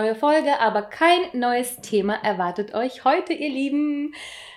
Neue 0.00 0.14
Folge, 0.14 0.58
aber 0.60 0.82
kein 0.82 1.20
neues 1.34 1.76
Thema 1.82 2.14
erwartet 2.22 2.74
euch 2.74 3.04
heute, 3.04 3.34
ihr 3.34 3.50
Lieben. 3.50 4.14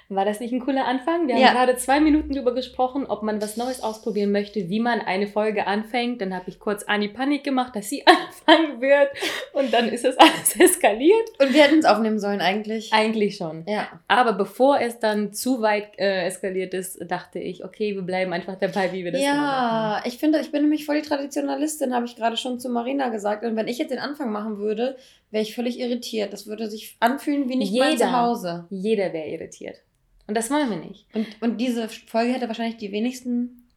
War 0.09 0.25
das 0.25 0.39
nicht 0.39 0.53
ein 0.53 0.59
cooler 0.59 0.85
Anfang? 0.85 1.27
Wir 1.27 1.35
haben 1.35 1.41
Ja. 1.41 1.53
gerade 1.53 1.75
zwei 1.75 1.99
Minuten 1.99 2.33
darüber 2.33 2.53
gesprochen, 2.53 3.05
ob 3.07 3.23
man 3.23 3.41
was 3.41 3.57
Neues 3.57 3.81
ausprobieren 3.81 4.31
möchte, 4.31 4.69
wie 4.69 4.79
man 4.79 4.99
eine 5.01 5.27
Folge 5.27 5.65
anfängt. 5.65 6.21
Dann 6.21 6.35
habe 6.35 6.49
ich 6.49 6.59
kurz 6.59 6.83
Anni 6.83 7.07
Panik 7.07 7.43
gemacht, 7.43 7.75
dass 7.75 7.89
sie 7.89 8.03
anfangen 8.05 8.79
wird. 8.79 9.09
Und 9.53 9.73
dann 9.73 9.89
ist 9.89 10.03
das 10.05 10.15
alles 10.17 10.55
eskaliert. 10.59 11.29
Und 11.39 11.53
wir 11.53 11.63
hätten 11.63 11.79
es 11.79 11.85
aufnehmen 11.85 12.19
sollen 12.19 12.41
eigentlich. 12.41 12.93
Eigentlich 12.93 13.37
schon. 13.37 13.63
Ja. 13.67 13.87
Aber 14.07 14.33
bevor 14.33 14.79
es 14.79 14.99
dann 14.99 15.33
zu 15.33 15.61
weit 15.61 15.97
äh, 15.97 16.25
eskaliert 16.27 16.73
ist, 16.75 16.99
dachte 17.09 17.39
ich, 17.39 17.65
okay, 17.65 17.95
wir 17.95 18.03
bleiben 18.03 18.33
einfach 18.33 18.59
dabei, 18.59 18.91
wie 18.91 19.03
wir 19.05 19.13
das 19.13 19.21
immer 19.21 19.33
machen. 19.33 19.41
Ja, 19.47 20.01
ich 20.05 20.17
finde, 20.19 20.39
ich 20.41 20.51
bin 20.51 20.61
nämlich 20.61 20.85
voll 20.85 21.01
die 21.01 21.07
Traditionalistin, 21.07 21.95
habe 21.95 22.05
ich 22.05 22.15
gerade 22.15 22.37
schon 22.37 22.59
zu 22.59 22.69
Marina 22.69 23.07
gesagt. 23.09 23.43
Und 23.45 23.55
wenn 23.55 23.67
ich 23.67 23.79
jetzt 23.79 23.89
den 23.91 23.99
Anfang 23.99 24.31
machen 24.31 24.59
würde, 24.59 24.95
wäre 25.33 25.41
ich 25.41 25.55
völlig 25.55 25.79
irritiert. 25.79 26.31
Das 26.31 26.45
würde 26.45 26.69
sich 26.69 26.95
anfühlen 26.99 27.49
wie 27.49 27.55
nicht 27.55 27.73
mein 27.73 27.93
Jeder. 27.93 28.05
Zuhause. 28.05 28.67
Jeder 28.69 29.11
wäre 29.13 29.27
irritiert. 29.27 29.81
Und 30.27 30.37
das 30.37 30.49
wollen 30.51 30.69
wir 30.69 30.77
nicht. 30.77 31.07
Und, 31.13 31.27
und 31.41 31.57
diese 31.57 31.89
Folge 31.89 32.31
hätte 32.31 32.47
wahrscheinlich 32.47 32.77
die 32.77 32.91
wenigsten 32.91 33.67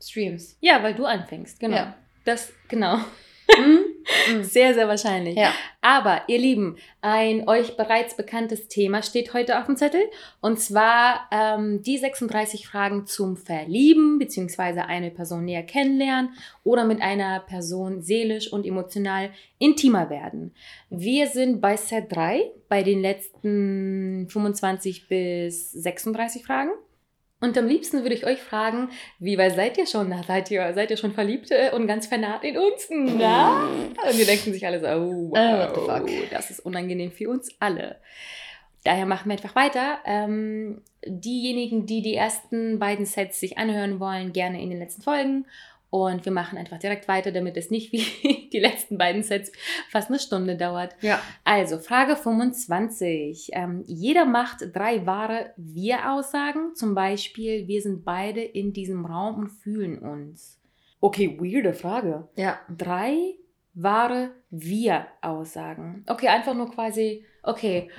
Streams. 0.00 0.56
Ja, 0.60 0.82
weil 0.82 0.94
du 0.94 1.04
anfängst, 1.04 1.58
genau. 1.58 1.76
Ja. 1.76 1.96
Das, 2.24 2.52
genau. 2.68 2.96
Mhm. 2.96 3.80
Mhm. 4.28 4.44
Sehr, 4.44 4.74
sehr 4.74 4.88
wahrscheinlich. 4.88 5.36
Ja. 5.36 5.52
Aber 5.80 6.22
ihr 6.28 6.38
Lieben, 6.38 6.76
ein 7.00 7.48
euch 7.48 7.76
bereits 7.76 8.16
bekanntes 8.16 8.68
Thema 8.68 9.02
steht 9.02 9.32
heute 9.32 9.58
auf 9.58 9.66
dem 9.66 9.76
Zettel. 9.76 10.02
Und 10.40 10.60
zwar 10.60 11.28
ähm, 11.30 11.82
die 11.82 11.98
36 11.98 12.66
Fragen 12.66 13.06
zum 13.06 13.36
Verlieben, 13.36 14.18
beziehungsweise 14.18 14.84
eine 14.84 15.10
Person 15.10 15.44
näher 15.44 15.62
kennenlernen 15.62 16.30
oder 16.64 16.84
mit 16.84 17.00
einer 17.00 17.40
Person 17.40 18.02
seelisch 18.02 18.52
und 18.52 18.66
emotional 18.66 19.30
intimer 19.58 20.10
werden. 20.10 20.54
Wir 20.90 21.26
sind 21.26 21.60
bei 21.60 21.76
Set 21.76 22.06
3, 22.10 22.50
bei 22.68 22.82
den 22.82 23.00
letzten 23.00 24.28
25 24.28 25.08
bis 25.08 25.72
36 25.72 26.44
Fragen. 26.44 26.70
Und 27.40 27.56
am 27.56 27.66
liebsten 27.66 28.02
würde 28.02 28.14
ich 28.14 28.26
euch 28.26 28.40
fragen, 28.40 28.90
wie 29.18 29.38
weit 29.38 29.56
seid 29.56 29.78
ihr 29.78 29.86
schon? 29.86 30.10
Na, 30.10 30.22
seid 30.22 30.50
ihr, 30.50 30.74
seid 30.74 30.90
ihr 30.90 30.98
schon 30.98 31.12
verliebt 31.12 31.50
und 31.72 31.86
ganz 31.86 32.06
vernarrt 32.06 32.44
in 32.44 32.58
uns? 32.58 32.88
Na? 32.90 33.64
Und 33.64 34.18
wir 34.18 34.26
denken 34.26 34.52
sich 34.52 34.66
alle 34.66 34.78
so, 34.78 34.86
oh, 34.86 35.30
wow, 35.30 35.74
fuck? 35.74 36.10
das 36.30 36.50
ist 36.50 36.60
unangenehm 36.60 37.10
für 37.10 37.30
uns 37.30 37.48
alle. 37.58 37.96
Daher 38.84 39.06
machen 39.06 39.28
wir 39.28 39.32
einfach 39.32 39.54
weiter. 39.54 39.98
Ähm, 40.04 40.82
diejenigen, 41.04 41.86
die 41.86 42.02
die 42.02 42.14
ersten 42.14 42.78
beiden 42.78 43.06
Sets 43.06 43.40
sich 43.40 43.58
anhören 43.58 44.00
wollen, 44.00 44.32
gerne 44.32 44.62
in 44.62 44.70
den 44.70 44.78
letzten 44.78 45.02
Folgen. 45.02 45.46
Und 45.90 46.24
wir 46.24 46.30
machen 46.30 46.56
einfach 46.56 46.78
direkt 46.78 47.08
weiter, 47.08 47.32
damit 47.32 47.56
es 47.56 47.70
nicht 47.70 47.92
wie 47.92 48.48
die 48.52 48.60
letzten 48.60 48.96
beiden 48.96 49.24
Sets 49.24 49.50
fast 49.90 50.08
eine 50.08 50.20
Stunde 50.20 50.56
dauert. 50.56 50.94
Ja. 51.00 51.20
Also, 51.44 51.78
Frage 51.78 52.16
25. 52.16 53.50
Ähm, 53.52 53.82
jeder 53.86 54.24
macht 54.24 54.74
drei 54.74 55.04
wahre 55.04 55.52
Wir-Aussagen. 55.56 56.74
Zum 56.76 56.94
Beispiel, 56.94 57.66
wir 57.66 57.82
sind 57.82 58.04
beide 58.04 58.40
in 58.40 58.72
diesem 58.72 59.04
Raum 59.04 59.40
und 59.40 59.48
fühlen 59.48 59.98
uns. 59.98 60.60
Okay, 61.00 61.36
weirde 61.40 61.72
Frage. 61.72 62.28
Ja. 62.36 62.58
Drei 62.76 63.34
wahre 63.74 64.30
Wir-Aussagen. 64.50 66.04
Okay, 66.06 66.28
einfach 66.28 66.54
nur 66.54 66.70
quasi, 66.70 67.24
okay, 67.42 67.90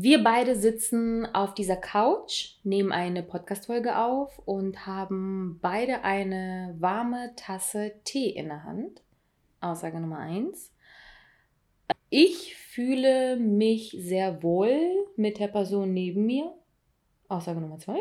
wir 0.00 0.22
beide 0.22 0.54
sitzen 0.54 1.26
auf 1.34 1.54
dieser 1.54 1.74
Couch, 1.74 2.54
nehmen 2.62 2.92
eine 2.92 3.24
Podcast-Folge 3.24 3.98
auf 3.98 4.38
und 4.46 4.86
haben 4.86 5.58
beide 5.60 6.04
eine 6.04 6.76
warme 6.78 7.32
Tasse 7.34 7.94
Tee 8.04 8.30
in 8.30 8.46
der 8.46 8.62
Hand. 8.62 9.02
Aussage 9.60 9.98
Nummer 9.98 10.18
eins. 10.18 10.72
Ich 12.10 12.54
fühle 12.54 13.38
mich 13.38 13.90
sehr 13.98 14.40
wohl 14.44 14.78
mit 15.16 15.40
der 15.40 15.48
Person 15.48 15.92
neben 15.92 16.26
mir. 16.26 16.54
Aussage 17.26 17.60
Nummer 17.60 17.78
zwei. 17.78 17.98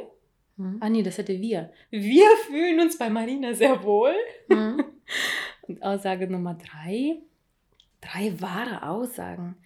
Mhm. 0.58 0.78
Ah 0.80 0.90
nee, 0.90 1.02
das 1.02 1.18
hätte 1.18 1.42
wir. 1.42 1.72
Wir 1.90 2.28
fühlen 2.46 2.80
uns 2.80 3.00
bei 3.00 3.10
Marina 3.10 3.56
sehr 3.56 3.84
wohl. 3.84 4.14
Mhm. 4.50 4.84
Und 5.64 5.82
Aussage 5.82 6.28
Nummer 6.28 6.54
drei. 6.54 7.24
Drei 8.02 8.40
wahre 8.40 8.88
Aussagen. 8.88 9.58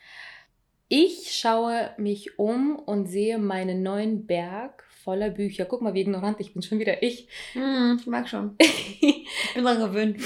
Ich 0.94 1.32
schaue 1.32 1.92
mich 1.98 2.38
um 2.38 2.76
und 2.78 3.06
sehe 3.06 3.38
meinen 3.38 3.82
neuen 3.82 4.26
Berg 4.28 4.84
voller 5.06 5.30
Bücher. 5.30 5.64
Guck 5.64 5.82
mal, 5.82 5.94
wie 5.94 6.02
ignorant 6.02 6.42
ich 6.42 6.52
bin, 6.52 6.62
schon 6.62 6.80
wieder 6.80 7.02
ich. 7.02 7.30
Mhm. 7.54 7.96
Ich 8.02 8.08
mag 8.08 8.28
schon. 8.28 8.58
Ich 8.60 9.54
bin 9.56 9.64
dran 9.64 9.80
gewöhnt. 9.80 10.18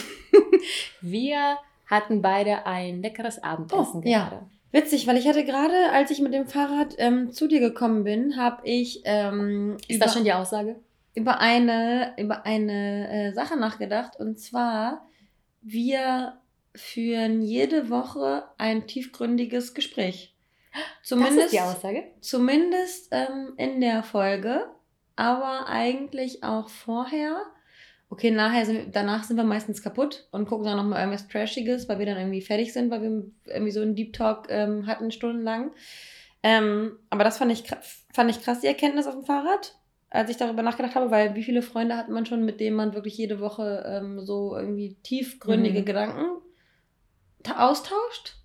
Wir 1.02 1.58
hatten 1.86 2.24
beide 2.24 2.66
ein 2.66 3.04
leckeres 3.04 3.44
Abendessen 3.44 4.02
Oh, 4.04 4.08
ja. 4.08 4.28
gerade. 4.30 4.46
Witzig, 4.72 5.06
weil 5.06 5.18
ich 5.18 5.28
hatte 5.28 5.46
gerade, 5.46 5.92
als 5.94 6.10
ich 6.10 6.20
mit 6.20 6.34
dem 6.34 6.48
Fahrrad 6.48 6.96
ähm, 6.98 7.32
zu 7.32 7.48
dir 7.48 7.60
gekommen 7.60 8.04
bin, 8.04 8.36
habe 8.36 8.62
ich 8.68 9.02
ähm, 9.06 9.78
Ist 9.88 9.98
über, 9.98 10.06
das 10.06 10.14
schon 10.16 10.24
die 10.24 10.34
Aussage? 10.34 10.78
über 11.14 11.40
eine, 11.42 12.14
über 12.18 12.44
eine 12.48 13.30
äh, 13.30 13.34
Sache 13.34 13.56
nachgedacht. 13.56 14.20
Und 14.20 14.40
zwar, 14.40 15.06
wir 15.62 16.40
führen 16.74 17.42
jede 17.44 17.90
Woche 17.92 18.44
ein 18.58 18.88
tiefgründiges 18.88 19.76
Gespräch. 19.76 20.35
Das 20.76 21.08
Zumindest, 21.10 21.40
ist 21.46 21.52
die 21.54 21.60
Aussage. 21.62 22.04
zumindest 22.22 23.08
ähm, 23.12 23.54
in 23.58 23.82
der 23.82 24.04
Folge, 24.04 24.68
aber 25.16 25.68
eigentlich 25.68 26.44
auch 26.44 26.70
vorher. 26.70 27.38
Okay, 28.10 28.30
nachher 28.32 28.66
sind, 28.66 28.96
danach 28.96 29.24
sind 29.24 29.38
wir 29.38 29.44
meistens 29.44 29.82
kaputt 29.82 30.28
und 30.32 30.48
gucken 30.48 30.66
dann 30.66 30.78
nochmal 30.78 31.00
irgendwas 31.00 31.28
Trashiges, 31.28 31.90
weil 31.90 31.98
wir 32.00 32.06
dann 32.06 32.18
irgendwie 32.18 32.42
fertig 32.42 32.72
sind, 32.72 32.92
weil 32.92 33.02
wir 33.02 33.24
irgendwie 33.46 33.72
so 33.72 33.82
einen 33.82 33.96
Deep 33.96 34.14
Talk 34.14 34.46
ähm, 34.50 34.86
hatten, 34.86 35.12
stundenlang. 35.12 35.72
Ähm, 36.44 37.00
aber 37.10 37.24
das 37.24 37.40
fand 37.40 37.52
ich, 37.52 37.64
fand 38.14 38.30
ich 38.30 38.42
krass, 38.44 38.60
die 38.62 38.68
Erkenntnis 38.68 39.08
auf 39.08 39.16
dem 39.16 39.26
Fahrrad, 39.26 39.76
als 40.12 40.30
ich 40.30 40.38
darüber 40.38 40.62
nachgedacht 40.62 40.94
habe, 40.94 41.10
weil 41.10 41.34
wie 41.36 41.44
viele 41.44 41.64
Freunde 41.64 41.98
hat 41.98 42.08
man 42.10 42.28
schon, 42.28 42.46
mit 42.46 42.60
denen 42.60 42.76
man 42.76 42.94
wirklich 42.94 43.18
jede 43.18 43.40
Woche 43.40 43.84
ähm, 43.88 44.24
so 44.24 44.56
irgendwie 44.56 44.96
tiefgründige 45.02 45.82
Mhm. 45.82 45.86
Gedanken 45.86 46.26
ta- 47.44 47.68
austauscht? 47.68 48.36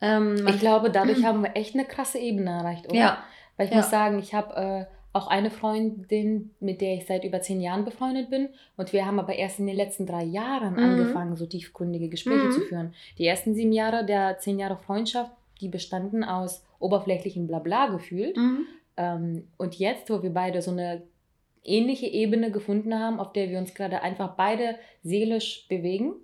Ähm, 0.00 0.46
Ich 0.48 0.58
glaube, 0.58 0.90
dadurch 0.90 1.24
haben 1.24 1.42
wir 1.42 1.56
echt 1.56 1.74
eine 1.74 1.84
krasse 1.84 2.18
Ebene 2.18 2.50
erreicht, 2.50 2.86
oder? 2.88 2.96
ja, 2.98 3.18
Weil 3.56 3.66
ich 3.66 3.72
Ja. 3.72 3.78
muss 3.78 3.90
sagen, 3.90 4.18
ich 4.18 4.32
habe 4.34 4.56
äh, 4.56 4.84
auch 5.12 5.26
eine 5.26 5.50
Freundin, 5.50 6.54
mit 6.60 6.80
der 6.80 6.94
ich 6.94 7.06
seit 7.06 7.24
über 7.24 7.40
zehn 7.42 7.60
Jahren 7.60 7.84
befreundet 7.84 8.30
bin. 8.30 8.48
Und 8.76 8.92
wir 8.92 9.04
haben 9.06 9.18
aber 9.18 9.34
erst 9.34 9.58
in 9.58 9.66
den 9.66 9.76
letzten 9.76 10.06
drei 10.06 10.22
Jahren 10.22 10.74
Mhm. 10.74 10.78
angefangen, 10.78 11.36
so 11.36 11.46
tiefgründige 11.46 12.08
Gespräche 12.08 12.46
Mhm. 12.46 12.50
zu 12.52 12.60
führen. 12.62 12.94
Die 13.18 13.26
ersten 13.26 13.54
sieben 13.54 13.72
Jahre 13.72 14.04
der 14.06 14.38
zehn 14.38 14.58
Jahre 14.58 14.76
Freundschaft, 14.76 15.32
die 15.60 15.68
bestanden 15.68 16.24
aus 16.24 16.64
oberflächlichem 16.78 17.46
Blabla 17.46 17.88
gefühlt. 17.88 18.36
mhm. 18.36 18.66
Ähm, 18.96 19.48
und 19.58 19.74
jetzt, 19.78 20.08
wo 20.10 20.22
wir 20.22 20.32
beide 20.32 20.62
so 20.62 20.70
eine 20.70 21.02
ähnliche 21.64 22.06
Ebene 22.06 22.50
gefunden 22.50 22.98
haben, 22.98 23.20
auf 23.20 23.32
der 23.32 23.50
wir 23.50 23.58
uns 23.58 23.74
gerade 23.74 24.02
einfach 24.02 24.36
beide 24.36 24.76
seelisch 25.02 25.66
bewegen 25.68 26.14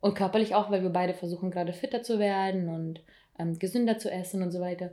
und 0.00 0.14
körperlich 0.14 0.54
auch, 0.54 0.70
weil 0.70 0.82
wir 0.82 0.90
beide 0.90 1.12
versuchen 1.14 1.50
gerade 1.50 1.72
fitter 1.72 2.02
zu 2.02 2.18
werden 2.18 2.68
und 2.68 3.00
ähm, 3.38 3.58
gesünder 3.58 3.98
zu 3.98 4.10
essen 4.10 4.42
und 4.42 4.50
so 4.50 4.60
weiter. 4.60 4.90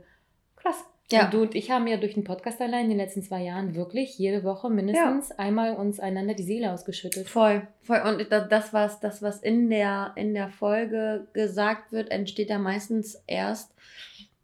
Krass. 0.56 0.84
Ja. 1.12 1.26
Und 1.26 1.34
du 1.34 1.42
und 1.42 1.54
ich 1.54 1.70
haben 1.70 1.86
ja 1.86 1.98
durch 1.98 2.14
den 2.14 2.24
Podcast 2.24 2.60
allein 2.62 2.84
in 2.84 2.90
den 2.90 2.98
letzten 2.98 3.22
zwei 3.22 3.42
Jahren 3.42 3.74
wirklich 3.74 4.18
jede 4.18 4.42
Woche 4.42 4.70
mindestens 4.70 5.32
einmal 5.32 5.76
uns 5.76 6.00
einander 6.00 6.32
die 6.32 6.42
Seele 6.44 6.72
ausgeschüttet. 6.72 7.28
Voll, 7.28 7.66
voll. 7.82 8.00
Und 8.00 8.32
da- 8.32 8.40
das, 8.46 8.72
was, 8.72 9.00
das, 9.00 9.20
was 9.20 9.42
in 9.42 9.68
der, 9.68 10.12
in 10.16 10.32
der 10.32 10.48
Folge 10.48 11.26
gesagt 11.34 11.92
wird, 11.92 12.10
entsteht 12.10 12.48
ja 12.48 12.58
meistens 12.58 13.22
erst 13.26 13.70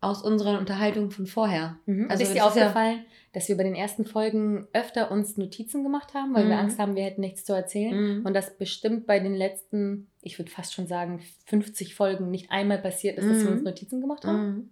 aus 0.02 0.22
unseren 0.22 0.56
Unterhaltungen 0.56 1.10
von 1.10 1.26
vorher. 1.26 1.76
Mhm. 1.86 2.06
Also 2.10 2.22
ist 2.22 2.30
dir 2.30 2.32
ist 2.32 2.38
ja- 2.38 2.46
aufgefallen, 2.46 3.04
dass 3.34 3.48
wir 3.48 3.56
bei 3.56 3.64
den 3.64 3.74
ersten 3.74 4.04
Folgen 4.06 4.66
öfter 4.72 5.10
uns 5.10 5.36
Notizen 5.36 5.82
gemacht 5.82 6.14
haben, 6.14 6.34
weil 6.34 6.46
wir 6.48 6.54
Mhm. 6.54 6.60
Angst 6.60 6.78
haben, 6.78 6.96
wir 6.96 7.04
hätten 7.04 7.20
nichts 7.20 7.44
zu 7.44 7.52
erzählen? 7.52 8.20
Mhm. 8.20 8.26
Und 8.26 8.34
das 8.34 8.56
bestimmt 8.56 9.06
bei 9.06 9.20
den 9.20 9.34
letzten, 9.34 10.08
ich 10.22 10.38
würde 10.38 10.50
fast 10.50 10.72
schon 10.74 10.86
sagen, 10.86 11.20
50 11.46 11.94
Folgen 11.94 12.30
nicht 12.30 12.50
einmal 12.50 12.78
passiert 12.78 13.18
ist, 13.18 13.28
dass 13.28 13.38
wir 13.40 13.46
Mhm. 13.50 13.56
uns 13.58 13.62
Notizen 13.62 14.00
gemacht 14.00 14.24
haben, 14.24 14.46
Mhm. 14.48 14.70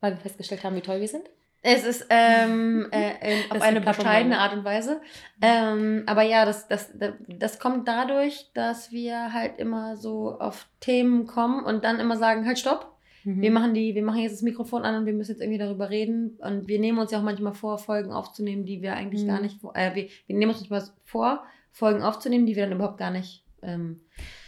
weil 0.00 0.12
wir 0.12 0.18
festgestellt 0.20 0.62
haben, 0.64 0.76
wie 0.76 0.80
toll 0.80 1.00
wir 1.00 1.08
sind. 1.08 1.24
Es 1.62 1.84
ist 1.84 2.06
ähm, 2.10 2.86
äh, 2.92 3.42
in, 3.44 3.50
auf 3.50 3.60
eine 3.60 3.80
bescheidene. 3.80 4.38
Art 4.38 4.52
und 4.52 4.62
Weise. 4.64 5.00
Ähm, 5.42 6.04
aber 6.06 6.22
ja, 6.22 6.44
das, 6.44 6.68
das, 6.68 6.92
das 7.26 7.58
kommt 7.58 7.88
dadurch, 7.88 8.50
dass 8.54 8.92
wir 8.92 9.32
halt 9.32 9.58
immer 9.58 9.96
so 9.96 10.38
auf 10.38 10.68
Themen 10.78 11.26
kommen 11.26 11.64
und 11.64 11.82
dann 11.84 11.98
immer 11.98 12.16
sagen, 12.16 12.46
halt 12.46 12.60
stopp. 12.60 12.92
Mhm. 13.26 13.42
Wir 13.42 13.50
machen 13.50 13.74
die, 13.74 13.94
wir 13.96 14.04
machen 14.04 14.20
jetzt 14.20 14.34
das 14.34 14.42
Mikrofon 14.42 14.82
an 14.82 14.94
und 14.94 15.06
wir 15.06 15.12
müssen 15.12 15.32
jetzt 15.32 15.40
irgendwie 15.40 15.58
darüber 15.58 15.90
reden. 15.90 16.38
Und 16.40 16.68
wir 16.68 16.78
nehmen 16.78 16.98
uns 16.98 17.10
ja 17.10 17.18
auch 17.18 17.24
manchmal 17.24 17.54
vor, 17.54 17.76
Folgen 17.76 18.12
aufzunehmen, 18.12 18.64
die 18.64 18.82
wir 18.82 18.94
eigentlich 18.94 19.24
mhm. 19.24 19.28
gar 19.28 19.40
nicht, 19.40 19.58
äh, 19.74 19.94
wir, 19.94 20.08
wir 20.26 20.36
nehmen 20.36 20.52
uns 20.52 20.60
manchmal 20.60 20.88
vor, 21.04 21.44
Folgen 21.72 22.02
aufzunehmen, 22.02 22.46
die 22.46 22.54
wir 22.54 22.62
dann 22.62 22.76
überhaupt 22.76 22.98
gar 22.98 23.10
nicht. 23.10 23.44
Ähm, 23.62 24.00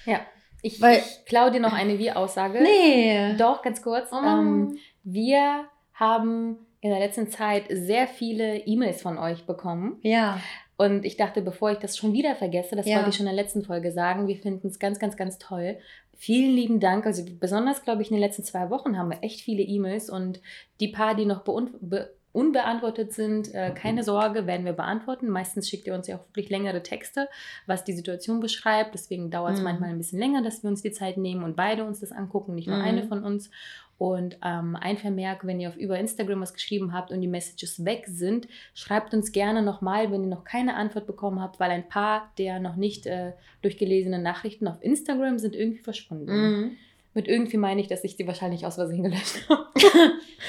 ja. 0.06 0.20
Ich, 0.62 0.80
Weil, 0.80 0.98
ich 0.98 1.24
klaue 1.26 1.50
dir 1.50 1.60
noch 1.60 1.72
eine 1.72 1.98
Wir-Aussage. 1.98 2.60
Nee. 2.62 3.36
Doch, 3.36 3.62
ganz 3.62 3.82
kurz. 3.82 4.10
Oh. 4.12 4.24
Ähm, 4.24 4.78
wir 5.02 5.64
haben 5.92 6.56
in 6.80 6.90
der 6.90 7.00
letzten 7.00 7.28
Zeit 7.28 7.64
sehr 7.70 8.06
viele 8.06 8.58
E-Mails 8.58 9.02
von 9.02 9.18
euch 9.18 9.44
bekommen. 9.44 9.98
Ja. 10.02 10.40
Und 10.78 11.04
ich 11.04 11.16
dachte, 11.16 11.42
bevor 11.42 11.72
ich 11.72 11.78
das 11.78 11.96
schon 11.96 12.12
wieder 12.12 12.36
vergesse, 12.36 12.76
das 12.76 12.86
ja. 12.86 12.96
wollte 12.96 13.10
ich 13.10 13.16
schon 13.16 13.26
in 13.26 13.34
der 13.34 13.42
letzten 13.42 13.64
Folge 13.64 13.90
sagen, 13.90 14.28
wir 14.28 14.36
finden 14.36 14.68
es 14.68 14.78
ganz, 14.78 15.00
ganz, 15.00 15.16
ganz 15.16 15.36
toll. 15.38 15.76
Vielen 16.16 16.54
lieben 16.54 16.78
Dank. 16.78 17.04
Also 17.04 17.24
besonders, 17.38 17.82
glaube 17.82 18.02
ich, 18.02 18.10
in 18.10 18.16
den 18.16 18.22
letzten 18.22 18.44
zwei 18.44 18.70
Wochen 18.70 18.96
haben 18.96 19.10
wir 19.10 19.22
echt 19.22 19.40
viele 19.40 19.62
E-Mails 19.62 20.08
und 20.08 20.40
die 20.78 20.88
paar, 20.88 21.16
die 21.16 21.26
noch 21.26 21.42
be 21.42 22.10
unbeantwortet 22.30 23.12
sind, 23.12 23.52
äh, 23.54 23.72
keine 23.74 24.04
Sorge, 24.04 24.46
werden 24.46 24.66
wir 24.66 24.74
beantworten. 24.74 25.28
Meistens 25.28 25.68
schickt 25.68 25.86
ihr 25.88 25.94
uns 25.94 26.06
ja 26.06 26.16
auch 26.16 26.28
wirklich 26.28 26.50
längere 26.50 26.82
Texte, 26.82 27.28
was 27.66 27.82
die 27.82 27.94
Situation 27.94 28.38
beschreibt. 28.38 28.94
Deswegen 28.94 29.30
dauert 29.30 29.54
es 29.54 29.58
mhm. 29.58 29.64
manchmal 29.64 29.90
ein 29.90 29.98
bisschen 29.98 30.20
länger, 30.20 30.42
dass 30.42 30.62
wir 30.62 30.70
uns 30.70 30.82
die 30.82 30.92
Zeit 30.92 31.16
nehmen 31.16 31.42
und 31.42 31.56
beide 31.56 31.84
uns 31.84 32.00
das 32.00 32.12
angucken, 32.12 32.54
nicht 32.54 32.68
nur 32.68 32.76
mhm. 32.76 32.84
eine 32.84 33.02
von 33.08 33.24
uns. 33.24 33.50
Und 33.98 34.38
ähm, 34.44 34.76
ein 34.76 34.96
Vermerk, 34.96 35.44
wenn 35.44 35.58
ihr 35.58 35.68
auf 35.68 35.76
über 35.76 35.98
Instagram 35.98 36.40
was 36.40 36.54
geschrieben 36.54 36.92
habt 36.92 37.10
und 37.10 37.20
die 37.20 37.26
Messages 37.26 37.84
weg 37.84 38.04
sind, 38.06 38.46
schreibt 38.72 39.12
uns 39.12 39.32
gerne 39.32 39.60
nochmal, 39.60 40.12
wenn 40.12 40.22
ihr 40.22 40.28
noch 40.28 40.44
keine 40.44 40.76
Antwort 40.76 41.06
bekommen 41.06 41.40
habt, 41.40 41.58
weil 41.58 41.72
ein 41.72 41.88
paar 41.88 42.30
der 42.38 42.60
noch 42.60 42.76
nicht 42.76 43.06
äh, 43.06 43.32
durchgelesenen 43.62 44.22
Nachrichten 44.22 44.68
auf 44.68 44.80
Instagram 44.82 45.40
sind 45.40 45.56
irgendwie 45.56 45.82
verschwunden. 45.82 46.32
Mhm. 46.32 46.70
Mit 47.14 47.26
irgendwie 47.26 47.56
meine 47.56 47.80
ich, 47.80 47.88
dass 47.88 48.04
ich 48.04 48.14
die 48.14 48.28
wahrscheinlich 48.28 48.64
aus 48.64 48.76
Versehen 48.76 49.02
gelöscht 49.02 49.40
habe. 49.48 49.66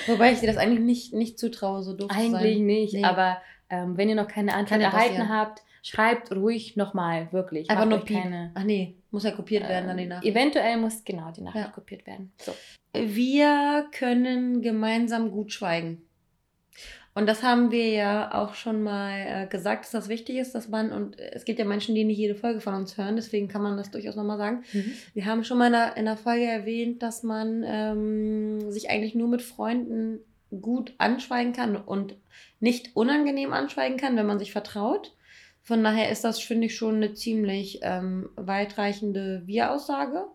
Wobei 0.05 0.31
ich 0.31 0.41
dir 0.41 0.47
das 0.47 0.57
eigentlich 0.57 0.85
nicht, 0.85 1.13
nicht 1.13 1.39
zutraue, 1.39 1.81
so 1.81 1.93
doof 1.93 2.11
Eigentlich 2.11 2.27
zu 2.27 2.57
sein. 2.57 2.65
nicht, 2.65 2.93
nee. 2.93 3.03
aber 3.03 3.41
ähm, 3.71 3.97
wenn 3.97 4.09
ihr 4.09 4.15
noch 4.15 4.27
keine 4.27 4.53
Antwort 4.53 4.81
erhalten 4.81 5.27
habt, 5.27 5.63
schreibt 5.81 6.31
ruhig 6.31 6.75
nochmal, 6.75 7.31
wirklich. 7.31 7.71
Aber 7.71 7.85
nur 7.85 8.05
keine. 8.05 8.51
Ach 8.53 8.63
nee, 8.63 8.95
muss 9.09 9.23
ja 9.23 9.31
kopiert 9.31 9.67
werden 9.67 9.87
dann 9.87 9.97
die 9.97 10.03
ähm, 10.03 10.09
Nachricht. 10.09 10.35
Eventuell 10.35 10.77
muss 10.77 11.03
genau 11.03 11.31
die 11.31 11.41
Nachricht 11.41 11.65
ja. 11.65 11.71
kopiert 11.71 12.05
werden. 12.05 12.31
So. 12.37 12.53
Wir 12.93 13.87
können 13.91 14.61
gemeinsam 14.61 15.31
gut 15.31 15.51
schweigen. 15.51 16.01
Und 17.15 17.27
das 17.27 17.43
haben 17.43 17.71
wir 17.71 17.89
ja 17.89 18.33
auch 18.33 18.53
schon 18.53 18.81
mal 18.81 19.11
äh, 19.27 19.47
gesagt, 19.47 19.83
dass 19.83 19.91
das 19.91 20.09
wichtig 20.09 20.37
ist, 20.37 20.53
dass 20.53 20.69
man, 20.69 20.91
und 20.91 21.19
es 21.19 21.43
gibt 21.43 21.59
ja 21.59 21.65
Menschen, 21.65 21.95
die 21.95 22.03
nicht 22.03 22.17
jede 22.17 22.35
Folge 22.35 22.61
von 22.61 22.75
uns 22.75 22.97
hören, 22.97 23.15
deswegen 23.15 23.47
kann 23.47 23.61
man 23.61 23.77
das 23.77 23.91
durchaus 23.91 24.15
nochmal 24.15 24.37
sagen. 24.37 24.63
Mhm. 24.71 24.93
Wir 25.13 25.25
haben 25.25 25.43
schon 25.43 25.57
mal 25.57 25.67
in 25.67 25.75
einer, 25.75 25.97
in 25.97 26.07
einer 26.07 26.17
Folge 26.17 26.45
erwähnt, 26.45 27.03
dass 27.03 27.23
man 27.23 27.63
ähm, 27.65 28.71
sich 28.71 28.89
eigentlich 28.89 29.15
nur 29.15 29.27
mit 29.27 29.41
Freunden 29.41 30.19
gut 30.61 30.93
anschweigen 30.97 31.51
kann 31.51 31.75
und 31.75 32.15
nicht 32.59 32.95
unangenehm 32.95 33.53
anschweigen 33.53 33.97
kann, 33.97 34.15
wenn 34.15 34.25
man 34.25 34.39
sich 34.39 34.51
vertraut. 34.51 35.13
Von 35.61 35.83
daher 35.83 36.09
ist 36.11 36.23
das, 36.23 36.39
finde 36.39 36.67
ich, 36.67 36.75
schon 36.75 36.95
eine 36.95 37.13
ziemlich 37.13 37.79
ähm, 37.81 38.29
weitreichende 38.35 39.43
Wir-Aussage. 39.45 40.25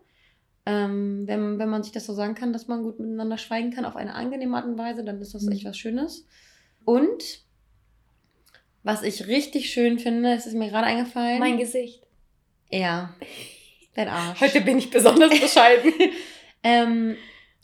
Ähm, 0.65 1.27
wenn, 1.27 1.59
wenn 1.59 1.69
man 1.69 1.83
sich 1.83 1.91
das 1.91 2.05
so 2.05 2.13
sagen 2.13 2.33
kann, 2.33 2.51
dass 2.51 2.67
man 2.67 2.81
gut 2.81 2.99
miteinander 2.99 3.37
schweigen 3.37 3.71
kann 3.71 3.85
auf 3.85 3.95
eine 3.95 4.15
angenehme 4.15 4.57
Art 4.57 4.65
und 4.65 4.77
Weise, 4.77 5.03
dann 5.03 5.21
ist 5.21 5.35
das 5.35 5.43
mhm. 5.43 5.51
echt 5.51 5.65
was 5.65 5.77
Schönes. 5.77 6.25
Und 6.85 7.43
was 8.83 9.03
ich 9.03 9.27
richtig 9.27 9.71
schön 9.71 9.99
finde, 9.99 10.33
es 10.33 10.45
ist 10.45 10.55
mir 10.55 10.69
gerade 10.69 10.87
eingefallen. 10.87 11.39
Mein 11.39 11.57
Gesicht. 11.57 12.05
Ja. 12.69 13.15
Dein 13.95 14.09
Arsch. 14.09 14.41
Heute 14.41 14.61
bin 14.61 14.77
ich 14.77 14.89
besonders 14.89 15.39
bescheiden. 15.41 15.93
ähm, 16.63 17.15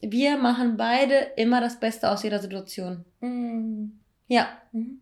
wir 0.01 0.37
machen 0.37 0.77
beide 0.77 1.15
immer 1.37 1.61
das 1.61 1.79
Beste 1.79 2.09
aus 2.09 2.23
jeder 2.23 2.39
Situation. 2.39 3.05
Mhm. 3.19 3.99
Ja. 4.27 4.47
Mhm. 4.71 5.01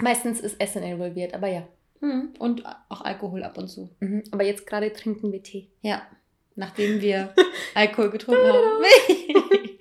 Meistens 0.00 0.40
ist 0.40 0.60
Essen 0.60 0.82
involviert, 0.82 1.34
aber 1.34 1.48
ja. 1.48 1.66
Mhm. 2.00 2.34
Und 2.38 2.64
auch 2.88 3.00
Alkohol 3.00 3.42
ab 3.42 3.58
und 3.58 3.68
zu. 3.68 3.90
Mhm. 4.00 4.22
Aber 4.30 4.44
jetzt 4.44 4.66
gerade 4.66 4.92
trinken 4.92 5.32
wir 5.32 5.42
Tee. 5.42 5.68
Ja. 5.82 6.02
Nachdem 6.58 7.00
wir 7.00 7.32
Alkohol 7.74 8.10
getrunken 8.10 8.46
haben. 8.46 8.84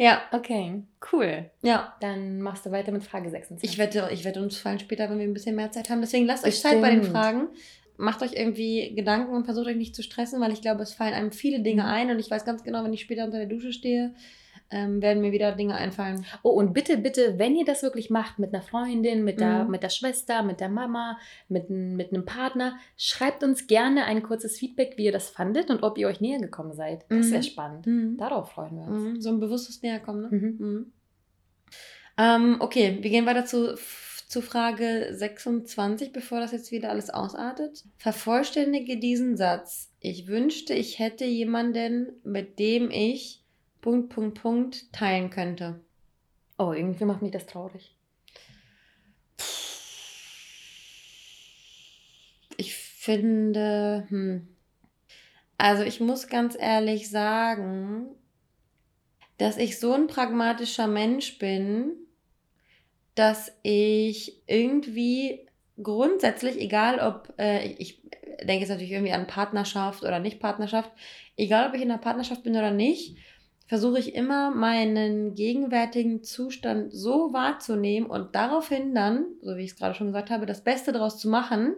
Ja. 0.00 0.22
Okay, 0.30 0.82
cool. 1.12 1.50
Ja. 1.62 1.96
Dann 2.00 2.40
machst 2.40 2.64
du 2.64 2.70
weiter 2.70 2.92
mit 2.92 3.02
Frage 3.02 3.30
26. 3.30 3.68
Ich 3.68 3.78
wette, 3.78 4.08
ich 4.12 4.24
wette 4.24 4.40
uns 4.40 4.56
fallen 4.56 4.78
später, 4.78 5.10
wenn 5.10 5.18
wir 5.18 5.26
ein 5.26 5.34
bisschen 5.34 5.56
mehr 5.56 5.72
Zeit 5.72 5.90
haben. 5.90 6.00
Deswegen 6.00 6.24
lasst 6.24 6.44
euch 6.44 6.60
Zeit 6.60 6.80
bei 6.80 6.90
den 6.90 7.02
Fragen. 7.02 7.48
Macht 7.96 8.22
euch 8.22 8.34
irgendwie 8.34 8.94
Gedanken 8.94 9.34
und 9.34 9.44
versucht 9.44 9.66
euch 9.66 9.76
nicht 9.76 9.96
zu 9.96 10.04
stressen, 10.04 10.40
weil 10.40 10.52
ich 10.52 10.60
glaube, 10.60 10.82
es 10.82 10.92
fallen 10.92 11.14
einem 11.14 11.32
viele 11.32 11.60
Dinge 11.60 11.82
mhm. 11.82 11.88
ein 11.88 12.10
und 12.12 12.20
ich 12.20 12.30
weiß 12.30 12.44
ganz 12.44 12.62
genau, 12.62 12.84
wenn 12.84 12.92
ich 12.92 13.00
später 13.00 13.24
unter 13.24 13.38
der 13.38 13.48
Dusche 13.48 13.72
stehe, 13.72 14.14
ähm, 14.70 15.00
werden 15.00 15.20
mir 15.22 15.32
wieder 15.32 15.52
Dinge 15.52 15.74
einfallen. 15.74 16.24
Oh, 16.42 16.50
und 16.50 16.72
bitte, 16.72 16.98
bitte, 16.98 17.38
wenn 17.38 17.56
ihr 17.56 17.64
das 17.64 17.82
wirklich 17.82 18.10
macht 18.10 18.38
mit 18.38 18.52
einer 18.52 18.62
Freundin, 18.62 19.24
mit 19.24 19.40
der, 19.40 19.64
mhm. 19.64 19.70
mit 19.70 19.82
der 19.82 19.88
Schwester, 19.88 20.42
mit 20.42 20.60
der 20.60 20.68
Mama, 20.68 21.18
mit, 21.48 21.70
mit 21.70 22.12
einem 22.12 22.24
Partner, 22.24 22.78
schreibt 22.96 23.42
uns 23.42 23.66
gerne 23.66 24.04
ein 24.04 24.22
kurzes 24.22 24.58
Feedback, 24.58 24.94
wie 24.96 25.04
ihr 25.04 25.12
das 25.12 25.30
fandet 25.30 25.70
und 25.70 25.82
ob 25.82 25.98
ihr 25.98 26.08
euch 26.08 26.20
näher 26.20 26.40
gekommen 26.40 26.74
seid. 26.74 27.04
Das 27.08 27.26
mhm. 27.26 27.32
wäre 27.32 27.42
spannend. 27.42 27.86
Mhm. 27.86 28.16
Darauf 28.18 28.50
freuen 28.50 28.76
wir 28.76 28.86
uns. 28.86 29.02
Mhm. 29.02 29.20
So 29.20 29.30
ein 29.30 29.40
bewusstes 29.40 29.82
Näherkommen, 29.82 30.22
ne? 30.22 30.28
Mhm. 30.30 30.66
Mhm. 30.66 30.92
Ähm, 32.18 32.56
okay, 32.60 32.98
wir 33.00 33.10
gehen 33.10 33.26
weiter 33.26 33.44
zu 33.44 33.76
zu 34.28 34.42
Frage 34.42 35.08
26, 35.12 36.12
bevor 36.12 36.40
das 36.40 36.52
jetzt 36.52 36.70
wieder 36.70 36.90
alles 36.90 37.08
ausartet. 37.08 37.84
Vervollständige 37.96 38.98
diesen 38.98 39.38
Satz. 39.38 39.90
Ich 40.00 40.26
wünschte, 40.26 40.74
ich 40.74 40.98
hätte 40.98 41.24
jemanden, 41.24 42.12
mit 42.24 42.58
dem 42.58 42.90
ich 42.90 43.42
Punkt, 43.80 44.10
Punkt, 44.10 44.40
Punkt 44.40 44.92
teilen 44.92 45.30
könnte. 45.30 45.80
Oh, 46.58 46.72
irgendwie 46.72 47.04
macht 47.04 47.22
mich 47.22 47.30
das 47.30 47.46
traurig. 47.46 47.94
Ich 52.56 52.74
finde, 52.74 54.06
hm. 54.08 54.48
also 55.56 55.84
ich 55.84 56.00
muss 56.00 56.26
ganz 56.26 56.56
ehrlich 56.58 57.08
sagen, 57.08 58.08
dass 59.38 59.56
ich 59.56 59.78
so 59.78 59.92
ein 59.92 60.08
pragmatischer 60.08 60.88
Mensch 60.88 61.38
bin, 61.38 61.92
dass 63.14 63.52
ich 63.62 64.42
irgendwie 64.46 65.46
grundsätzlich, 65.80 66.60
egal 66.60 66.98
ob, 66.98 67.32
äh, 67.38 67.66
ich 67.78 68.02
denke 68.40 68.60
jetzt 68.60 68.68
natürlich 68.68 68.92
irgendwie 68.92 69.12
an 69.12 69.26
Partnerschaft 69.26 70.02
oder 70.02 70.18
nicht 70.18 70.40
Partnerschaft, 70.40 70.90
egal 71.36 71.68
ob 71.68 71.74
ich 71.74 71.82
in 71.82 71.90
einer 71.90 72.00
Partnerschaft 72.00 72.42
bin 72.42 72.56
oder 72.56 72.70
nicht, 72.70 73.16
versuche 73.68 73.98
ich 73.98 74.14
immer 74.14 74.50
meinen 74.50 75.34
gegenwärtigen 75.34 76.24
Zustand 76.24 76.90
so 76.90 77.34
wahrzunehmen 77.34 78.08
und 78.08 78.34
daraufhin 78.34 78.94
dann, 78.94 79.26
so 79.42 79.56
wie 79.56 79.62
ich 79.62 79.72
es 79.72 79.76
gerade 79.76 79.94
schon 79.94 80.06
gesagt 80.06 80.30
habe, 80.30 80.46
das 80.46 80.64
Beste 80.64 80.90
daraus 80.90 81.18
zu 81.18 81.28
machen, 81.28 81.76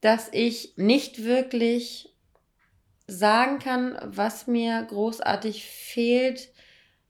dass 0.00 0.28
ich 0.32 0.74
nicht 0.76 1.22
wirklich 1.22 2.12
sagen 3.06 3.60
kann, 3.60 3.96
was 4.04 4.48
mir 4.48 4.82
großartig 4.82 5.64
fehlt, 5.64 6.50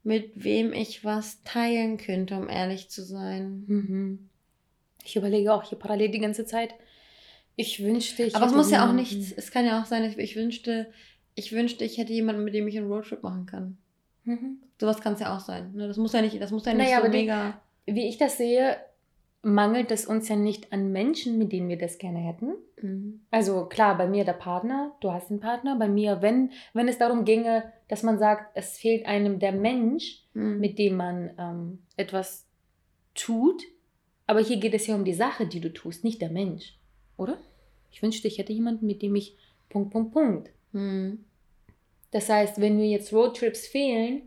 mit 0.02 0.32
wem 0.34 0.74
ich 0.74 1.02
was 1.02 1.42
teilen 1.42 1.96
könnte, 1.96 2.36
um 2.36 2.50
ehrlich 2.50 2.90
zu 2.90 3.02
sein. 3.02 3.64
Mhm. 3.66 4.28
Ich 5.02 5.16
überlege 5.16 5.54
auch 5.54 5.62
hier 5.62 5.78
parallel 5.78 6.10
die 6.10 6.18
ganze 6.18 6.44
Zeit. 6.44 6.74
Ich 7.56 7.82
wünschte, 7.82 8.24
ich. 8.24 8.36
Aber 8.36 8.46
es 8.46 8.52
muss 8.52 8.70
ja 8.70 8.86
auch 8.86 8.92
nicht, 8.92 9.14
es 9.34 9.50
kann 9.50 9.64
ja 9.64 9.80
auch 9.80 9.86
sein, 9.86 10.14
ich 10.18 10.36
wünschte, 10.36 10.92
ich 11.34 11.52
wünschte, 11.52 11.84
ich 11.84 11.98
hätte 11.98 12.12
jemanden, 12.12 12.44
mit 12.44 12.54
dem 12.54 12.68
ich 12.68 12.76
einen 12.76 12.90
Roadtrip 12.90 13.22
machen 13.22 13.46
kann. 13.46 13.78
Mhm. 14.24 14.58
Sowas 14.80 15.00
kann 15.00 15.14
es 15.14 15.20
ja 15.20 15.34
auch 15.34 15.40
sein. 15.40 15.72
Ne? 15.74 15.88
Das 15.88 15.96
muss 15.96 16.12
ja 16.12 16.22
nicht, 16.22 16.40
das 16.40 16.50
muss 16.50 16.64
ja 16.64 16.74
nicht 16.74 16.86
naja, 16.86 17.02
so 17.02 17.08
mega. 17.08 17.60
Die, 17.86 17.94
wie 17.94 18.08
ich 18.08 18.18
das 18.18 18.36
sehe, 18.36 18.76
mangelt 19.42 19.90
es 19.90 20.06
uns 20.06 20.28
ja 20.28 20.36
nicht 20.36 20.72
an 20.72 20.92
Menschen, 20.92 21.36
mit 21.38 21.52
denen 21.52 21.68
wir 21.68 21.78
das 21.78 21.98
gerne 21.98 22.20
hätten. 22.20 22.54
Mhm. 22.80 23.20
Also 23.30 23.66
klar, 23.66 23.98
bei 23.98 24.06
mir 24.06 24.24
der 24.24 24.34
Partner, 24.34 24.92
du 25.00 25.12
hast 25.12 25.30
einen 25.30 25.40
Partner, 25.40 25.76
bei 25.76 25.88
mir, 25.88 26.22
wenn, 26.22 26.50
wenn 26.72 26.88
es 26.88 26.98
darum 26.98 27.24
ginge, 27.24 27.72
dass 27.88 28.02
man 28.02 28.18
sagt, 28.18 28.56
es 28.56 28.78
fehlt 28.78 29.06
einem 29.06 29.38
der 29.38 29.52
Mensch, 29.52 30.22
mhm. 30.34 30.60
mit 30.60 30.78
dem 30.78 30.96
man 30.96 31.30
ähm, 31.38 31.78
etwas 31.96 32.46
tut, 33.14 33.62
aber 34.26 34.40
hier 34.40 34.58
geht 34.58 34.74
es 34.74 34.86
ja 34.86 34.94
um 34.94 35.04
die 35.04 35.12
Sache, 35.12 35.46
die 35.46 35.60
du 35.60 35.72
tust, 35.72 36.04
nicht 36.04 36.22
der 36.22 36.30
Mensch, 36.30 36.78
oder? 37.16 37.36
Ich 37.90 38.02
wünschte, 38.02 38.28
ich 38.28 38.38
hätte 38.38 38.52
jemanden, 38.52 38.86
mit 38.86 39.02
dem 39.02 39.14
ich 39.16 39.36
Punkt, 39.68 39.90
Punkt, 39.90 40.12
Punkt. 40.12 40.50
Mhm. 40.72 41.24
Das 42.10 42.28
heißt, 42.28 42.60
wenn 42.60 42.76
mir 42.76 42.88
jetzt 42.88 43.12
Roadtrips 43.12 43.66
fehlen, 43.66 44.22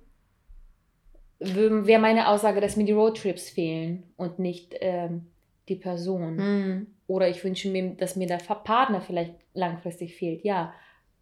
wäre 1.40 2.00
meine 2.00 2.30
Aussage, 2.30 2.62
dass 2.62 2.78
mir 2.78 2.86
die 2.86 2.94
Roadtrips 2.94 3.50
fehlen 3.50 4.04
und 4.18 4.40
nicht 4.40 4.76
ähm, 4.80 5.28
die 5.70 5.76
Person. 5.76 6.36
Mhm. 6.36 6.88
Oder 7.08 7.30
ich 7.30 7.44
wünsche 7.44 7.70
mir, 7.70 7.92
dass 7.92 8.16
mir 8.16 8.28
der 8.28 8.38
Partner 8.38 9.02
vielleicht 9.02 9.36
langfristig 9.54 10.16
fehlt, 10.16 10.44
ja. 10.44 10.74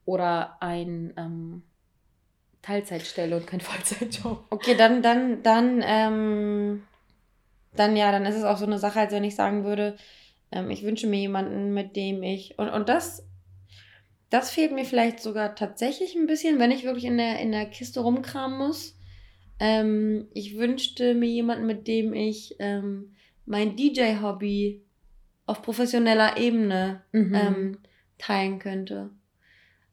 Oder 0.06 0.58
ein 0.62 1.14
ähm, 1.18 1.64
Teilzeitstelle 2.62 3.36
und 3.36 3.48
kein 3.48 3.60
Vollzeitjob. 3.62 4.46
Okay, 4.50 4.76
dann, 4.76 5.02
dann, 5.02 5.44
dann, 5.44 5.84
ähm, 5.86 6.84
dann 7.76 7.96
ja, 7.98 8.12
dann 8.12 8.26
ist 8.26 8.36
es 8.36 8.44
auch 8.44 8.58
so 8.58 8.66
eine 8.66 8.80
Sache, 8.80 9.00
als 9.00 9.12
wenn 9.12 9.24
ich 9.24 9.36
sagen 9.36 9.66
würde, 9.66 9.98
ähm, 10.52 10.70
ich 10.70 10.84
wünsche 10.84 11.08
mir 11.08 11.20
jemanden, 11.20 11.74
mit 11.74 11.96
dem 11.96 12.24
ich, 12.24 12.58
und, 12.58 12.70
und 12.70 12.88
das 12.88 13.28
Das 14.34 14.50
fehlt 14.50 14.72
mir 14.72 14.84
vielleicht 14.84 15.20
sogar 15.20 15.54
tatsächlich 15.54 16.16
ein 16.16 16.26
bisschen, 16.26 16.58
wenn 16.58 16.72
ich 16.72 16.86
wirklich 16.86 17.06
in 17.06 17.18
der, 17.18 17.40
in 17.40 17.52
der 17.52 17.68
Kiste 17.68 18.00
rumkramen 18.00 18.58
muss. 18.58 18.98
Ähm, 19.60 20.28
ich 20.34 20.58
wünschte 20.58 21.14
mir 21.14 21.30
jemanden, 21.30 21.68
mit 21.68 21.88
dem 21.88 22.14
ich 22.14 22.56
ähm, 22.58 23.14
mein 23.46 23.76
DJ-Hobby 23.76 24.82
auf 25.46 25.62
professioneller 25.62 26.38
Ebene 26.38 27.04
Mhm. 27.12 27.36
ähm, 27.36 27.78
teilen 28.18 28.58
könnte. 28.58 29.12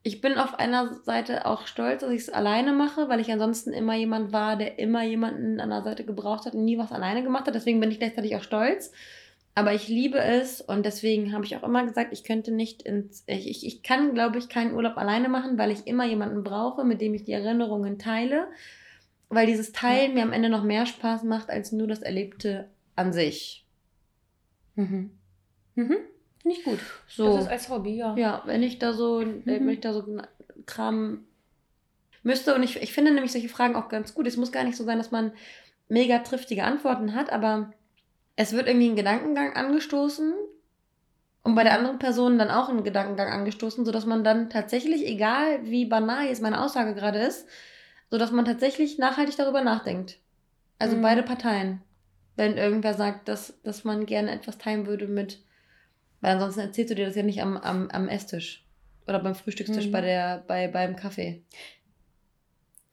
Ich 0.01 0.21
bin 0.21 0.39
auf 0.39 0.57
einer 0.57 0.95
Seite 1.03 1.45
auch 1.45 1.67
stolz, 1.67 2.01
dass 2.01 2.09
ich 2.09 2.21
es 2.21 2.29
alleine 2.29 2.73
mache, 2.73 3.09
weil 3.09 3.19
ich 3.19 3.31
ansonsten 3.31 3.71
immer 3.73 3.93
jemand 3.95 4.33
war, 4.33 4.57
der 4.57 4.79
immer 4.79 5.03
jemanden 5.03 5.59
an 5.59 5.69
der 5.69 5.83
Seite 5.83 6.03
gebraucht 6.03 6.47
hat 6.47 6.55
und 6.55 6.65
nie 6.65 6.79
was 6.79 6.91
alleine 6.91 7.21
gemacht 7.21 7.45
hat. 7.45 7.53
Deswegen 7.53 7.79
bin 7.79 7.91
ich 7.91 7.99
gleichzeitig 7.99 8.35
auch 8.35 8.41
stolz. 8.41 8.91
Aber 9.53 9.73
ich 9.73 9.89
liebe 9.89 10.17
es 10.17 10.61
und 10.61 10.85
deswegen 10.85 11.33
habe 11.33 11.43
ich 11.43 11.57
auch 11.57 11.63
immer 11.63 11.85
gesagt, 11.85 12.13
ich 12.13 12.23
könnte 12.23 12.51
nicht 12.51 12.83
ins. 12.83 13.23
Ich, 13.27 13.49
ich, 13.49 13.65
ich 13.65 13.83
kann, 13.83 14.13
glaube 14.13 14.37
ich, 14.37 14.47
keinen 14.47 14.73
Urlaub 14.73 14.97
alleine 14.97 15.27
machen, 15.27 15.57
weil 15.57 15.71
ich 15.71 15.87
immer 15.87 16.05
jemanden 16.05 16.43
brauche, 16.43 16.85
mit 16.85 17.01
dem 17.01 17.13
ich 17.13 17.25
die 17.25 17.33
Erinnerungen 17.33 17.99
teile. 17.99 18.47
Weil 19.27 19.47
dieses 19.47 19.71
Teilen 19.71 20.13
mir 20.13 20.23
am 20.23 20.33
Ende 20.33 20.49
noch 20.49 20.63
mehr 20.63 20.85
Spaß 20.85 21.23
macht 21.23 21.49
als 21.49 21.71
nur 21.71 21.87
das 21.87 22.01
Erlebte 22.01 22.69
an 22.95 23.11
sich. 23.13 23.65
Mhm. 24.75 25.11
Mhm. 25.75 25.97
Finde 26.41 26.57
ich 26.57 26.63
gut. 26.63 26.79
So. 27.07 27.25
Das 27.25 27.43
ist 27.43 27.49
als 27.49 27.69
Hobby, 27.69 27.95
ja. 27.95 28.15
Ja, 28.15 28.41
wenn 28.45 28.63
ich 28.63 28.79
da 28.79 28.93
so, 28.93 29.21
äh, 29.21 29.45
wenn 29.45 29.69
ich 29.69 29.81
da 29.81 29.93
so 29.93 30.03
Kram 30.65 31.25
müsste 32.23 32.55
und 32.55 32.63
ich, 32.63 32.81
ich 32.81 32.93
finde 32.93 33.11
nämlich 33.11 33.31
solche 33.31 33.49
Fragen 33.49 33.75
auch 33.75 33.89
ganz 33.89 34.13
gut. 34.13 34.27
Es 34.27 34.37
muss 34.37 34.51
gar 34.51 34.63
nicht 34.63 34.77
so 34.77 34.83
sein, 34.83 34.97
dass 34.97 35.11
man 35.11 35.33
mega 35.87 36.19
triftige 36.19 36.63
Antworten 36.63 37.15
hat, 37.15 37.31
aber 37.31 37.73
es 38.35 38.53
wird 38.53 38.67
irgendwie 38.67 38.89
ein 38.89 38.95
Gedankengang 38.95 39.53
angestoßen 39.53 40.33
und 41.43 41.55
bei 41.55 41.63
der 41.63 41.73
anderen 41.73 41.99
Person 41.99 42.37
dann 42.37 42.49
auch 42.51 42.69
ein 42.69 42.83
Gedankengang 42.83 43.29
angestoßen, 43.29 43.85
sodass 43.85 44.05
man 44.05 44.23
dann 44.23 44.49
tatsächlich, 44.49 45.05
egal 45.05 45.63
wie 45.65 45.85
banal 45.85 46.25
jetzt 46.27 46.41
meine 46.41 46.61
Aussage 46.61 46.93
gerade 46.93 47.19
ist, 47.19 47.47
sodass 48.09 48.31
man 48.31 48.45
tatsächlich 48.45 48.97
nachhaltig 48.97 49.37
darüber 49.37 49.61
nachdenkt. 49.61 50.19
Also 50.79 50.95
Mhm. 50.97 51.01
beide 51.01 51.23
Parteien. 51.23 51.81
Wenn 52.35 52.57
irgendwer 52.57 52.93
sagt, 52.93 53.27
dass, 53.27 53.61
dass 53.63 53.83
man 53.83 54.05
gerne 54.05 54.31
etwas 54.31 54.57
teilen 54.57 54.87
würde 54.87 55.07
mit, 55.07 55.43
weil 56.21 56.33
ansonsten 56.33 56.61
erzählst 56.61 56.91
du 56.91 56.95
dir 56.95 57.05
das 57.05 57.15
ja 57.15 57.23
nicht 57.23 57.41
am, 57.41 57.57
am, 57.57 57.89
am 57.89 58.07
Esstisch 58.07 58.65
oder 59.07 59.19
beim 59.19 59.35
Frühstückstisch 59.35 59.87
Mhm. 59.87 59.91
bei 59.91 60.01
der, 60.01 60.43
bei, 60.47 60.67
beim 60.67 60.95
Kaffee. 60.95 61.43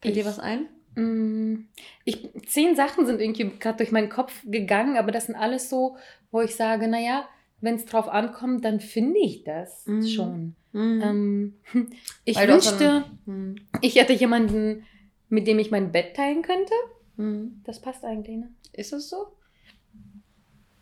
Fällt 0.01 0.17
dir 0.17 0.25
was 0.25 0.39
ein? 0.39 0.69
Mm, 0.99 1.69
Ich, 2.05 2.29
zehn 2.47 2.75
Sachen 2.77 3.07
sind 3.07 3.21
irgendwie 3.21 3.51
gerade 3.59 3.79
durch 3.79 3.93
meinen 3.93 4.09
Kopf 4.09 4.43
gegangen, 4.45 4.97
aber 4.97 5.13
das 5.13 5.27
sind 5.27 5.37
alles 5.37 5.71
so, 5.71 5.97
wo 6.31 6.41
ich 6.41 6.57
sage, 6.57 6.89
naja, 6.89 7.29
wenn 7.61 7.75
es 7.77 7.85
drauf 7.87 8.09
ankommt, 8.09 8.65
dann 8.65 8.81
finde 8.81 9.19
ich 9.21 9.45
das 9.45 9.87
Mhm. 9.87 10.07
schon. 10.07 10.57
Mhm. 10.73 11.01
Ähm, 11.03 11.55
ich 12.25 12.37
Weil 12.37 12.49
wünschte, 12.49 13.05
Mhm. 13.27 13.57
ich 13.81 13.97
hätte 13.97 14.13
jemanden, 14.13 14.85
mit 15.29 15.47
dem 15.47 15.59
ich 15.59 15.71
mein 15.71 15.93
Bett 15.93 16.17
teilen 16.17 16.43
könnte. 16.43 16.73
Mhm. 17.17 17.63
Das 17.65 17.81
passt 17.81 18.05
eigentlich, 18.05 18.37
ne? 18.37 18.51
Ist 18.73 18.93
das 18.93 19.09
so? 19.09 19.27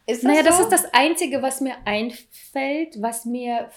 Ist 0.06 0.22
naja, 0.22 0.42
das 0.42 0.58
so? 0.58 0.62
ist 0.64 0.70
das 0.72 0.84
Einzige, 0.94 1.42
was 1.42 1.60
mir 1.60 1.74
einfällt, 1.84 3.00
was 3.02 3.24
mir 3.24 3.68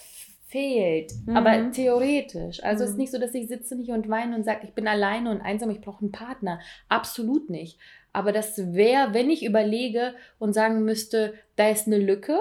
fehlt. 0.49 1.11
Mhm. 1.25 1.37
Aber 1.37 1.71
theoretisch. 1.71 2.63
Also 2.63 2.83
es 2.83 2.91
ist 2.91 2.95
Mhm. 2.95 3.01
nicht 3.01 3.11
so, 3.11 3.19
dass 3.19 3.33
ich 3.33 3.47
sitze 3.47 3.75
nicht 3.75 3.91
und 3.91 4.09
weine 4.09 4.35
und 4.35 4.43
sage, 4.43 4.61
ich 4.63 4.73
bin 4.73 4.87
alleine 4.87 5.31
und 5.31 5.41
einsam, 5.41 5.69
ich 5.69 5.81
brauche 5.81 6.01
einen 6.01 6.11
Partner. 6.11 6.59
Absolut 6.89 7.49
nicht. 7.49 7.79
Aber 8.11 8.31
das 8.31 8.73
wäre, 8.73 9.13
wenn 9.13 9.29
ich 9.29 9.45
überlege 9.45 10.15
und 10.39 10.53
sagen 10.53 10.83
müsste, 10.83 11.35
da 11.55 11.69
ist 11.69 11.85
eine 11.87 11.99
Lücke 11.99 12.39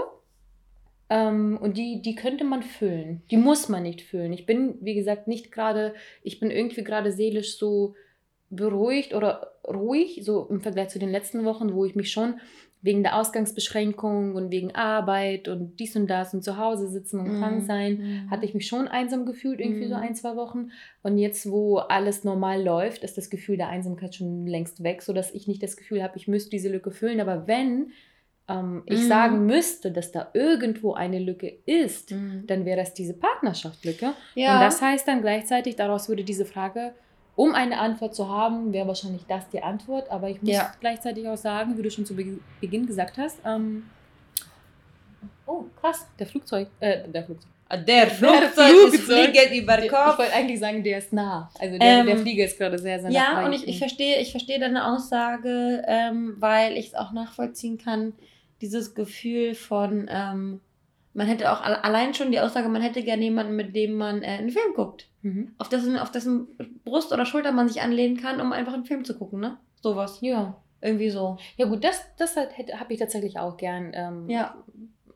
ähm, 1.10 1.58
und 1.60 1.76
die, 1.76 2.00
die 2.00 2.14
könnte 2.14 2.44
man 2.44 2.62
füllen. 2.62 3.22
Die 3.30 3.36
muss 3.36 3.68
man 3.68 3.82
nicht 3.82 4.00
füllen. 4.02 4.32
Ich 4.32 4.46
bin, 4.46 4.76
wie 4.80 4.94
gesagt, 4.94 5.28
nicht 5.28 5.52
gerade, 5.52 5.94
ich 6.22 6.40
bin 6.40 6.50
irgendwie 6.50 6.84
gerade 6.84 7.12
seelisch 7.12 7.58
so 7.58 7.94
beruhigt 8.50 9.12
oder 9.12 9.52
ruhig, 9.66 10.20
so 10.22 10.46
im 10.48 10.62
Vergleich 10.62 10.88
zu 10.88 10.98
den 10.98 11.10
letzten 11.10 11.44
Wochen, 11.44 11.74
wo 11.74 11.84
ich 11.84 11.94
mich 11.94 12.10
schon 12.10 12.40
wegen 12.80 13.02
der 13.02 13.16
Ausgangsbeschränkung 13.16 14.34
und 14.36 14.50
wegen 14.52 14.74
Arbeit 14.74 15.48
und 15.48 15.78
dies 15.80 15.96
und 15.96 16.06
das 16.08 16.32
und 16.32 16.44
zu 16.44 16.56
Hause 16.58 16.88
sitzen 16.88 17.18
und 17.20 17.32
Mhm. 17.34 17.38
krank 17.40 17.62
sein, 17.66 17.92
Mhm. 17.98 18.30
hatte 18.30 18.44
ich 18.44 18.54
mich 18.54 18.66
schon 18.68 18.86
einsam 18.88 19.26
gefühlt, 19.26 19.60
irgendwie 19.60 19.88
so 19.88 19.96
Mhm. 19.96 20.02
ein, 20.02 20.14
zwei 20.14 20.36
Wochen. 20.36 20.70
Und 21.02 21.18
jetzt, 21.18 21.50
wo 21.50 21.78
alles 21.78 22.22
normal 22.24 22.62
läuft, 22.62 23.02
ist 23.02 23.18
das 23.18 23.30
Gefühl 23.30 23.56
der 23.56 23.68
Einsamkeit 23.68 24.14
schon 24.14 24.46
längst 24.46 24.82
weg, 24.84 25.02
sodass 25.02 25.34
ich 25.34 25.48
nicht 25.48 25.62
das 25.62 25.76
Gefühl 25.76 26.02
habe, 26.02 26.16
ich 26.16 26.28
müsste 26.28 26.50
diese 26.50 26.68
Lücke 26.68 26.90
füllen. 26.90 27.20
Aber 27.20 27.46
wenn 27.48 27.90
ähm, 28.50 28.82
ich 28.86 29.00
Mhm. 29.00 29.08
sagen 29.08 29.44
müsste, 29.46 29.92
dass 29.92 30.10
da 30.10 30.28
irgendwo 30.32 30.94
eine 30.94 31.18
Lücke 31.18 31.52
ist, 31.66 32.12
Mhm. 32.12 32.44
dann 32.46 32.64
wäre 32.64 32.78
das 32.78 32.94
diese 32.94 33.12
Partnerschaftslücke. 33.12 34.14
Ja. 34.36 34.54
Und 34.54 34.60
das 34.60 34.80
heißt 34.80 35.06
dann 35.06 35.20
gleichzeitig, 35.20 35.76
daraus 35.76 36.08
würde 36.08 36.24
diese 36.24 36.46
Frage, 36.46 36.94
um 37.38 37.54
eine 37.54 37.78
Antwort 37.78 38.16
zu 38.16 38.28
haben, 38.28 38.72
wäre 38.72 38.88
wahrscheinlich 38.88 39.24
das 39.28 39.48
die 39.50 39.62
Antwort. 39.62 40.10
Aber 40.10 40.28
ich 40.28 40.42
muss 40.42 40.56
Ja. 40.56 40.72
gleichzeitig 40.80 41.28
auch 41.28 41.36
sagen, 41.36 41.78
wie 41.78 41.82
du 41.82 41.90
schon 41.90 42.04
zu 42.04 42.16
Be 42.16 42.40
Beginn 42.60 42.84
gesagt 42.84 43.16
hast, 43.16 43.38
ähm, 43.46 43.84
oh 45.46 45.66
krass, 45.80 46.04
der 46.18 46.26
Flugzeug, 46.26 46.66
äh, 46.80 47.08
der 47.08 47.22
Flugzeug. 47.22 47.48
Der 47.86 48.08
Flugzeug, 48.08 48.50
Flugzeug, 48.50 48.94
es 48.94 49.40
fliegt 49.40 49.62
über 49.62 49.76
Der, 49.76 49.84
ich 49.84 49.92
wollte 49.92 50.32
eigentlich 50.32 50.58
sagen, 50.58 50.82
der 50.82 50.98
ist 50.98 51.12
nah. 51.12 51.48
Also 51.60 51.78
der, 51.78 52.00
Ähm, 52.00 52.06
der 52.06 52.16
Flieger 52.18 52.44
ist 52.44 52.58
gerade 52.58 52.76
sehr, 52.76 52.98
sehr 52.98 53.10
nah. 53.10 53.16
Ja, 53.16 53.46
und 53.46 53.52
ich, 53.52 53.68
ich 53.68 53.78
verstehe, 53.78 54.20
ich 54.20 54.32
verstehe 54.32 54.58
deine 54.58 54.84
Aussage, 54.92 55.84
ähm, 55.86 56.34
weil 56.40 56.76
ich 56.76 56.88
es 56.88 56.94
auch 56.94 57.12
nachvollziehen 57.12 57.78
kann, 57.78 58.14
dieses 58.62 58.94
Gefühl 58.96 59.54
von, 59.54 60.08
ähm, 60.10 60.60
man 61.18 61.26
hätte 61.26 61.50
auch 61.52 61.60
al- 61.62 61.74
allein 61.82 62.14
schon 62.14 62.30
die 62.30 62.40
Aussage, 62.40 62.68
man 62.68 62.80
hätte 62.80 63.02
gerne 63.02 63.24
jemanden, 63.24 63.56
mit 63.56 63.74
dem 63.74 63.94
man 63.94 64.22
äh, 64.22 64.26
einen 64.38 64.50
Film 64.50 64.72
guckt. 64.74 65.08
Mhm. 65.22 65.52
Auf 65.58 65.68
dessen, 65.68 65.98
auf 65.98 66.10
dessen 66.12 66.46
Brust 66.84 67.12
oder 67.12 67.26
Schulter 67.26 67.52
man 67.52 67.68
sich 67.68 67.82
anlehnen 67.82 68.16
kann, 68.16 68.40
um 68.40 68.52
einfach 68.52 68.72
einen 68.74 68.84
Film 68.84 69.04
zu 69.04 69.18
gucken, 69.18 69.40
ne? 69.40 69.58
Sowas. 69.82 70.18
Ja. 70.22 70.62
Irgendwie 70.80 71.10
so. 71.10 71.36
Ja 71.56 71.66
gut, 71.66 71.82
das, 71.82 72.04
das 72.18 72.36
habe 72.36 72.92
ich 72.92 73.00
tatsächlich 73.00 73.38
auch 73.38 73.56
gern. 73.56 73.90
Ähm, 73.94 74.30
Ja. 74.30 74.54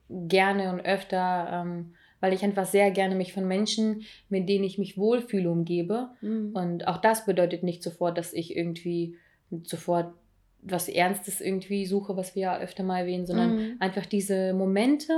Gerne 0.08 0.70
und 0.72 0.80
öfter, 0.84 1.48
ähm, 1.64 1.94
weil 2.20 2.32
ich 2.34 2.42
einfach 2.44 2.66
sehr 2.66 2.90
gerne 2.90 3.14
mich 3.14 3.32
von 3.32 3.46
Menschen, 3.48 4.02
mit 4.28 4.48
denen 4.48 4.64
ich 4.64 4.76
mich 4.78 4.98
wohlfühle, 4.98 5.50
umgebe. 5.50 6.10
Mhm. 6.20 6.50
Und 6.54 6.86
auch 6.88 6.98
das 6.98 7.24
bedeutet 7.24 7.62
nicht 7.62 7.82
sofort, 7.82 8.18
dass 8.18 8.32
ich 8.34 8.54
irgendwie 8.56 9.16
sofort 9.64 10.12
was 10.60 10.88
Ernstes 10.88 11.40
irgendwie 11.40 11.86
suche, 11.86 12.16
was 12.16 12.34
wir 12.34 12.42
ja 12.42 12.58
öfter 12.58 12.82
mal 12.82 13.00
erwähnen, 13.00 13.26
sondern 13.26 13.56
Mhm. 13.56 13.76
einfach 13.80 14.04
diese 14.06 14.52
Momente, 14.52 15.12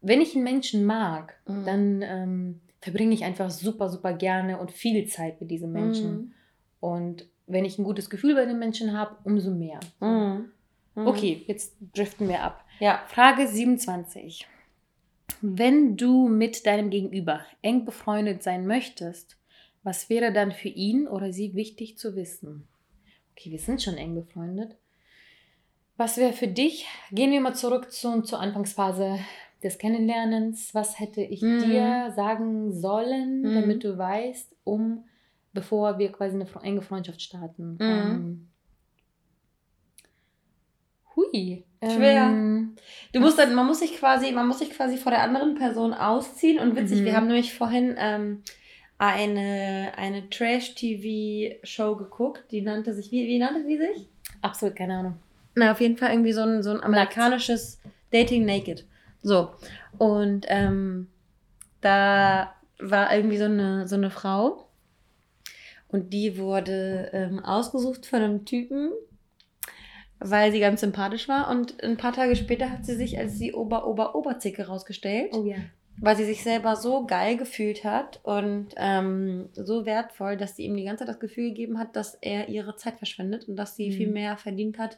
wenn 0.00 0.20
ich 0.20 0.34
einen 0.34 0.44
Menschen 0.44 0.84
mag, 0.84 1.38
Mhm. 1.46 1.64
dann 1.64 2.02
ähm, 2.02 2.60
verbringe 2.80 3.14
ich 3.14 3.24
einfach 3.24 3.50
super, 3.50 3.88
super 3.88 4.12
gerne 4.14 4.58
und 4.58 4.72
viel 4.72 5.06
Zeit 5.06 5.40
mit 5.40 5.50
diesen 5.50 5.72
Menschen. 5.72 6.12
Mhm. 6.12 6.32
Und 6.80 7.26
wenn 7.46 7.64
ich 7.64 7.78
ein 7.78 7.84
gutes 7.84 8.08
Gefühl 8.08 8.34
bei 8.34 8.46
den 8.46 8.58
Menschen 8.58 8.96
habe, 8.96 9.16
umso 9.24 9.50
mehr. 9.50 9.80
Mhm. 10.00 10.50
Mhm. 10.94 11.06
Okay, 11.06 11.44
jetzt 11.46 11.74
driften 11.94 12.28
wir 12.28 12.42
ab. 12.42 12.64
Ja. 12.78 13.02
Frage 13.08 13.46
27. 13.46 14.46
Wenn 15.42 15.96
du 15.96 16.28
mit 16.28 16.66
deinem 16.66 16.90
Gegenüber 16.90 17.40
eng 17.62 17.84
befreundet 17.84 18.42
sein 18.42 18.66
möchtest, 18.66 19.36
was 19.82 20.10
wäre 20.10 20.32
dann 20.32 20.52
für 20.52 20.68
ihn 20.68 21.06
oder 21.08 21.32
sie 21.32 21.54
wichtig 21.54 21.96
zu 21.98 22.14
wissen? 22.16 22.66
Okay, 23.32 23.50
wir 23.50 23.58
sind 23.58 23.82
schon 23.82 23.96
eng 23.96 24.14
befreundet. 24.14 24.76
Was 25.96 26.16
wäre 26.16 26.32
für 26.32 26.48
dich? 26.48 26.86
Gehen 27.12 27.30
wir 27.30 27.40
mal 27.40 27.54
zurück 27.54 27.92
zu, 27.92 28.22
zur 28.22 28.40
Anfangsphase 28.40 29.18
des 29.62 29.78
Kennenlernens. 29.78 30.74
Was 30.74 30.98
hätte 30.98 31.22
ich 31.22 31.42
Mhm. 31.42 31.58
dir 31.60 32.12
sagen 32.16 32.72
sollen, 32.72 33.42
Mhm. 33.42 33.54
damit 33.54 33.84
du 33.84 33.96
weißt, 33.98 34.54
um 34.64 35.04
bevor 35.52 35.98
wir 35.98 36.12
quasi 36.12 36.36
eine 36.36 36.46
enge 36.62 36.82
Freundschaft 36.82 37.20
starten? 37.22 37.72
Mhm. 37.72 37.78
Ähm, 37.80 38.48
hui. 41.16 41.64
Schwer. 41.82 42.22
Ähm, 42.26 42.76
Du 43.12 43.20
musst 43.20 43.38
dann, 43.38 43.54
man 43.54 43.66
muss 43.66 43.80
sich 43.80 43.96
quasi, 43.96 44.32
man 44.32 44.46
muss 44.46 44.58
sich 44.58 44.70
quasi 44.70 44.96
vor 44.96 45.10
der 45.12 45.22
anderen 45.22 45.54
Person 45.54 45.92
ausziehen. 45.94 46.58
Und 46.58 46.76
witzig, 46.76 47.00
Mhm. 47.00 47.04
wir 47.06 47.16
haben 47.16 47.26
nämlich 47.26 47.54
vorhin 47.54 47.94
ähm, 47.98 48.42
eine, 48.98 49.92
eine 49.96 50.28
Trash-TV-Show 50.30 51.96
geguckt, 51.96 52.44
die 52.50 52.60
nannte 52.60 52.92
sich, 52.94 53.10
wie, 53.10 53.26
wie 53.26 53.38
nannte 53.38 53.64
sie 53.64 53.78
sich? 53.78 54.08
absolut 54.42 54.76
keine 54.76 54.96
Ahnung. 54.98 55.14
Na, 55.54 55.72
auf 55.72 55.80
jeden 55.80 55.96
Fall 55.98 56.12
irgendwie 56.12 56.32
so 56.32 56.42
ein, 56.42 56.62
so 56.62 56.70
ein 56.70 56.82
amerikanisches 56.82 57.78
Dating 58.10 58.44
Naked. 58.46 58.86
So. 59.22 59.50
Und 59.98 60.46
ähm, 60.48 61.08
da 61.80 62.54
war 62.78 63.14
irgendwie 63.14 63.38
so 63.38 63.44
eine, 63.44 63.86
so 63.86 63.96
eine 63.96 64.10
Frau. 64.10 64.66
Und 65.88 66.12
die 66.12 66.38
wurde 66.38 67.10
ähm, 67.12 67.44
ausgesucht 67.44 68.06
von 68.06 68.22
einem 68.22 68.44
Typen, 68.44 68.90
weil 70.20 70.52
sie 70.52 70.60
ganz 70.60 70.80
sympathisch 70.80 71.28
war. 71.28 71.50
Und 71.50 71.82
ein 71.82 71.96
paar 71.96 72.12
Tage 72.12 72.36
später 72.36 72.70
hat 72.70 72.84
sie 72.84 72.94
sich 72.94 73.18
als 73.18 73.38
die 73.38 73.52
Ober-Ober-Oberzicke 73.52 74.66
rausgestellt. 74.66 75.32
Oh 75.34 75.44
ja. 75.44 75.56
weil 76.02 76.16
sie 76.16 76.24
sich 76.24 76.42
selber 76.42 76.76
so 76.76 77.04
geil 77.06 77.36
gefühlt 77.36 77.84
hat 77.84 78.20
und 78.22 78.68
ähm, 78.76 79.50
so 79.52 79.84
wertvoll, 79.84 80.36
dass 80.36 80.56
sie 80.56 80.64
ihm 80.64 80.76
die 80.76 80.84
ganze 80.84 81.00
Zeit 81.04 81.08
das 81.08 81.20
Gefühl 81.20 81.48
gegeben 81.48 81.78
hat, 81.78 81.96
dass 81.96 82.14
er 82.14 82.48
ihre 82.48 82.76
Zeit 82.76 82.96
verschwendet 82.98 83.48
und 83.48 83.56
dass 83.56 83.76
sie 83.76 83.90
mhm. 83.90 83.94
viel 83.94 84.08
mehr 84.10 84.36
verdient 84.36 84.78
hat 84.78 84.96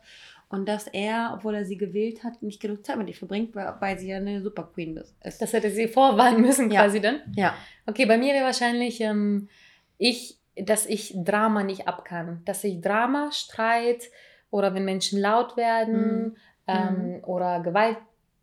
und 0.52 0.68
dass 0.68 0.86
er, 0.86 1.32
obwohl 1.34 1.54
er 1.54 1.64
sie 1.64 1.78
gewählt 1.78 2.22
hat, 2.22 2.42
nicht 2.42 2.60
genug 2.60 2.84
Zeit 2.84 2.98
mit 2.98 3.08
ihr 3.08 3.14
verbringt, 3.14 3.54
weil, 3.54 3.74
weil 3.80 3.98
sie 3.98 4.08
ja 4.08 4.18
eine 4.18 4.42
Super 4.42 4.68
Queen 4.74 4.98
ist. 4.98 5.40
Das 5.40 5.54
hätte 5.54 5.70
sie 5.70 5.88
vorwarnen 5.88 6.42
müssen 6.42 6.68
quasi 6.68 6.98
ja. 6.98 7.02
dann? 7.02 7.20
Ja. 7.34 7.54
Okay, 7.86 8.04
bei 8.04 8.18
mir 8.18 8.34
wäre 8.34 8.44
wahrscheinlich 8.44 9.00
ähm, 9.00 9.48
ich, 9.96 10.38
dass 10.54 10.84
ich 10.84 11.14
Drama 11.16 11.62
nicht 11.62 11.88
ab 11.88 12.04
kann. 12.04 12.42
Dass 12.44 12.62
ich 12.64 12.82
Drama, 12.82 13.32
Streit 13.32 14.10
oder 14.50 14.74
wenn 14.74 14.84
Menschen 14.84 15.18
laut 15.18 15.56
werden 15.56 16.22
mhm. 16.22 16.36
Ähm, 16.68 17.12
mhm. 17.14 17.24
oder 17.24 17.60
Gewalt 17.60 17.96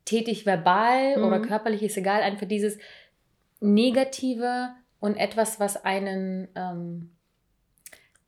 tätig 0.03 0.47
verbal 0.47 1.15
mhm. 1.15 1.23
oder 1.23 1.39
körperlich, 1.39 1.83
ist 1.83 1.95
egal, 1.95 2.23
einfach 2.23 2.47
dieses 2.47 2.79
Negative 3.59 4.69
und 4.99 5.15
etwas, 5.15 5.59
was 5.59 5.85
einen, 5.85 6.47
ähm, 6.55 7.11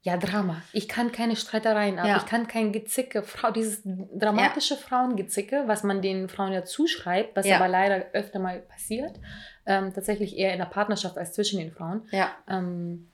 ja, 0.04 0.18
Drama. 0.18 0.64
Ich 0.74 0.88
kann 0.88 1.12
keine 1.12 1.36
Streitereien 1.36 2.00
ab, 2.00 2.08
ja. 2.08 2.18
ich 2.18 2.26
kann 2.26 2.48
kein 2.48 2.72
Gezicke, 2.72 3.22
Frau, 3.22 3.52
dieses 3.52 3.82
dramatische 3.84 4.74
ja. 4.74 4.80
Frauengezicke, 4.80 5.64
was 5.68 5.84
man 5.84 6.02
den 6.02 6.28
Frauen 6.28 6.54
ja 6.54 6.64
zuschreibt, 6.64 7.36
was 7.36 7.46
ja. 7.46 7.58
aber 7.58 7.68
leider 7.68 8.06
öfter 8.14 8.40
mal 8.40 8.60
passiert, 8.62 9.20
ähm, 9.68 9.94
tatsächlich 9.94 10.38
eher 10.38 10.54
in 10.54 10.58
der 10.58 10.66
Partnerschaft 10.66 11.20
als 11.20 11.34
zwischen 11.34 11.60
den 11.60 11.72
Frauen. 11.72 12.02
Ja. 12.12 12.32
Ähm, 12.50 13.10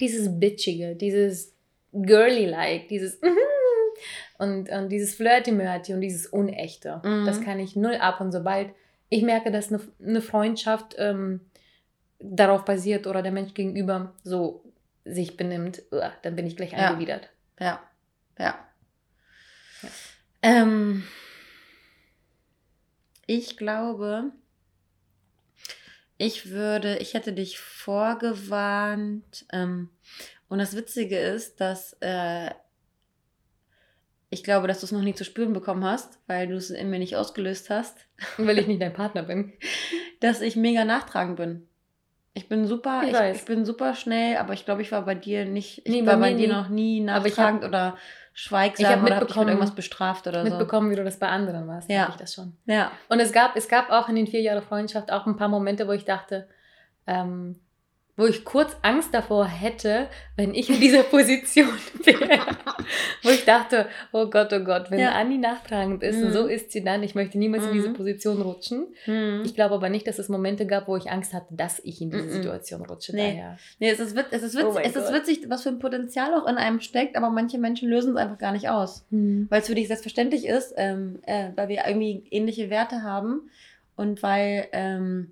dieses 0.00 0.40
Bitchige, 0.40 0.96
dieses 0.96 1.54
Girly-like, 1.92 2.88
dieses 2.88 3.20
und, 4.38 4.68
und 4.68 4.88
dieses 4.88 5.14
Flirty-Mörty 5.14 5.94
und 5.94 6.00
dieses 6.00 6.26
Unechte, 6.26 7.00
mhm. 7.04 7.24
das 7.24 7.40
kann 7.40 7.60
ich 7.60 7.76
null 7.76 7.94
ab. 7.94 8.20
Und 8.20 8.32
sobald 8.32 8.70
ich 9.10 9.22
merke, 9.22 9.52
dass 9.52 9.72
eine, 9.72 9.80
eine 10.04 10.20
Freundschaft 10.20 10.96
ähm, 10.98 11.40
darauf 12.18 12.64
basiert 12.64 13.06
oder 13.06 13.22
der 13.22 13.30
Mensch 13.30 13.54
gegenüber 13.54 14.12
so 14.24 14.64
sich 15.04 15.36
benimmt, 15.36 15.82
dann 16.22 16.36
bin 16.36 16.46
ich 16.46 16.56
gleich 16.56 16.72
ja. 16.72 16.88
angewidert. 16.88 17.30
Ja, 17.58 17.82
ja. 18.38 18.58
ja. 19.82 19.88
Ähm, 20.42 21.04
ich 23.26 23.56
glaube, 23.56 24.32
ich 26.18 26.50
würde, 26.50 26.98
ich 26.98 27.14
hätte 27.14 27.32
dich 27.32 27.58
vorgewarnt. 27.58 29.46
Ähm, 29.52 29.90
und 30.48 30.58
das 30.58 30.76
Witzige 30.76 31.18
ist, 31.18 31.60
dass 31.60 31.96
äh, 32.00 32.50
ich 34.30 34.44
glaube, 34.44 34.66
dass 34.66 34.80
du 34.80 34.86
es 34.86 34.92
noch 34.92 35.02
nie 35.02 35.14
zu 35.14 35.24
spüren 35.24 35.52
bekommen 35.52 35.84
hast, 35.84 36.18
weil 36.26 36.48
du 36.48 36.54
es 36.54 36.70
in 36.70 36.90
mir 36.90 36.98
nicht 36.98 37.16
ausgelöst 37.16 37.70
hast. 37.70 38.06
Weil 38.38 38.58
ich 38.58 38.66
nicht 38.66 38.80
dein 38.82 38.92
Partner 38.94 39.24
bin. 39.24 39.52
Dass 40.20 40.40
ich 40.40 40.56
mega 40.56 40.84
nachtragend 40.84 41.36
bin. 41.36 41.68
Ich 42.34 42.48
bin 42.48 42.66
super, 42.66 43.02
ich, 43.04 43.12
ich, 43.12 43.36
ich, 43.36 43.44
bin 43.44 43.64
super 43.64 43.94
schnell, 43.94 44.38
aber 44.38 44.54
ich 44.54 44.64
glaube, 44.64 44.80
ich 44.80 44.90
war 44.90 45.02
bei 45.02 45.14
dir 45.14 45.44
nicht, 45.44 45.82
ich 45.84 45.92
nee, 45.92 46.06
war 46.06 46.14
bei, 46.16 46.30
bei 46.30 46.34
dir 46.34 46.48
nie. 46.48 46.54
noch 46.54 46.68
nie 46.68 47.00
nachtragend 47.00 47.62
hab, 47.62 47.68
oder 47.68 47.96
schweigsam 48.32 48.84
ich 48.84 48.90
hab 48.90 49.02
oder 49.02 49.16
habe 49.16 49.26
dich 49.26 49.36
mit 49.36 49.48
irgendwas 49.48 49.74
bestraft 49.74 50.26
oder 50.26 50.42
mitbekommen, 50.42 50.50
so. 50.50 50.58
Mitbekommen, 50.58 50.90
wie 50.90 50.96
du 50.96 51.04
das 51.04 51.18
bei 51.18 51.28
anderen 51.28 51.68
warst, 51.68 51.90
ja. 51.90 52.08
ich 52.08 52.16
das 52.16 52.32
schon. 52.32 52.56
Ja. 52.64 52.90
Und 53.10 53.20
es 53.20 53.32
gab, 53.32 53.54
es 53.56 53.68
gab 53.68 53.90
auch 53.90 54.08
in 54.08 54.14
den 54.14 54.26
vier 54.26 54.40
Jahren 54.40 54.62
Freundschaft 54.62 55.12
auch 55.12 55.26
ein 55.26 55.36
paar 55.36 55.48
Momente, 55.48 55.86
wo 55.86 55.92
ich 55.92 56.06
dachte, 56.06 56.48
ähm, 57.06 57.60
wo 58.16 58.26
ich 58.26 58.44
kurz 58.44 58.76
Angst 58.82 59.14
davor 59.14 59.46
hätte, 59.46 60.08
wenn 60.36 60.54
ich 60.54 60.68
in 60.68 60.80
dieser 60.80 61.02
Position 61.02 61.70
wäre. 62.04 62.40
wo 63.22 63.30
ich 63.30 63.44
dachte, 63.46 63.86
oh 64.12 64.26
Gott, 64.28 64.52
oh 64.52 64.60
Gott, 64.60 64.90
wenn 64.90 65.00
ja. 65.00 65.12
Anni 65.12 65.38
nachtragend 65.38 66.02
ist, 66.02 66.18
mhm. 66.18 66.32
so 66.32 66.46
ist 66.46 66.72
sie 66.72 66.84
dann, 66.84 67.02
ich 67.02 67.14
möchte 67.14 67.38
niemals 67.38 67.64
mhm. 67.64 67.70
in 67.70 67.74
diese 67.74 67.88
mhm. 67.88 67.94
Position 67.94 68.42
rutschen. 68.42 68.86
Mhm. 69.06 69.42
Ich 69.44 69.54
glaube 69.54 69.74
aber 69.74 69.88
nicht, 69.88 70.06
dass 70.06 70.18
es 70.18 70.28
Momente 70.28 70.66
gab, 70.66 70.88
wo 70.88 70.96
ich 70.96 71.10
Angst 71.10 71.32
hatte, 71.32 71.54
dass 71.54 71.80
ich 71.80 72.02
in 72.02 72.10
diese 72.10 72.24
mhm. 72.24 72.32
Situation 72.32 72.84
rutsche. 72.84 73.16
Nee, 73.16 73.30
daher. 73.30 73.56
nee 73.78 73.88
es, 73.88 73.98
ist, 73.98 74.14
es, 74.30 74.42
ist 74.42 74.56
witzig, 74.56 74.74
oh 74.74 74.78
es 74.78 74.94
ist 74.94 75.12
witzig, 75.12 75.44
was 75.48 75.62
für 75.62 75.70
ein 75.70 75.78
Potenzial 75.78 76.34
auch 76.34 76.46
in 76.46 76.56
einem 76.56 76.80
steckt, 76.80 77.16
aber 77.16 77.30
manche 77.30 77.56
Menschen 77.58 77.88
lösen 77.88 78.12
es 78.12 78.16
einfach 78.16 78.38
gar 78.38 78.52
nicht 78.52 78.68
aus. 78.68 79.06
Mhm. 79.08 79.46
Weil 79.48 79.62
es 79.62 79.68
für 79.68 79.74
dich 79.74 79.88
selbstverständlich 79.88 80.46
ist, 80.46 80.74
ähm, 80.76 81.20
äh, 81.22 81.48
weil 81.56 81.68
wir 81.68 81.86
irgendwie 81.86 82.24
ähnliche 82.30 82.68
Werte 82.68 83.02
haben 83.02 83.48
und 83.96 84.22
weil... 84.22 84.68
Ähm, 84.72 85.30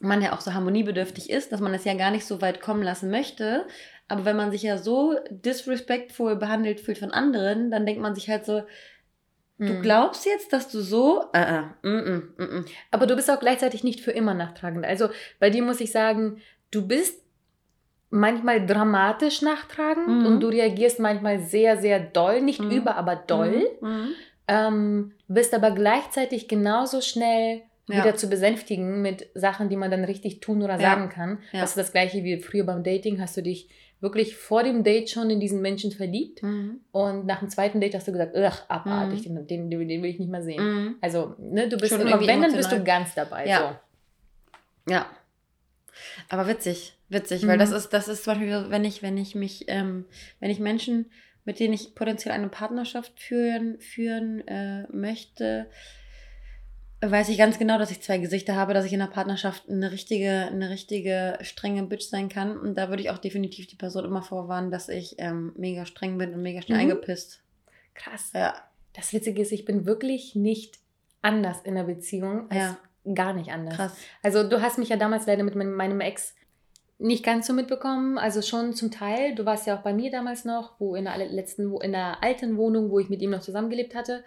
man 0.00 0.22
ja 0.22 0.32
auch 0.32 0.40
so 0.40 0.52
harmoniebedürftig 0.54 1.30
ist, 1.30 1.52
dass 1.52 1.60
man 1.60 1.74
es 1.74 1.84
ja 1.84 1.94
gar 1.94 2.10
nicht 2.10 2.24
so 2.24 2.40
weit 2.40 2.60
kommen 2.60 2.82
lassen 2.82 3.10
möchte. 3.10 3.66
Aber 4.08 4.24
wenn 4.24 4.36
man 4.36 4.50
sich 4.50 4.62
ja 4.62 4.78
so 4.78 5.14
disrespectful 5.30 6.36
behandelt 6.36 6.80
fühlt 6.80 6.98
von 6.98 7.12
anderen, 7.12 7.70
dann 7.70 7.86
denkt 7.86 8.02
man 8.02 8.14
sich 8.14 8.28
halt 8.28 8.44
so, 8.44 8.62
Du 9.60 9.74
hm. 9.74 9.82
glaubst 9.82 10.24
jetzt, 10.24 10.54
dass 10.54 10.70
du 10.70 10.80
so. 10.80 11.26
Uh, 11.36 11.86
uh, 11.86 11.86
mm, 11.86 12.32
mm, 12.38 12.42
mm, 12.42 12.64
Aber 12.90 13.06
du 13.06 13.14
bist 13.14 13.30
auch 13.30 13.40
gleichzeitig 13.40 13.84
nicht 13.84 14.00
für 14.00 14.10
immer 14.10 14.32
nachtragend. 14.32 14.86
Also 14.86 15.10
bei 15.38 15.50
dir 15.50 15.62
muss 15.62 15.82
ich 15.82 15.92
sagen, 15.92 16.40
du 16.70 16.88
bist 16.88 17.22
manchmal 18.08 18.64
dramatisch 18.64 19.42
nachtragend 19.42 20.08
mhm. 20.08 20.26
und 20.26 20.40
du 20.40 20.48
reagierst 20.48 20.98
manchmal 20.98 21.40
sehr, 21.40 21.76
sehr 21.76 22.00
doll. 22.00 22.40
Nicht 22.40 22.60
mhm. 22.60 22.70
über, 22.70 22.96
aber 22.96 23.16
doll. 23.16 23.68
Mhm. 23.82 23.88
mhm. 23.88 24.08
Ähm, 24.48 25.12
bist 25.28 25.54
aber 25.54 25.70
gleichzeitig 25.72 26.48
genauso 26.48 27.02
schnell 27.02 27.62
ja. 27.90 28.04
wieder 28.04 28.16
zu 28.16 28.28
besänftigen 28.28 29.02
mit 29.02 29.28
Sachen, 29.34 29.68
die 29.68 29.76
man 29.76 29.90
dann 29.90 30.04
richtig 30.04 30.40
tun 30.40 30.62
oder 30.62 30.78
sagen 30.78 31.08
kann. 31.08 31.38
Ja. 31.52 31.60
Das 31.60 31.70
ist 31.70 31.78
das 31.78 31.92
gleiche 31.92 32.24
wie 32.24 32.40
früher 32.40 32.64
beim 32.64 32.82
Dating. 32.82 33.20
Hast 33.20 33.36
du 33.36 33.42
dich 33.42 33.68
wirklich 34.00 34.36
vor 34.36 34.62
dem 34.62 34.82
Date 34.82 35.10
schon 35.10 35.30
in 35.30 35.40
diesen 35.40 35.60
Menschen 35.60 35.92
verliebt 35.92 36.42
mhm. 36.42 36.80
und 36.90 37.26
nach 37.26 37.40
dem 37.40 37.50
zweiten 37.50 37.80
Date 37.80 37.94
hast 37.94 38.08
du 38.08 38.12
gesagt, 38.12 38.34
ach, 38.36 38.64
abartig, 38.68 39.28
mhm. 39.28 39.46
den, 39.46 39.70
den, 39.70 39.88
den, 39.88 40.02
will 40.02 40.10
ich 40.10 40.18
nicht 40.18 40.30
mehr 40.30 40.42
sehen. 40.42 40.62
Mhm. 40.62 40.96
Also, 41.00 41.34
ne, 41.38 41.68
du 41.68 41.76
bist 41.76 41.92
schon 41.92 42.00
immer, 42.00 42.20
wenn, 42.26 42.40
dann 42.40 42.56
bist 42.56 42.72
du 42.72 42.82
ganz 42.82 43.14
dabei. 43.14 43.46
Ja. 43.46 43.80
So. 44.86 44.92
Ja. 44.92 45.06
Aber 46.30 46.48
witzig, 46.48 46.96
witzig, 47.08 47.46
weil 47.46 47.58
das 47.58 47.70
mhm. 47.70 47.76
ist, 47.76 47.88
das 47.90 48.08
ist 48.08 48.24
zum 48.24 48.34
Beispiel, 48.34 48.66
wenn 48.70 48.84
ich, 48.84 49.02
wenn 49.02 49.18
ich 49.18 49.34
mich, 49.34 49.66
ähm, 49.68 50.06
wenn 50.40 50.50
ich 50.50 50.60
Menschen, 50.60 51.10
mit 51.44 51.60
denen 51.60 51.74
ich 51.74 51.94
potenziell 51.94 52.32
eine 52.32 52.48
Partnerschaft 52.48 53.20
führen, 53.20 53.78
führen 53.80 54.46
äh, 54.48 54.86
möchte, 54.90 55.66
weiß 57.02 57.30
ich 57.30 57.38
ganz 57.38 57.58
genau, 57.58 57.78
dass 57.78 57.90
ich 57.90 58.02
zwei 58.02 58.18
Gesichter 58.18 58.56
habe, 58.56 58.74
dass 58.74 58.84
ich 58.84 58.92
in 58.92 59.00
einer 59.00 59.10
Partnerschaft 59.10 59.68
eine 59.68 59.90
richtige, 59.90 60.48
eine 60.50 60.68
richtige 60.68 61.38
strenge 61.40 61.82
Bitch 61.84 62.08
sein 62.08 62.28
kann. 62.28 62.58
Und 62.58 62.76
da 62.76 62.90
würde 62.90 63.02
ich 63.02 63.10
auch 63.10 63.18
definitiv 63.18 63.66
die 63.66 63.76
Person 63.76 64.04
immer 64.04 64.22
vorwarnen, 64.22 64.70
dass 64.70 64.88
ich 64.88 65.16
ähm, 65.18 65.52
mega 65.56 65.86
streng 65.86 66.18
bin 66.18 66.34
und 66.34 66.42
mega 66.42 66.60
schnell 66.60 66.78
mhm. 66.78 66.90
eingepisst. 66.90 67.40
Krass. 67.94 68.30
Ja. 68.34 68.54
Das 68.92 69.12
Witzige 69.12 69.40
ist, 69.40 69.52
ich 69.52 69.64
bin 69.64 69.86
wirklich 69.86 70.34
nicht 70.34 70.78
anders 71.22 71.62
in 71.62 71.74
der 71.74 71.84
Beziehung 71.84 72.50
als 72.50 72.76
ja. 73.04 73.14
gar 73.14 73.32
nicht 73.32 73.50
anders. 73.50 73.76
Krass. 73.76 73.96
Also 74.22 74.46
du 74.46 74.60
hast 74.60 74.78
mich 74.78 74.90
ja 74.90 74.96
damals 74.96 75.26
leider 75.26 75.42
mit 75.42 75.54
meinem 75.54 76.00
Ex 76.00 76.34
nicht 76.98 77.24
ganz 77.24 77.46
so 77.46 77.54
mitbekommen, 77.54 78.18
also 78.18 78.42
schon 78.42 78.74
zum 78.74 78.90
Teil. 78.90 79.34
Du 79.34 79.46
warst 79.46 79.66
ja 79.66 79.78
auch 79.78 79.82
bei 79.82 79.94
mir 79.94 80.10
damals 80.10 80.44
noch, 80.44 80.78
wo 80.78 80.94
in 80.94 81.04
der 81.04 81.16
letzten, 81.16 81.70
wo 81.70 81.80
in 81.80 81.92
der 81.92 82.22
alten 82.22 82.58
Wohnung, 82.58 82.90
wo 82.90 82.98
ich 82.98 83.08
mit 83.08 83.22
ihm 83.22 83.30
noch 83.30 83.40
zusammengelebt 83.40 83.94
hatte. 83.94 84.22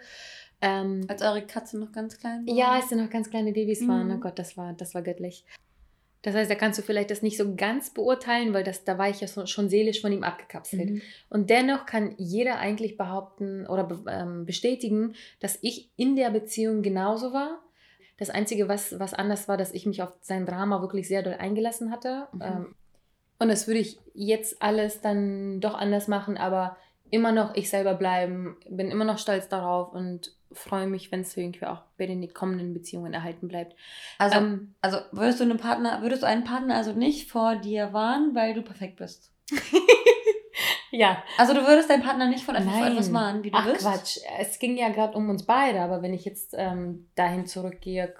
Ähm, 0.60 1.04
Als 1.08 1.22
eure 1.22 1.42
Katze 1.42 1.78
noch 1.78 1.92
ganz 1.92 2.18
klein 2.18 2.46
war? 2.46 2.54
Ja, 2.54 2.72
als 2.72 2.88
sie 2.88 2.96
noch 2.96 3.10
ganz 3.10 3.30
kleine 3.30 3.52
Babys 3.52 3.80
mhm. 3.82 3.88
waren. 3.88 4.10
Oh 4.12 4.18
Gott, 4.18 4.38
das 4.38 4.56
war, 4.56 4.72
das 4.72 4.94
war 4.94 5.02
göttlich. 5.02 5.44
Das 6.24 6.34
heißt, 6.34 6.50
da 6.50 6.54
kannst 6.54 6.78
du 6.78 6.82
vielleicht 6.82 7.10
das 7.10 7.20
nicht 7.20 7.36
so 7.36 7.54
ganz 7.54 7.90
beurteilen, 7.90 8.54
weil 8.54 8.64
das, 8.64 8.84
da 8.84 8.96
war 8.96 9.10
ich 9.10 9.20
ja 9.20 9.28
so, 9.28 9.44
schon 9.44 9.68
seelisch 9.68 10.00
von 10.00 10.10
ihm 10.10 10.24
abgekapselt. 10.24 10.88
Mhm. 10.88 11.02
Und 11.28 11.50
dennoch 11.50 11.84
kann 11.84 12.14
jeder 12.16 12.58
eigentlich 12.58 12.96
behaupten 12.96 13.66
oder 13.66 13.86
ähm, 14.08 14.46
bestätigen, 14.46 15.14
dass 15.40 15.58
ich 15.60 15.90
in 15.96 16.16
der 16.16 16.30
Beziehung 16.30 16.80
genauso 16.80 17.34
war. 17.34 17.60
Das 18.16 18.30
Einzige, 18.30 18.68
was, 18.68 18.98
was 18.98 19.12
anders 19.12 19.48
war, 19.48 19.58
dass 19.58 19.74
ich 19.74 19.84
mich 19.84 20.02
auf 20.02 20.14
sein 20.22 20.46
Drama 20.46 20.80
wirklich 20.80 21.08
sehr 21.08 21.22
doll 21.22 21.34
eingelassen 21.34 21.90
hatte. 21.90 22.26
Mhm. 22.32 22.42
Ähm, 22.42 22.74
und 23.38 23.48
das 23.48 23.66
würde 23.66 23.80
ich 23.80 23.98
jetzt 24.14 24.62
alles 24.62 25.02
dann 25.02 25.60
doch 25.60 25.74
anders 25.74 26.08
machen, 26.08 26.38
aber 26.38 26.78
immer 27.10 27.32
noch 27.32 27.54
ich 27.54 27.68
selber 27.68 27.92
bleiben, 27.92 28.56
bin 28.70 28.90
immer 28.90 29.04
noch 29.04 29.18
stolz 29.18 29.48
darauf 29.48 29.92
und 29.92 30.32
freue 30.54 30.86
mich, 30.86 31.12
wenn 31.12 31.20
es 31.20 31.36
irgendwie 31.36 31.66
auch 31.66 31.82
bei 31.98 32.06
den 32.06 32.32
kommenden 32.32 32.72
Beziehungen 32.72 33.12
erhalten 33.12 33.48
bleibt. 33.48 33.76
Also, 34.18 34.38
ähm, 34.38 34.74
also 34.80 34.98
würdest 35.12 35.40
du 35.40 35.44
einen 35.44 35.58
Partner, 35.58 36.02
würdest 36.02 36.22
du 36.22 36.26
einen 36.26 36.44
Partner 36.44 36.76
also 36.76 36.92
nicht 36.92 37.30
vor 37.30 37.56
dir 37.56 37.92
warnen, 37.92 38.34
weil 38.34 38.54
du 38.54 38.62
perfekt 38.62 38.96
bist? 38.96 39.32
ja. 40.90 41.22
Also 41.36 41.54
du 41.54 41.66
würdest 41.66 41.90
deinen 41.90 42.02
Partner 42.02 42.26
nicht 42.26 42.44
von 42.44 42.54
etwas, 42.54 42.74
etwas 42.74 43.12
warnen, 43.12 43.44
wie 43.44 43.50
du 43.50 43.58
Ach, 43.58 43.66
bist? 43.66 43.82
Quatsch. 43.82 44.18
Es 44.38 44.58
ging 44.58 44.76
ja 44.76 44.88
gerade 44.88 45.16
um 45.16 45.28
uns 45.28 45.44
beide, 45.44 45.80
aber 45.80 46.02
wenn 46.02 46.14
ich 46.14 46.24
jetzt 46.24 46.54
ähm, 46.56 47.08
dahin 47.14 47.46
zurückgehe, 47.46 48.14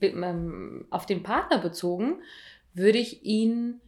ähm, 0.00 0.86
auf 0.90 1.06
den 1.06 1.22
Partner 1.22 1.58
bezogen, 1.58 2.22
würde 2.74 2.98
ich 2.98 3.24
ihn 3.24 3.80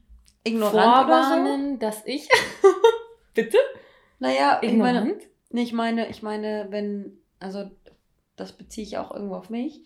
Ignorant 0.44 0.72
vorwarnen, 0.72 1.72
so? 1.74 1.78
dass 1.78 2.06
ich. 2.06 2.28
Bitte? 3.34 3.58
Naja, 4.18 4.60
Ignorant? 4.62 5.22
ich 5.52 5.52
meine, 5.52 5.62
ich 5.62 5.72
meine, 5.72 6.08
ich 6.08 6.22
meine, 6.22 6.66
wenn 6.70 7.19
also 7.40 7.70
das 8.36 8.52
beziehe 8.52 8.86
ich 8.86 8.98
auch 8.98 9.12
irgendwo 9.12 9.34
auf 9.34 9.50
mich. 9.50 9.82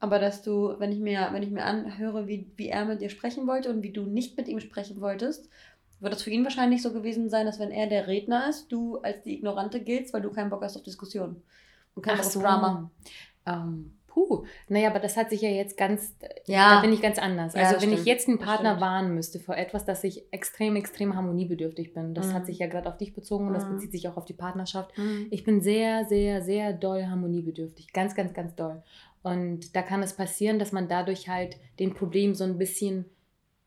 Aber 0.00 0.18
dass 0.18 0.42
du, 0.42 0.74
wenn 0.78 0.90
ich 0.90 0.98
mir, 0.98 1.28
wenn 1.30 1.44
ich 1.44 1.50
mir 1.50 1.64
anhöre, 1.64 2.26
wie, 2.26 2.50
wie 2.56 2.68
er 2.68 2.84
mit 2.84 3.00
dir 3.00 3.10
sprechen 3.10 3.46
wollte 3.46 3.70
und 3.70 3.82
wie 3.82 3.92
du 3.92 4.02
nicht 4.02 4.36
mit 4.36 4.48
ihm 4.48 4.58
sprechen 4.58 5.00
wolltest, 5.00 5.48
wird 6.00 6.12
das 6.12 6.22
für 6.22 6.30
ihn 6.30 6.42
wahrscheinlich 6.42 6.82
so 6.82 6.92
gewesen 6.92 7.30
sein, 7.30 7.46
dass 7.46 7.60
wenn 7.60 7.70
er 7.70 7.86
der 7.86 8.08
Redner 8.08 8.48
ist, 8.48 8.72
du 8.72 8.98
als 8.98 9.22
die 9.22 9.34
Ignorante 9.34 9.80
giltst, 9.80 10.12
weil 10.12 10.22
du 10.22 10.32
keinen 10.32 10.50
Bock 10.50 10.62
hast 10.62 10.76
auf 10.76 10.82
Diskussionen. 10.82 11.42
Und 11.94 12.02
keinen 12.02 12.16
Bock 12.16 12.26
auf 12.26 12.32
Drama. 12.32 12.90
Ähm, 13.46 13.96
Puh, 14.12 14.44
naja, 14.68 14.90
aber 14.90 14.98
das 14.98 15.16
hat 15.16 15.30
sich 15.30 15.40
ja 15.40 15.48
jetzt 15.48 15.78
ganz, 15.78 16.14
Ja. 16.46 16.74
da 16.76 16.80
bin 16.82 16.92
ich 16.92 17.00
ganz 17.00 17.18
anders. 17.18 17.54
Ja, 17.54 17.60
Also 17.62 17.74
das 17.74 17.82
wenn 17.82 17.90
ich 17.90 18.00
stimmt. 18.00 18.08
jetzt 18.08 18.28
einen 18.28 18.38
Partner 18.38 18.78
warnen 18.80 19.14
müsste 19.14 19.40
vor 19.40 19.56
etwas, 19.56 19.86
dass 19.86 20.04
ich 20.04 20.30
extrem, 20.32 20.76
extrem 20.76 21.16
harmoniebedürftig 21.16 21.94
bin, 21.94 22.12
das 22.14 22.28
Mhm. 22.28 22.32
hat 22.34 22.46
sich 22.46 22.58
ja 22.58 22.66
gerade 22.66 22.88
auf 22.90 22.98
dich 22.98 23.14
bezogen 23.14 23.46
und 23.46 23.54
das 23.54 23.64
Mhm. 23.64 23.74
bezieht 23.76 23.92
sich 23.92 24.08
auch 24.08 24.16
auf 24.18 24.26
die 24.26 24.34
Partnerschaft. 24.34 24.96
Mhm. 24.98 25.28
Ich 25.30 25.44
bin 25.44 25.62
sehr, 25.62 26.04
sehr, 26.04 26.42
sehr 26.42 26.72
doll 26.74 27.06
harmoniebedürftig. 27.06 27.92
Ganz, 27.94 28.14
ganz, 28.14 28.34
ganz 28.34 28.54
doll. 28.54 28.82
Und 29.22 29.74
da 29.76 29.82
kann 29.82 30.02
es 30.02 30.12
passieren, 30.14 30.58
dass 30.58 30.72
man 30.72 30.88
dadurch 30.88 31.28
halt 31.28 31.56
den 31.78 31.94
Problem 31.94 32.34
so 32.34 32.44
ein 32.44 32.58
bisschen 32.58 33.06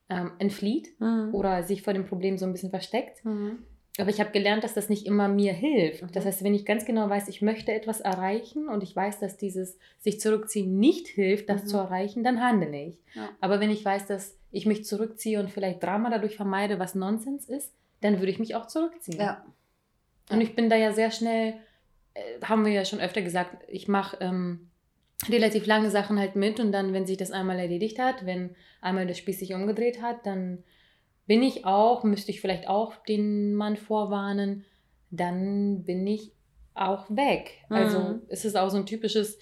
ähm, 0.08 0.34
entflieht 0.38 0.89
Mhm. 0.99 1.34
oder 1.34 1.63
sich 1.63 1.81
vor 1.81 1.93
dem 1.93 2.05
Problem 2.05 2.38
so 2.38 2.45
ein 2.45 2.51
bisschen 2.51 2.69
versteckt. 2.69 3.23
Aber 3.97 4.10
ich 4.10 4.19
habe 4.19 4.31
gelernt, 4.31 4.63
dass 4.63 4.73
das 4.73 4.89
nicht 4.89 5.05
immer 5.05 5.27
mir 5.29 5.53
hilft. 5.53 6.03
Mhm. 6.03 6.12
Das 6.12 6.25
heißt, 6.25 6.43
wenn 6.43 6.53
ich 6.53 6.65
ganz 6.65 6.86
genau 6.86 7.10
weiß, 7.10 7.27
ich 7.29 7.41
möchte 7.41 7.71
etwas 7.71 8.01
erreichen 8.01 8.67
und 8.67 8.84
ich 8.84 8.95
weiß, 8.95 9.19
dass 9.19 9.38
dieses 9.38 9.77
sich 9.99 10.19
zurückziehen 10.19 10.79
nicht 10.79 11.08
hilft, 11.08 11.49
das 11.49 11.63
Mhm. 11.63 11.67
zu 11.67 11.77
erreichen, 11.77 12.23
dann 12.23 12.41
handle 12.41 12.75
ich. 12.88 12.97
Ja. 13.13 13.29
Aber 13.39 13.60
wenn 13.60 13.71
ich 13.71 13.84
weiß, 13.86 14.05
dass 14.08 14.38
ich 14.51 14.65
mich 14.65 14.86
zurückziehe 14.86 15.39
und 15.39 15.49
vielleicht 15.49 15.81
Drama 15.81 16.10
dadurch 16.10 16.36
vermeide, 16.36 16.77
was 16.79 16.95
Nonsens 16.95 17.45
ist, 17.47 17.73
dann 18.01 18.19
würde 18.19 18.31
ich 18.31 18.39
mich 18.39 18.55
auch 18.55 18.67
zurückziehen. 18.67 19.19
Ja. 19.19 19.45
Und 20.29 20.41
ich 20.41 20.55
bin 20.55 20.69
da 20.69 20.75
ja 20.75 20.91
sehr 20.91 21.12
schnell, 21.12 21.53
äh, 22.13 22.21
haben 22.43 22.65
wir 22.65 22.73
ja 22.73 22.84
schon 22.84 22.99
öfter 22.99 23.21
gesagt, 23.21 23.63
ich 23.67 23.88
mache 23.88 24.17
ähm, 24.19 24.69
relativ 25.29 25.65
lange 25.65 25.89
Sachen 25.89 26.19
halt 26.19 26.36
mit 26.36 26.60
und 26.60 26.71
dann, 26.71 26.93
wenn 26.93 27.05
sich 27.05 27.17
das 27.17 27.31
einmal 27.31 27.60
erledigt 27.60 27.99
hat, 27.99 28.25
wenn 28.25 28.55
einmal 28.81 29.08
das 29.08 29.17
Spiel 29.17 29.34
sich 29.34 29.53
umgedreht 29.53 30.01
hat, 30.01 30.25
dann 30.25 30.63
bin 31.28 31.42
ich 31.44 31.66
auch, 31.66 32.04
müsste 32.04 32.32
ich 32.32 32.42
vielleicht 32.42 32.68
auch 32.68 32.96
den 33.08 33.54
Mann 33.56 33.78
vorwarnen, 33.78 34.66
dann 35.12 35.84
bin 35.84 36.06
ich 36.06 36.32
auch 36.74 37.06
weg. 37.10 37.64
Also 37.70 38.00
Mhm. 38.00 38.22
es 38.28 38.46
ist 38.46 38.56
auch 38.58 38.70
so 38.70 38.78
ein 38.78 38.86
typisches 38.86 39.38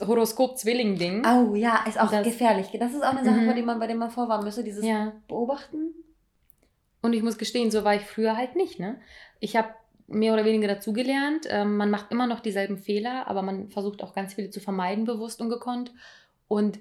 Horoskop-Zwilling-Ding. 0.00 1.24
Oh 1.26 1.54
ja, 1.54 1.84
ist 1.86 1.98
auch 2.00 2.10
Das- 2.10 2.24
gefährlich. 2.24 2.68
Das 2.78 2.92
ist 2.92 3.02
auch 3.02 3.10
eine 3.14 3.24
Sache, 3.24 3.40
Mhm. 3.40 3.44
vor 3.46 3.54
der 3.54 3.64
man, 3.64 3.78
bei 3.78 3.86
der 3.86 3.96
man 3.96 4.10
vorwarnen 4.10 4.44
müsste, 4.44 4.64
dieses 4.64 4.84
Ja. 4.84 5.12
Beobachten. 5.28 5.94
Und 7.02 7.12
ich 7.12 7.22
muss 7.22 7.38
gestehen, 7.38 7.70
so 7.70 7.84
war 7.84 7.94
ich 7.96 8.02
früher 8.02 8.36
halt 8.36 8.56
nicht. 8.56 8.78
Ne? 8.80 9.00
Ich 9.40 9.56
habe 9.56 9.68
mehr 10.06 10.32
oder 10.34 10.44
weniger 10.44 10.68
dazugelernt. 10.68 11.46
Ähm, 11.48 11.76
man 11.76 11.90
macht 11.90 12.10
immer 12.10 12.26
noch 12.26 12.40
dieselben 12.40 12.78
Fehler, 12.78 13.26
aber 13.26 13.42
man 13.42 13.68
versucht 13.70 14.02
auch 14.02 14.14
ganz 14.14 14.34
viele 14.34 14.50
zu 14.50 14.60
vermeiden, 14.60 15.04
bewusst 15.04 15.40
und 15.40 15.48
gekonnt. 15.50 15.92
Und 16.48 16.78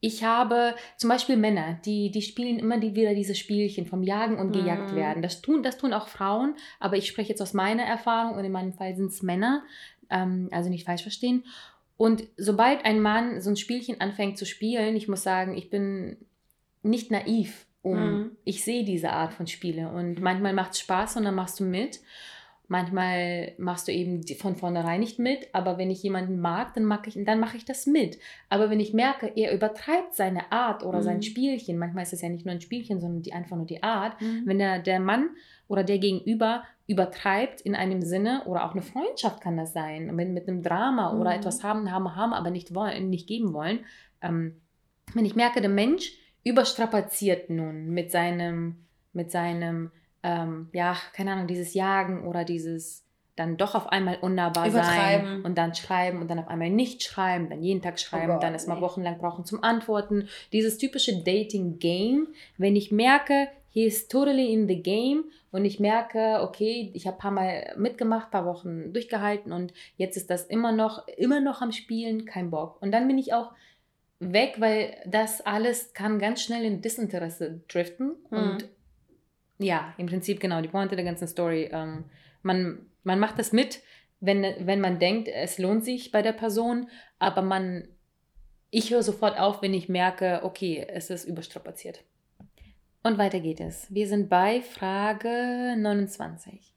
ich 0.00 0.24
habe 0.24 0.74
zum 0.96 1.08
Beispiel 1.10 1.36
Männer, 1.36 1.78
die, 1.84 2.10
die 2.10 2.22
spielen 2.22 2.58
immer 2.58 2.78
die, 2.78 2.94
wieder 2.94 3.14
diese 3.14 3.34
Spielchen 3.34 3.86
vom 3.86 4.02
Jagen 4.02 4.38
und 4.38 4.52
gejagt 4.52 4.92
Mhm. 4.92 4.96
werden. 4.96 5.22
Das 5.22 5.42
tun, 5.42 5.62
das 5.62 5.76
tun 5.78 5.92
auch 5.92 6.08
Frauen, 6.08 6.54
aber 6.78 6.96
ich 6.96 7.06
spreche 7.06 7.30
jetzt 7.30 7.42
aus 7.42 7.52
meiner 7.52 7.82
Erfahrung 7.82 8.36
und 8.36 8.44
in 8.44 8.52
meinem 8.52 8.72
Fall 8.72 8.96
sind 8.96 9.10
es 9.12 9.22
Männer, 9.22 9.62
ähm, 10.08 10.48
also 10.52 10.70
nicht 10.70 10.86
falsch 10.86 11.02
verstehen. 11.02 11.44
Und 11.96 12.24
sobald 12.38 12.86
ein 12.86 13.00
Mann 13.00 13.42
so 13.42 13.50
ein 13.50 13.56
Spielchen 13.56 14.00
anfängt 14.00 14.38
zu 14.38 14.46
spielen, 14.46 14.96
ich 14.96 15.06
muss 15.06 15.22
sagen, 15.22 15.54
ich 15.56 15.68
bin 15.68 16.16
nicht 16.82 17.10
naiv. 17.10 17.66
Um, 17.82 17.98
Mhm. 17.98 18.30
Ich 18.44 18.62
sehe 18.64 18.84
diese 18.84 19.10
Art 19.10 19.32
von 19.32 19.46
Spiele 19.46 19.88
und 19.90 20.20
manchmal 20.20 20.52
macht 20.52 20.72
es 20.72 20.80
Spaß 20.80 21.16
und 21.16 21.24
dann 21.24 21.34
machst 21.34 21.60
du 21.60 21.64
mit. 21.64 22.00
Manchmal 22.70 23.52
machst 23.58 23.88
du 23.88 23.92
eben 23.92 24.24
von 24.38 24.54
vornherein 24.54 25.00
nicht 25.00 25.18
mit, 25.18 25.48
aber 25.52 25.76
wenn 25.76 25.90
ich 25.90 26.04
jemanden 26.04 26.38
mag, 26.38 26.72
dann, 26.74 26.84
mag 26.84 27.04
ich, 27.08 27.18
dann 27.24 27.40
mache 27.40 27.56
ich 27.56 27.64
das 27.64 27.84
mit. 27.84 28.16
Aber 28.48 28.70
wenn 28.70 28.78
ich 28.78 28.94
merke, 28.94 29.32
er 29.34 29.52
übertreibt 29.52 30.14
seine 30.14 30.52
Art 30.52 30.84
oder 30.84 31.02
sein 31.02 31.16
Mhm. 31.16 31.22
Spielchen, 31.22 31.78
manchmal 31.78 32.04
ist 32.04 32.12
es 32.12 32.22
ja 32.22 32.28
nicht 32.28 32.46
nur 32.46 32.54
ein 32.54 32.60
Spielchen, 32.60 33.00
sondern 33.00 33.22
die, 33.22 33.32
einfach 33.32 33.56
nur 33.56 33.66
die 33.66 33.82
Art, 33.82 34.20
Mhm. 34.20 34.42
wenn 34.44 34.58
der, 34.60 34.78
der 34.78 35.00
Mann 35.00 35.30
oder 35.66 35.82
der 35.82 35.98
Gegenüber 35.98 36.62
übertreibt 36.86 37.60
in 37.60 37.74
einem 37.74 38.02
Sinne 38.02 38.44
oder 38.46 38.64
auch 38.64 38.72
eine 38.72 38.82
Freundschaft 38.82 39.40
kann 39.40 39.56
das 39.56 39.72
sein, 39.72 40.14
mit, 40.14 40.28
mit 40.28 40.46
einem 40.46 40.62
Drama 40.62 41.12
oder 41.18 41.30
Mhm. 41.30 41.36
etwas 41.38 41.64
haben, 41.64 41.90
haben, 41.90 42.14
haben, 42.14 42.32
aber 42.32 42.50
nicht, 42.50 42.72
wollen, 42.72 43.10
nicht 43.10 43.26
geben 43.26 43.52
wollen. 43.52 43.80
Ähm, 44.22 44.60
wenn 45.14 45.24
ich 45.24 45.34
merke, 45.34 45.60
der 45.60 45.70
Mensch 45.70 46.12
überstrapaziert 46.44 47.50
nun 47.50 47.88
mit 47.90 48.12
seinem, 48.12 48.76
mit 49.12 49.32
seinem, 49.32 49.90
ähm, 50.22 50.68
ja, 50.72 50.96
keine 51.12 51.32
Ahnung, 51.32 51.46
dieses 51.46 51.74
Jagen 51.74 52.26
oder 52.26 52.44
dieses 52.44 53.04
dann 53.36 53.56
doch 53.56 53.74
auf 53.74 53.88
einmal 53.88 54.18
unnahbar 54.20 54.70
sein 54.70 55.42
und 55.44 55.56
dann 55.56 55.74
schreiben 55.74 56.20
und 56.20 56.28
dann 56.28 56.38
auf 56.38 56.48
einmal 56.48 56.68
nicht 56.68 57.02
schreiben, 57.02 57.48
dann 57.48 57.62
jeden 57.62 57.80
Tag 57.80 57.98
schreiben, 57.98 58.34
Gott, 58.34 58.42
dann 58.42 58.52
erstmal 58.52 58.76
nee. 58.76 58.82
wochenlang 58.82 59.18
brauchen 59.18 59.46
zum 59.46 59.64
Antworten. 59.64 60.28
Dieses 60.52 60.76
typische 60.76 61.22
Dating-Game, 61.22 62.28
wenn 62.58 62.76
ich 62.76 62.92
merke, 62.92 63.48
he 63.70 63.86
is 63.86 64.08
totally 64.08 64.52
in 64.52 64.68
the 64.68 64.82
game 64.82 65.24
und 65.52 65.64
ich 65.64 65.80
merke, 65.80 66.40
okay, 66.42 66.90
ich 66.92 67.06
habe 67.06 67.16
ein 67.16 67.20
paar 67.20 67.30
Mal 67.30 67.74
mitgemacht, 67.78 68.26
ein 68.26 68.30
paar 68.30 68.46
Wochen 68.46 68.92
durchgehalten 68.92 69.52
und 69.52 69.72
jetzt 69.96 70.16
ist 70.16 70.28
das 70.28 70.44
immer 70.44 70.72
noch, 70.72 71.08
immer 71.08 71.40
noch 71.40 71.62
am 71.62 71.72
Spielen, 71.72 72.26
kein 72.26 72.50
Bock. 72.50 72.82
Und 72.82 72.92
dann 72.92 73.08
bin 73.08 73.16
ich 73.16 73.32
auch 73.32 73.52
weg, 74.18 74.56
weil 74.58 74.96
das 75.06 75.40
alles 75.40 75.94
kann 75.94 76.18
ganz 76.18 76.42
schnell 76.42 76.64
in 76.64 76.82
Disinteresse 76.82 77.62
driften 77.68 78.16
Mhm. 78.30 78.38
und 78.38 78.68
ja, 79.60 79.94
im 79.98 80.06
Prinzip 80.06 80.40
genau, 80.40 80.60
die 80.60 80.68
Pointe 80.68 80.96
der 80.96 81.04
ganzen 81.04 81.28
Story. 81.28 81.68
Ähm, 81.70 82.04
man, 82.42 82.86
man 83.04 83.18
macht 83.18 83.38
das 83.38 83.52
mit, 83.52 83.80
wenn, 84.20 84.42
wenn 84.42 84.80
man 84.80 84.98
denkt, 84.98 85.28
es 85.28 85.58
lohnt 85.58 85.84
sich 85.84 86.10
bei 86.10 86.22
der 86.22 86.32
Person, 86.32 86.88
aber 87.18 87.42
man, 87.42 87.88
ich 88.70 88.90
höre 88.90 89.02
sofort 89.02 89.38
auf, 89.38 89.62
wenn 89.62 89.74
ich 89.74 89.88
merke, 89.88 90.40
okay, 90.42 90.86
es 90.88 91.10
ist 91.10 91.24
überstrapaziert. 91.24 92.02
Und 93.02 93.18
weiter 93.18 93.40
geht 93.40 93.60
es. 93.60 93.86
Wir 93.92 94.08
sind 94.08 94.28
bei 94.28 94.60
Frage 94.60 95.74
29. 95.78 96.74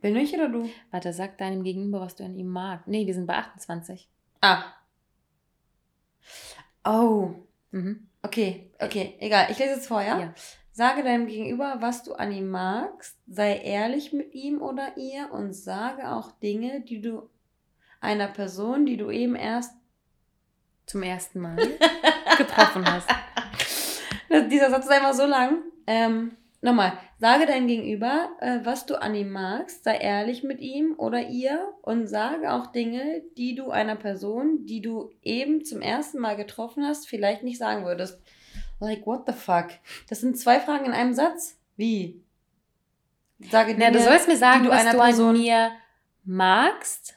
Bin 0.00 0.16
ich 0.16 0.32
oder 0.34 0.48
du? 0.48 0.68
Warte, 0.90 1.12
sag 1.12 1.38
deinem 1.38 1.62
Gegenüber, 1.62 2.00
was 2.00 2.16
du 2.16 2.24
an 2.24 2.34
ihm 2.34 2.48
magst. 2.48 2.86
Nee, 2.86 3.06
wir 3.06 3.14
sind 3.14 3.26
bei 3.26 3.36
28. 3.36 4.08
Ah. 4.40 4.64
Oh. 6.84 7.34
Mhm. 7.72 8.08
Okay, 8.22 8.70
okay, 8.78 9.16
egal. 9.18 9.48
Ich 9.50 9.58
lese 9.58 9.74
es 9.74 9.86
vor, 9.86 10.02
ja? 10.02 10.18
Ja. 10.20 10.34
Sage 10.72 11.02
deinem 11.02 11.26
Gegenüber, 11.26 11.76
was 11.80 12.04
du 12.04 12.14
an 12.14 12.32
ihm 12.32 12.48
magst, 12.48 13.16
sei 13.26 13.56
ehrlich 13.58 14.12
mit 14.12 14.34
ihm 14.34 14.62
oder 14.62 14.96
ihr 14.96 15.30
und 15.32 15.52
sage 15.52 16.10
auch 16.10 16.30
Dinge, 16.32 16.80
die 16.82 17.00
du 17.00 17.28
einer 18.00 18.28
Person, 18.28 18.86
die 18.86 18.96
du 18.96 19.10
eben 19.10 19.34
erst 19.34 19.74
Zum 20.86 21.02
ersten 21.02 21.40
Mal 21.40 21.56
getroffen 22.38 22.84
hast. 22.90 23.08
Das- 24.28 24.48
Dieser 24.48 24.70
Satz 24.70 24.84
ist 24.86 24.90
einfach 24.92 25.12
so 25.14 25.26
lang. 25.26 25.58
Ähm, 25.86 26.36
nochmal, 26.62 26.92
sage 27.18 27.46
deinem 27.46 27.66
Gegenüber, 27.66 28.30
äh, 28.40 28.60
was 28.64 28.86
du 28.86 28.94
an 29.00 29.14
ihm 29.14 29.30
magst, 29.30 29.84
sei 29.84 29.96
ehrlich 29.96 30.42
mit 30.44 30.60
ihm 30.60 30.94
oder 30.98 31.28
ihr 31.28 31.68
und 31.82 32.06
sage 32.06 32.52
auch 32.52 32.68
Dinge, 32.68 33.22
die 33.36 33.54
du 33.56 33.70
einer 33.70 33.96
Person, 33.96 34.66
die 34.66 34.80
du 34.80 35.10
eben 35.22 35.64
zum 35.64 35.80
ersten 35.82 36.18
Mal 36.20 36.36
getroffen 36.36 36.84
hast, 36.86 37.08
vielleicht 37.08 37.42
nicht 37.42 37.58
sagen 37.58 37.84
würdest. 37.84 38.20
Like, 38.80 39.06
what 39.06 39.26
the 39.26 39.32
fuck? 39.32 39.68
Das 40.08 40.20
sind 40.20 40.38
zwei 40.38 40.58
Fragen 40.58 40.86
in 40.86 40.92
einem 40.92 41.14
Satz. 41.14 41.56
Wie? 41.76 42.22
Sage 43.38 43.74
Na, 43.78 43.86
du 43.86 43.92
Dinge, 43.92 44.04
sollst 44.04 44.28
mir 44.28 44.36
sagen, 44.36 44.64
du 44.64 44.70
was 44.70 44.80
einer 44.80 44.92
du 44.92 45.00
an 45.00 45.32
mir 45.32 45.70
magst, 46.24 47.14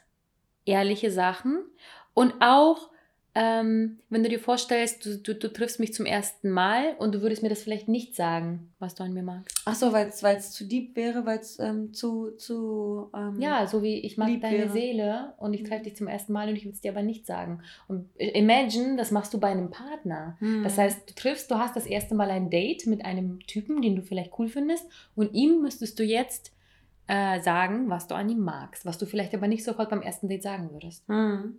ehrliche 0.65 1.11
Sachen 1.11 1.65
und 2.13 2.35
auch, 2.41 2.89
ähm, 3.35 3.99
wenn 4.09 4.21
du 4.21 4.29
dir 4.29 4.39
vorstellst, 4.39 5.05
du, 5.05 5.17
du, 5.17 5.33
du 5.33 5.51
triffst 5.51 5.79
mich 5.79 5.91
zum 5.93 6.05
ersten 6.05 6.51
Mal 6.51 6.95
und 6.99 7.15
du 7.15 7.21
würdest 7.21 7.41
mir 7.41 7.49
das 7.49 7.63
vielleicht 7.63 7.87
nicht 7.87 8.15
sagen, 8.15 8.71
was 8.77 8.93
du 8.93 9.03
an 9.03 9.13
mir 9.13 9.23
magst. 9.23 9.59
Ach 9.65 9.73
so, 9.73 9.91
weil 9.91 10.07
es 10.37 10.51
zu 10.51 10.65
deep 10.65 10.95
wäre, 10.95 11.25
weil 11.25 11.39
es 11.39 11.57
ähm, 11.59 11.93
zu, 11.93 12.31
zu 12.37 13.09
ähm, 13.15 13.39
Ja, 13.39 13.65
so 13.65 13.81
wie 13.81 13.95
ich 13.99 14.17
mag 14.17 14.29
deine 14.41 14.57
wäre. 14.57 14.69
Seele 14.69 15.33
und 15.37 15.53
ich 15.53 15.61
Mhm. 15.63 15.65
treffe 15.65 15.83
dich 15.85 15.95
zum 15.95 16.07
ersten 16.07 16.31
Mal 16.31 16.47
und 16.49 16.55
ich 16.57 16.65
will 16.65 16.73
es 16.73 16.81
dir 16.81 16.91
aber 16.91 17.01
nicht 17.01 17.25
sagen. 17.25 17.63
Und 17.87 18.07
imagine, 18.17 18.97
das 18.97 19.09
machst 19.09 19.33
du 19.33 19.39
bei 19.39 19.49
einem 19.49 19.71
Partner. 19.71 20.37
hm. 20.39 20.61
Das 20.63 20.77
heißt, 20.77 21.09
du 21.09 21.15
triffst, 21.15 21.49
du 21.49 21.55
hast 21.57 21.75
das 21.75 21.87
erste 21.87 22.13
Mal 22.13 22.29
ein 22.29 22.51
Date 22.51 22.85
mit 22.85 23.03
einem 23.03 23.39
Typen, 23.47 23.81
den 23.81 23.95
du 23.95 24.03
vielleicht 24.03 24.37
cool 24.37 24.47
findest, 24.47 24.85
und 25.15 25.33
ihm 25.33 25.61
müsstest 25.61 25.97
du 25.97 26.03
jetzt 26.03 26.51
äh, 27.07 27.41
sagen, 27.41 27.89
was 27.89 28.05
du 28.07 28.13
an 28.13 28.29
ihm 28.29 28.39
magst, 28.41 28.85
was 28.85 28.99
du 28.99 29.07
vielleicht 29.07 29.33
aber 29.33 29.47
nicht 29.47 29.63
sofort 29.63 29.89
beim 29.89 30.03
ersten 30.03 30.27
Date 30.29 30.43
sagen 30.43 30.69
würdest. 30.71 31.03
Hm. 31.07 31.57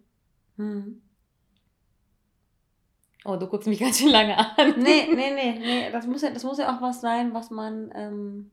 Hm. 0.57 1.03
Oh, 3.25 3.37
du 3.37 3.47
guckst 3.47 3.67
mich 3.67 3.81
ganz 3.81 3.99
schön 3.99 4.11
lange 4.11 4.37
an. 4.37 4.75
Nee, 4.77 5.09
nee, 5.15 5.35
nee, 5.35 5.59
nee. 5.59 5.91
Das 5.91 6.07
muss 6.07 6.23
ja, 6.23 6.31
das 6.31 6.45
muss 6.45 6.59
ja 6.59 6.77
auch 6.77 6.83
was 6.83 7.01
sein, 7.01 7.33
was 7.33 7.51
man, 7.51 7.91
ähm, 7.95 8.51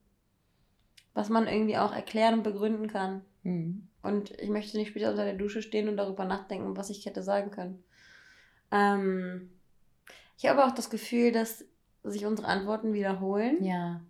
was 1.13 1.29
man 1.29 1.47
irgendwie 1.47 1.77
auch 1.77 1.93
erklären 1.93 2.35
und 2.35 2.43
begründen 2.43 2.87
kann. 2.87 3.21
Hm. 3.43 3.87
Und 4.01 4.31
ich 4.39 4.49
möchte 4.49 4.77
nicht 4.77 4.89
später 4.89 5.11
unter 5.11 5.25
der 5.25 5.35
Dusche 5.35 5.61
stehen 5.61 5.89
und 5.89 5.97
darüber 5.97 6.25
nachdenken, 6.25 6.77
was 6.77 6.89
ich 6.89 7.05
hätte 7.05 7.21
sagen 7.21 7.51
können. 7.51 7.83
Ähm, 8.71 9.51
ich 10.37 10.47
habe 10.47 10.65
auch 10.65 10.71
das 10.71 10.89
Gefühl, 10.89 11.31
dass 11.31 11.65
sich 12.03 12.25
unsere 12.25 12.47
Antworten 12.47 12.93
wiederholen. 12.93 13.63
Ja. 13.63 14.01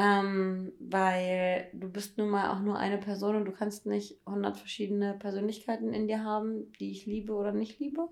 Ähm, 0.00 0.72
weil 0.78 1.66
du 1.72 1.90
bist 1.90 2.18
nun 2.18 2.28
mal 2.28 2.50
auch 2.52 2.60
nur 2.60 2.78
eine 2.78 2.98
Person 2.98 3.34
und 3.34 3.46
du 3.46 3.52
kannst 3.52 3.84
nicht 3.84 4.16
100 4.26 4.56
verschiedene 4.56 5.14
Persönlichkeiten 5.14 5.92
in 5.92 6.06
dir 6.06 6.22
haben, 6.22 6.70
die 6.78 6.92
ich 6.92 7.06
liebe 7.06 7.32
oder 7.32 7.50
nicht 7.52 7.80
liebe. 7.80 8.08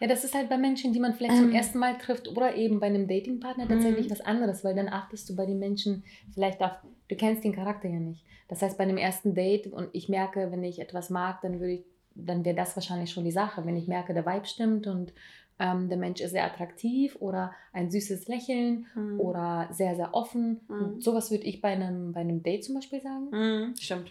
Ja, 0.00 0.08
das 0.08 0.24
ist 0.24 0.34
halt 0.34 0.48
bei 0.48 0.58
Menschen, 0.58 0.92
die 0.92 0.98
man 0.98 1.14
vielleicht 1.14 1.36
zum 1.36 1.50
Ähm. 1.50 1.54
ersten 1.54 1.78
Mal 1.78 1.96
trifft 1.98 2.26
oder 2.26 2.56
eben 2.56 2.80
bei 2.80 2.86
einem 2.86 3.06
Datingpartner 3.06 3.68
tatsächlich 3.68 4.06
Mhm. 4.06 4.10
was 4.10 4.20
anderes, 4.20 4.64
weil 4.64 4.74
dann 4.74 4.88
achtest 4.88 5.28
du 5.30 5.36
bei 5.36 5.46
den 5.46 5.60
Menschen 5.60 6.02
vielleicht 6.34 6.60
auf, 6.60 6.72
du 7.06 7.14
kennst 7.14 7.44
den 7.44 7.54
Charakter 7.54 7.88
ja 7.88 8.00
nicht. 8.00 8.24
Das 8.48 8.60
heißt, 8.62 8.76
bei 8.76 8.82
einem 8.84 8.96
ersten 8.96 9.34
Date 9.34 9.68
und 9.68 9.90
ich 9.92 10.08
merke, 10.08 10.50
wenn 10.50 10.64
ich 10.64 10.80
etwas 10.80 11.10
mag, 11.10 11.40
dann 11.42 11.60
würde 11.60 11.74
ich 11.74 11.84
dann 12.20 12.44
wäre 12.44 12.56
das 12.56 12.74
wahrscheinlich 12.74 13.12
schon 13.12 13.24
die 13.24 13.30
Sache. 13.30 13.64
Wenn 13.64 13.76
ich 13.76 13.86
merke, 13.86 14.12
der 14.12 14.26
Vibe 14.26 14.46
stimmt 14.46 14.88
und 14.88 15.12
ähm, 15.58 15.88
der 15.88 15.98
Mensch 15.98 16.20
ist 16.20 16.30
sehr 16.32 16.44
attraktiv 16.44 17.16
oder 17.20 17.52
ein 17.72 17.90
süßes 17.90 18.28
Lächeln 18.28 18.86
Mhm. 18.94 19.20
oder 19.20 19.68
sehr, 19.72 19.96
sehr 19.96 20.14
offen. 20.14 20.60
Mhm. 20.68 21.00
Sowas 21.00 21.30
würde 21.30 21.44
ich 21.44 21.60
bei 21.60 21.68
einem, 21.72 22.12
bei 22.12 22.20
einem 22.20 22.42
Date 22.42 22.64
zum 22.64 22.74
Beispiel 22.76 23.00
sagen. 23.00 23.28
Mhm, 23.30 23.74
stimmt. 23.76 24.10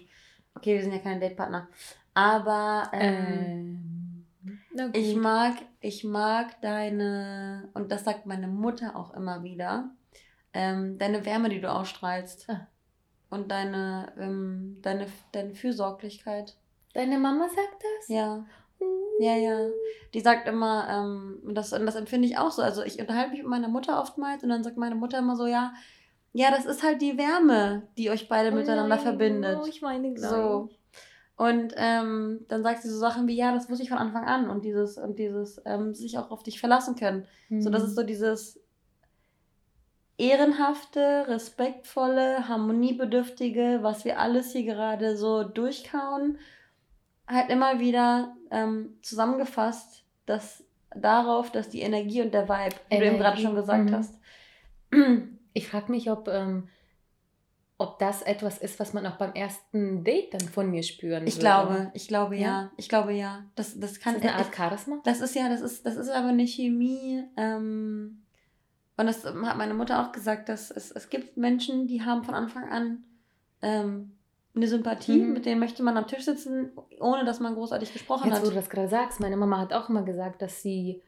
Okay, 0.55 0.75
wir 0.75 0.81
sind 0.83 0.93
ja 0.93 0.99
keine 0.99 1.19
Datepartner. 1.19 1.67
Aber 2.13 2.89
ähm, 2.93 4.25
Ähm, 4.77 4.91
ich 4.93 5.15
mag, 5.15 5.55
ich 5.81 6.03
mag 6.03 6.59
deine, 6.61 7.69
und 7.73 7.91
das 7.91 8.03
sagt 8.05 8.25
meine 8.25 8.47
Mutter 8.47 8.95
auch 8.95 9.13
immer 9.13 9.43
wieder, 9.43 9.89
ähm, 10.53 10.97
deine 10.97 11.25
Wärme, 11.25 11.49
die 11.49 11.61
du 11.61 11.71
ausstrahlst. 11.71 12.49
Ah. 12.49 12.67
Und 13.29 13.51
deine, 13.51 14.13
ähm, 14.17 14.77
deine, 14.81 15.07
deine 15.33 15.53
Fürsorglichkeit. 15.53 16.55
Deine 16.93 17.19
Mama 17.19 17.47
sagt 17.49 17.83
das? 17.99 18.07
Ja. 18.07 18.45
Ja, 19.19 19.35
ja. 19.35 19.69
Die 20.13 20.19
sagt 20.21 20.47
immer, 20.47 20.87
ähm, 20.89 21.39
und 21.43 21.55
das, 21.55 21.73
und 21.73 21.85
das 21.85 21.95
empfinde 21.95 22.27
ich 22.27 22.37
auch 22.37 22.51
so. 22.51 22.61
Also 22.61 22.83
ich 22.83 22.99
unterhalte 22.99 23.31
mich 23.31 23.41
mit 23.41 23.49
meiner 23.49 23.67
Mutter 23.67 23.99
oftmals 23.99 24.43
und 24.43 24.49
dann 24.49 24.63
sagt 24.63 24.77
meine 24.77 24.95
Mutter 24.95 25.19
immer 25.19 25.35
so, 25.35 25.47
ja, 25.47 25.73
ja, 26.33 26.51
das 26.51 26.65
ist 26.65 26.83
halt 26.83 27.01
die 27.01 27.17
Wärme, 27.17 27.87
die 27.97 28.09
euch 28.09 28.29
beide 28.29 28.51
miteinander 28.51 28.95
Nein, 28.95 29.05
verbindet. 29.05 29.59
oh, 29.61 29.65
ich 29.67 29.81
meine 29.81 30.13
gleich. 30.13 30.29
So. 30.29 30.69
Und 31.35 31.73
ähm, 31.77 32.45
dann 32.47 32.63
sagt 32.63 32.81
sie 32.81 32.89
so 32.89 32.99
Sachen 32.99 33.27
wie, 33.27 33.35
ja, 33.35 33.53
das 33.53 33.69
wusste 33.69 33.83
ich 33.83 33.89
von 33.89 33.97
Anfang 33.97 34.25
an 34.25 34.49
und 34.49 34.65
dieses, 34.65 34.97
und 34.97 35.17
dieses, 35.17 35.61
ähm, 35.65 35.93
sich 35.93 36.17
auch 36.17 36.31
auf 36.31 36.43
dich 36.43 36.59
verlassen 36.59 36.95
können. 36.95 37.27
So, 37.59 37.69
das 37.69 37.83
ist 37.83 37.95
so 37.95 38.03
dieses 38.03 38.59
ehrenhafte, 40.17 41.25
respektvolle, 41.27 42.47
harmoniebedürftige, 42.47 43.79
was 43.81 44.03
wir 44.03 44.19
alles 44.19 44.51
hier 44.51 44.63
gerade 44.63 45.15
so 45.15 45.43
durchkauen, 45.43 46.39
halt 47.27 47.49
immer 47.49 47.79
wieder 47.79 48.35
ähm, 48.51 48.97
zusammengefasst, 49.01 50.03
dass 50.25 50.63
darauf, 50.95 51.51
dass 51.51 51.69
die 51.69 51.81
Energie 51.81 52.21
und 52.21 52.33
der 52.33 52.47
Vibe, 52.47 52.75
wie 52.89 52.97
du 52.97 53.05
eben 53.05 53.17
gerade 53.17 53.39
Energie, 53.39 53.43
schon 53.43 53.55
gesagt 53.55 53.89
mhm. 53.89 53.93
hast, 53.95 54.15
Ich 55.53 55.67
frage 55.67 55.91
mich, 55.91 56.09
ob, 56.09 56.27
ähm, 56.27 56.69
ob 57.77 57.99
das 57.99 58.21
etwas 58.21 58.57
ist, 58.57 58.79
was 58.79 58.93
man 58.93 59.05
auch 59.05 59.17
beim 59.17 59.33
ersten 59.33 60.03
Date 60.03 60.33
dann 60.33 60.41
von 60.47 60.69
mir 60.71 60.83
spüren 60.83 61.27
ich 61.27 61.35
würde. 61.35 61.39
glaube, 61.41 61.91
ich 61.93 62.07
glaube 62.07 62.35
ja, 62.35 62.41
Ja? 62.41 62.71
ich 62.77 62.89
glaube 62.89 63.13
ja, 63.13 63.43
das, 63.55 63.79
das 63.79 63.93
Ist 63.93 64.01
kann 64.01 64.13
das 64.15 64.23
eine 64.23 64.31
ich- 64.31 64.37
Art 64.37 64.55
Charisma? 64.55 64.99
Das 65.03 65.19
ist 65.21 65.35
ja, 65.35 65.49
das 65.49 65.61
ist, 65.61 65.85
das 65.85 65.95
ist 65.95 66.09
aber 66.09 66.29
eine 66.29 66.47
Chemie. 66.47 67.23
Ähm, 67.35 68.23
und 68.95 69.05
das 69.05 69.23
hat 69.25 69.35
meine 69.57 69.73
Mutter 69.75 70.01
auch 70.01 70.11
gesagt, 70.11 70.49
dass 70.49 70.71
es, 70.71 70.89
es 70.91 71.09
gibt 71.09 71.37
Menschen, 71.37 71.85
die 71.87 72.03
haben 72.03 72.23
von 72.23 72.33
Anfang 72.33 72.67
an 72.69 73.03
ähm, 73.61 74.16
eine 74.57 74.67
Sympathie, 74.67 75.19
Mhm. 75.21 75.33
mit 75.33 75.45
denen 75.45 75.59
möchte 75.59 75.81
man 75.83 75.97
am 75.97 76.07
Tisch 76.07 76.25
sitzen, 76.25 76.71
ohne 76.99 77.23
dass 77.25 77.39
man 77.39 77.55
großartig 77.55 77.93
gesprochen 77.93 78.29
Jetzt, 78.29 78.41
wo 78.41 78.45
du 78.45 78.51
hat. 78.51 78.57
das 78.57 78.69
gerade 78.69 78.89
sagst, 78.89 79.19
meine 79.19 79.37
Mama 79.37 79.59
hat 79.59 79.73
auch 79.73 79.89
immer 79.89 80.03
gesagt, 80.03 80.41
dass 80.41 80.61
sie 80.61 81.01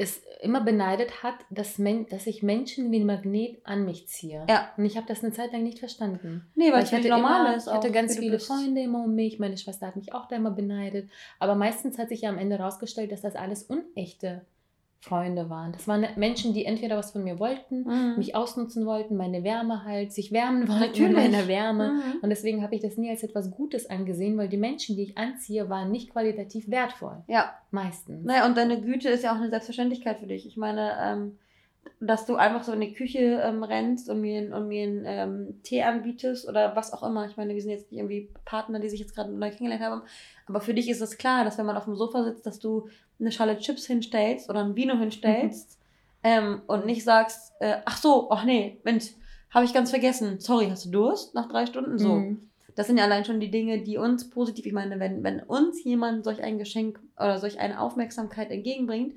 es 0.00 0.22
immer 0.42 0.60
beneidet 0.60 1.24
hat, 1.24 1.34
dass, 1.50 1.76
Men 1.78 2.06
dass 2.06 2.28
ich 2.28 2.44
Menschen 2.44 2.92
wie 2.92 3.00
ein 3.00 3.06
Magnet 3.06 3.58
an 3.64 3.84
mich 3.84 4.06
ziehe. 4.06 4.46
Ja. 4.48 4.68
Und 4.76 4.84
ich 4.84 4.96
habe 4.96 5.08
das 5.08 5.24
eine 5.24 5.32
Zeit 5.32 5.52
lang 5.52 5.64
nicht 5.64 5.80
verstanden. 5.80 6.46
Nee, 6.54 6.66
weil 6.66 6.74
Weil 6.74 6.82
es 6.84 6.90
völlig 6.90 7.08
normal 7.10 7.46
immer, 7.46 7.56
ist. 7.56 7.66
ich 7.66 7.72
hatte 7.72 7.90
ganz 7.90 8.16
viele. 8.16 8.38
Freunde 8.38 8.80
immer 8.82 9.02
um 9.02 9.14
mich. 9.16 9.40
Meine 9.40 9.56
Schwester 9.56 9.88
hat 9.88 9.96
mich 9.96 10.12
auch 10.14 10.26
da 10.28 10.36
immer 10.36 10.52
beneidet. 10.52 11.10
Aber 11.40 11.56
meistens 11.56 11.98
hat 11.98 12.10
sich 12.10 12.20
ja 12.20 12.28
am 12.30 12.38
Ende 12.38 12.58
herausgestellt, 12.58 13.10
dass 13.10 13.22
das 13.22 13.34
alles 13.34 13.64
unechte 13.64 14.42
Freunde 15.00 15.48
waren. 15.48 15.70
Das 15.72 15.86
waren 15.86 16.04
Menschen, 16.16 16.54
die 16.54 16.64
entweder 16.64 16.96
was 16.96 17.12
von 17.12 17.22
mir 17.22 17.38
wollten, 17.38 17.82
Mhm. 17.84 18.14
mich 18.18 18.34
ausnutzen 18.34 18.84
wollten, 18.84 19.16
meine 19.16 19.44
Wärme 19.44 19.84
halt, 19.84 20.12
sich 20.12 20.32
wärmen 20.32 20.62
wollten 20.68 20.80
Natürlich. 20.80 21.08
in 21.10 21.12
meiner 21.14 21.46
Wärme. 21.46 21.92
Mhm. 21.92 22.18
Und 22.22 22.30
deswegen 22.30 22.62
habe 22.64 22.74
ich 22.74 22.82
das 22.82 22.96
nie 22.96 23.08
als 23.08 23.22
etwas 23.22 23.50
Gutes 23.52 23.88
angesehen, 23.88 24.36
weil 24.36 24.48
die 24.48 24.56
Menschen, 24.56 24.96
die 24.96 25.02
ich 25.04 25.16
anziehe, 25.18 25.70
waren 25.70 25.92
nicht 25.92 26.10
qualitativ 26.10 26.68
wertvoll. 26.68 27.22
Ja, 27.28 27.52
Meistens. 27.70 28.24
naja, 28.24 28.44
und 28.46 28.56
deine 28.56 28.80
Güte 28.80 29.08
ist 29.08 29.22
ja 29.22 29.32
auch 29.32 29.36
eine 29.36 29.50
Selbstverständlichkeit 29.50 30.18
für 30.18 30.26
dich. 30.26 30.46
Ich 30.46 30.56
meine, 30.56 30.92
ähm, 31.00 31.38
dass 32.00 32.26
du 32.26 32.34
einfach 32.36 32.64
so 32.64 32.72
in 32.72 32.80
die 32.80 32.92
Küche 32.92 33.40
ähm, 33.42 33.62
rennst 33.62 34.10
und 34.10 34.20
mir, 34.20 34.54
und 34.54 34.68
mir 34.68 34.82
einen 34.82 35.02
ähm, 35.06 35.62
Tee 35.62 35.82
anbietest 35.84 36.48
oder 36.48 36.76
was 36.76 36.92
auch 36.92 37.02
immer. 37.02 37.26
Ich 37.26 37.36
meine, 37.36 37.54
wir 37.54 37.62
sind 37.62 37.70
jetzt 37.70 37.90
nicht 37.90 37.98
irgendwie 38.00 38.30
Partner, 38.44 38.78
die 38.78 38.88
sich 38.88 39.00
jetzt 39.00 39.14
gerade 39.14 39.32
neu 39.32 39.50
kennengelernt 39.50 39.82
haben. 39.84 40.02
Aber 40.46 40.60
für 40.60 40.74
dich 40.74 40.88
ist 40.90 41.00
es 41.00 41.16
klar, 41.18 41.44
dass 41.44 41.56
wenn 41.56 41.66
man 41.66 41.76
auf 41.76 41.84
dem 41.84 41.96
Sofa 41.96 42.24
sitzt, 42.24 42.44
dass 42.46 42.58
du 42.58 42.88
eine 43.20 43.32
Schale 43.32 43.58
Chips 43.58 43.86
hinstellst 43.86 44.48
oder 44.48 44.64
ein 44.64 44.76
Vino 44.76 44.96
hinstellst 44.96 45.78
ähm, 46.22 46.62
und 46.66 46.86
nicht 46.86 47.04
sagst, 47.04 47.52
äh, 47.60 47.78
ach 47.84 47.96
so, 47.96 48.30
ach 48.30 48.44
nee, 48.44 48.80
Mensch, 48.84 49.10
habe 49.50 49.64
ich 49.64 49.72
ganz 49.72 49.90
vergessen. 49.90 50.40
Sorry, 50.40 50.68
hast 50.68 50.86
du 50.86 50.90
Durst 50.90 51.34
nach 51.34 51.48
drei 51.48 51.66
Stunden? 51.66 51.98
So. 51.98 52.14
Mhm. 52.14 52.50
Das 52.74 52.86
sind 52.86 52.98
ja 52.98 53.04
allein 53.04 53.24
schon 53.24 53.40
die 53.40 53.50
Dinge, 53.50 53.82
die 53.82 53.98
uns 53.98 54.30
positiv, 54.30 54.64
ich 54.66 54.72
meine, 54.72 55.00
wenn, 55.00 55.24
wenn 55.24 55.40
uns 55.40 55.82
jemand 55.82 56.24
solch 56.24 56.42
ein 56.42 56.58
Geschenk 56.58 57.00
oder 57.16 57.38
solch 57.38 57.58
eine 57.58 57.80
Aufmerksamkeit 57.80 58.50
entgegenbringt, 58.50 59.14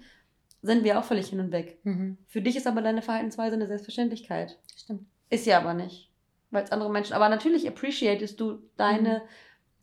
sind 0.63 0.83
wir 0.83 0.99
auch 0.99 1.03
völlig 1.03 1.27
hin 1.27 1.39
und 1.39 1.51
weg. 1.51 1.79
Mhm. 1.83 2.17
Für 2.27 2.41
dich 2.41 2.55
ist 2.55 2.67
aber 2.67 2.81
deine 2.81 3.01
Verhaltensweise 3.01 3.55
eine 3.55 3.67
Selbstverständlichkeit. 3.67 4.57
Stimmt. 4.75 5.05
Ist 5.29 5.45
ja 5.45 5.59
aber 5.59 5.73
nicht. 5.73 6.09
Weil 6.49 6.63
es 6.63 6.71
andere 6.71 6.91
Menschen, 6.91 7.13
aber 7.13 7.29
natürlich 7.29 7.67
appreciatest 7.67 8.39
du 8.39 8.59
deine 8.77 9.21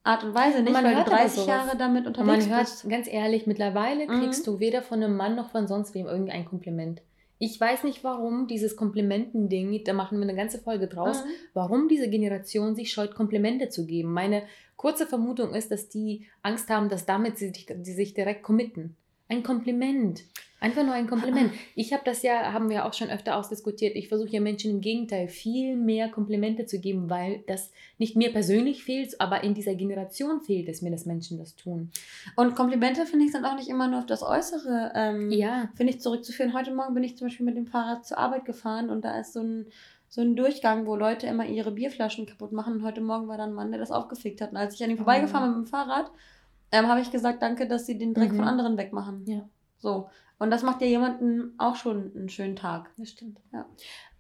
Art 0.09 0.25
und 0.25 0.35
Weise 0.35 0.63
nicht, 0.63 0.73
man 0.73 0.85
weil 0.85 0.93
du 0.93 0.97
hört 0.99 1.07
aber 1.09 1.17
30 1.19 1.33
sowas. 1.35 1.47
Jahre 1.47 1.77
damit 1.77 2.07
unterwegs 2.07 2.47
man 2.47 2.57
hört, 2.57 2.67
bist. 2.67 2.89
ganz 2.89 3.07
ehrlich, 3.09 3.47
mittlerweile 3.47 4.07
Mhm. 4.07 4.21
kriegst 4.21 4.47
du 4.47 4.59
weder 4.59 4.83
von 4.83 5.03
einem 5.03 5.17
Mann 5.17 5.37
noch 5.37 5.51
von 5.51 5.67
sonst 5.69 5.95
wem 5.95 6.07
irgendein 6.07 6.45
Kompliment. 6.45 7.03
Ich 7.41 7.61
weiß 7.61 7.85
nicht, 7.85 8.03
warum 8.03 8.49
dieses 8.49 8.75
Komplimenten-Ding, 8.75 9.85
da 9.85 9.93
machen 9.93 10.19
wir 10.19 10.25
eine 10.25 10.35
ganze 10.35 10.59
Folge 10.59 10.89
draus, 10.89 11.25
Mhm. 11.25 11.29
warum 11.55 11.89
diese 11.89 12.09
Generation 12.11 12.75
sich 12.75 12.91
scheut, 12.93 13.15
Komplimente 13.15 13.69
zu 13.69 13.87
geben. 13.87 14.13
Meine 14.13 14.43
kurze 14.77 15.07
Vermutung 15.07 15.55
ist, 15.55 15.71
dass 15.71 15.89
die 15.89 16.27
Angst 16.43 16.69
haben, 16.69 16.89
dass 16.89 17.07
damit 17.07 17.39
sie 17.39 17.51
sich 17.83 18.15
direkt 18.15 18.43
committen. 18.43 18.97
Ein 19.29 19.43
Kompliment. 19.43 20.25
Einfach 20.61 20.83
nur 20.83 20.95
ein 20.95 21.07
Kompliment. 21.07 21.53
Ich 21.77 21.93
habe 21.93 22.03
das 22.05 22.23
ja, 22.23 22.53
haben 22.53 22.69
wir 22.69 22.85
auch 22.85 22.93
schon 22.93 23.11
öfter 23.11 23.37
ausdiskutiert. 23.37 23.95
Ich 23.95 24.09
versuche 24.09 24.31
ja 24.31 24.41
Menschen 24.41 24.73
im 24.73 24.81
Gegenteil 24.81 25.29
viel 25.29 25.77
mehr 25.77 26.09
Komplimente 26.09 26.67
zu 26.67 26.81
geben, 26.81 27.09
weil 27.09 27.45
das 27.47 27.71
nicht 27.99 28.17
mir 28.17 28.33
persönlich 28.33 28.83
fehlt, 28.83 29.21
aber 29.21 29.45
in 29.45 29.55
dieser 29.55 29.77
Generation 29.77 30.41
fehlt 30.41 30.69
es 30.69 30.83
mir, 30.83 30.91
dass 30.91 31.07
Menschen 31.07 31.39
das 31.39 31.55
tun. 31.55 31.93
Und 32.35 32.57
Komplimente, 32.57 33.07
finde 33.07 33.27
ich, 33.27 33.33
sind 33.33 33.45
auch 33.45 33.55
nicht 33.55 33.69
immer 33.69 33.87
nur 33.87 34.01
auf 34.01 34.07
das 34.07 34.25
Äußere. 34.25 34.93
Ähm, 34.97 35.31
Ja. 35.31 35.71
Finde 35.77 35.93
ich 35.93 36.01
zurückzuführen. 36.01 36.55
Heute 36.55 36.75
Morgen 36.75 36.95
bin 36.95 37.05
ich 37.05 37.17
zum 37.17 37.29
Beispiel 37.29 37.47
mit 37.47 37.57
dem 37.57 37.67
Fahrrad 37.67 38.05
zur 38.05 38.19
Arbeit 38.19 38.45
gefahren 38.45 38.91
und 38.91 39.05
da 39.05 39.21
ist 39.21 39.35
so 39.35 39.41
ein, 39.41 39.67
so 40.09 40.23
ein 40.23 40.35
Durchgang, 40.35 40.87
wo 40.87 40.97
Leute 40.97 41.29
immer 41.29 41.47
ihre 41.47 41.71
Bierflaschen 41.71 42.27
kaputt 42.27 42.51
machen. 42.51 42.73
Und 42.73 42.83
heute 42.83 43.01
Morgen 43.01 43.29
war 43.29 43.37
da 43.37 43.45
ein 43.45 43.53
Mann, 43.53 43.71
der 43.71 43.79
das 43.79 43.93
aufgefickt 43.93 44.41
hat. 44.41 44.51
Und 44.51 44.57
als 44.57 44.75
ich 44.75 44.83
an 44.83 44.91
ihm 44.91 44.97
vorbeigefahren 44.97 45.53
bin 45.53 45.61
mit 45.61 45.69
dem 45.69 45.71
Fahrrad, 45.71 46.11
ähm, 46.73 46.87
habe 46.89 47.01
ich 47.01 47.11
gesagt, 47.11 47.43
danke, 47.43 47.67
dass 47.69 47.87
sie 47.87 47.99
den 47.99 48.15
Dreck 48.15 48.33
Mhm. 48.33 48.37
von 48.37 48.45
anderen 48.47 48.77
wegmachen. 48.77 49.25
Ja. 49.27 49.49
So. 49.79 50.09
Und 50.41 50.51
das 50.53 50.63
macht 50.63 50.81
ja 50.83 50.87
jemanden 50.87 51.55
auch 51.59 51.75
schon 51.75 52.13
einen 52.15 52.29
schönen 52.29 52.55
Tag. 52.55 52.91
Das 52.97 53.11
stimmt. 53.11 53.39
Ja. 53.53 53.67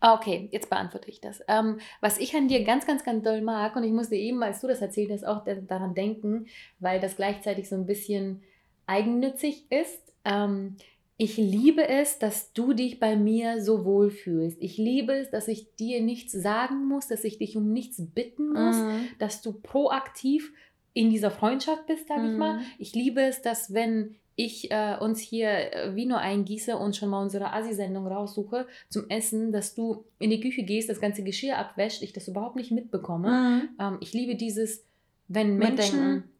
Ah, 0.00 0.14
Okay, 0.14 0.48
jetzt 0.50 0.68
beantworte 0.68 1.08
ich 1.08 1.20
das. 1.20 1.40
Ähm, 1.46 1.78
was 2.00 2.18
ich 2.18 2.34
an 2.34 2.48
dir 2.48 2.64
ganz, 2.64 2.86
ganz, 2.86 3.04
ganz 3.04 3.22
doll 3.22 3.40
mag, 3.40 3.76
und 3.76 3.84
ich 3.84 3.92
musste 3.92 4.16
eben, 4.16 4.42
als 4.42 4.60
du 4.60 4.66
das 4.66 4.80
erzählt 4.80 5.10
hast, 5.12 5.24
auch 5.24 5.44
da- 5.44 5.54
daran 5.54 5.94
denken, 5.94 6.46
weil 6.80 6.98
das 7.00 7.14
gleichzeitig 7.16 7.68
so 7.68 7.76
ein 7.76 7.86
bisschen 7.86 8.42
eigennützig 8.86 9.70
ist. 9.70 10.12
Ähm, 10.24 10.76
ich 11.16 11.36
liebe 11.36 11.86
es, 11.88 12.18
dass 12.18 12.52
du 12.52 12.72
dich 12.72 13.00
bei 13.00 13.16
mir 13.16 13.60
so 13.62 13.84
wohl 13.84 14.10
fühlst. 14.10 14.56
Ich 14.60 14.76
liebe 14.76 15.12
es, 15.14 15.30
dass 15.30 15.48
ich 15.48 15.74
dir 15.76 16.00
nichts 16.00 16.32
sagen 16.32 16.86
muss, 16.86 17.08
dass 17.08 17.24
ich 17.24 17.38
dich 17.38 17.56
um 17.56 17.72
nichts 17.72 17.96
bitten 18.14 18.52
muss, 18.52 18.76
Mhm. 18.76 19.08
dass 19.18 19.42
du 19.42 19.52
proaktiv 19.52 20.52
in 20.98 21.10
dieser 21.10 21.30
Freundschaft 21.30 21.86
bist, 21.86 22.08
sag 22.08 22.24
ich 22.24 22.36
mal. 22.36 22.54
Mhm. 22.54 22.62
Ich 22.78 22.92
liebe 22.92 23.20
es, 23.20 23.40
dass 23.40 23.72
wenn 23.72 24.16
ich 24.34 24.72
äh, 24.72 24.96
uns 24.98 25.20
hier 25.20 25.48
äh, 25.48 25.94
Vino 25.94 26.16
eingieße 26.16 26.76
und 26.76 26.96
schon 26.96 27.10
mal 27.10 27.22
unsere 27.22 27.52
Asi-Sendung 27.52 28.08
raussuche 28.08 28.66
zum 28.88 29.08
Essen, 29.08 29.52
dass 29.52 29.76
du 29.76 30.04
in 30.18 30.30
die 30.30 30.40
Küche 30.40 30.64
gehst, 30.64 30.88
das 30.88 31.00
ganze 31.00 31.22
Geschirr 31.22 31.56
abwäscht, 31.56 32.02
ich 32.02 32.12
das 32.12 32.26
überhaupt 32.26 32.56
nicht 32.56 32.72
mitbekomme. 32.72 33.30
Mhm. 33.30 33.68
Ähm, 33.78 33.98
ich 34.00 34.12
liebe 34.12 34.34
dieses, 34.34 34.84
wenn 35.28 35.56
Menschen... 35.56 35.98
Mitdenken. 35.98 36.30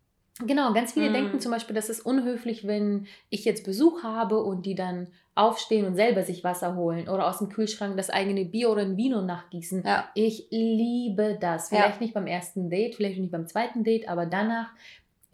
Genau, 0.46 0.72
ganz 0.72 0.92
viele 0.92 1.08
Mhm. 1.08 1.14
denken 1.14 1.40
zum 1.40 1.52
Beispiel, 1.52 1.74
das 1.74 1.88
ist 1.88 2.00
unhöflich, 2.00 2.66
wenn 2.66 3.06
ich 3.28 3.44
jetzt 3.44 3.64
Besuch 3.64 4.02
habe 4.02 4.42
und 4.42 4.66
die 4.66 4.74
dann 4.74 5.08
aufstehen 5.34 5.86
und 5.86 5.94
selber 5.94 6.22
sich 6.24 6.42
Wasser 6.42 6.74
holen 6.74 7.08
oder 7.08 7.28
aus 7.28 7.38
dem 7.38 7.48
Kühlschrank 7.48 7.96
das 7.96 8.10
eigene 8.10 8.44
Bier 8.44 8.70
oder 8.70 8.82
ein 8.82 8.96
Vino 8.96 9.22
nachgießen. 9.22 9.84
Ja. 9.84 10.08
Ich 10.14 10.48
liebe 10.50 11.38
das. 11.40 11.70
Ja. 11.70 11.78
Vielleicht 11.78 12.00
nicht 12.00 12.14
beim 12.14 12.26
ersten 12.26 12.70
Date, 12.70 12.96
vielleicht 12.96 13.20
nicht 13.20 13.30
beim 13.30 13.46
zweiten 13.46 13.84
Date, 13.84 14.08
aber 14.08 14.26
danach, 14.26 14.70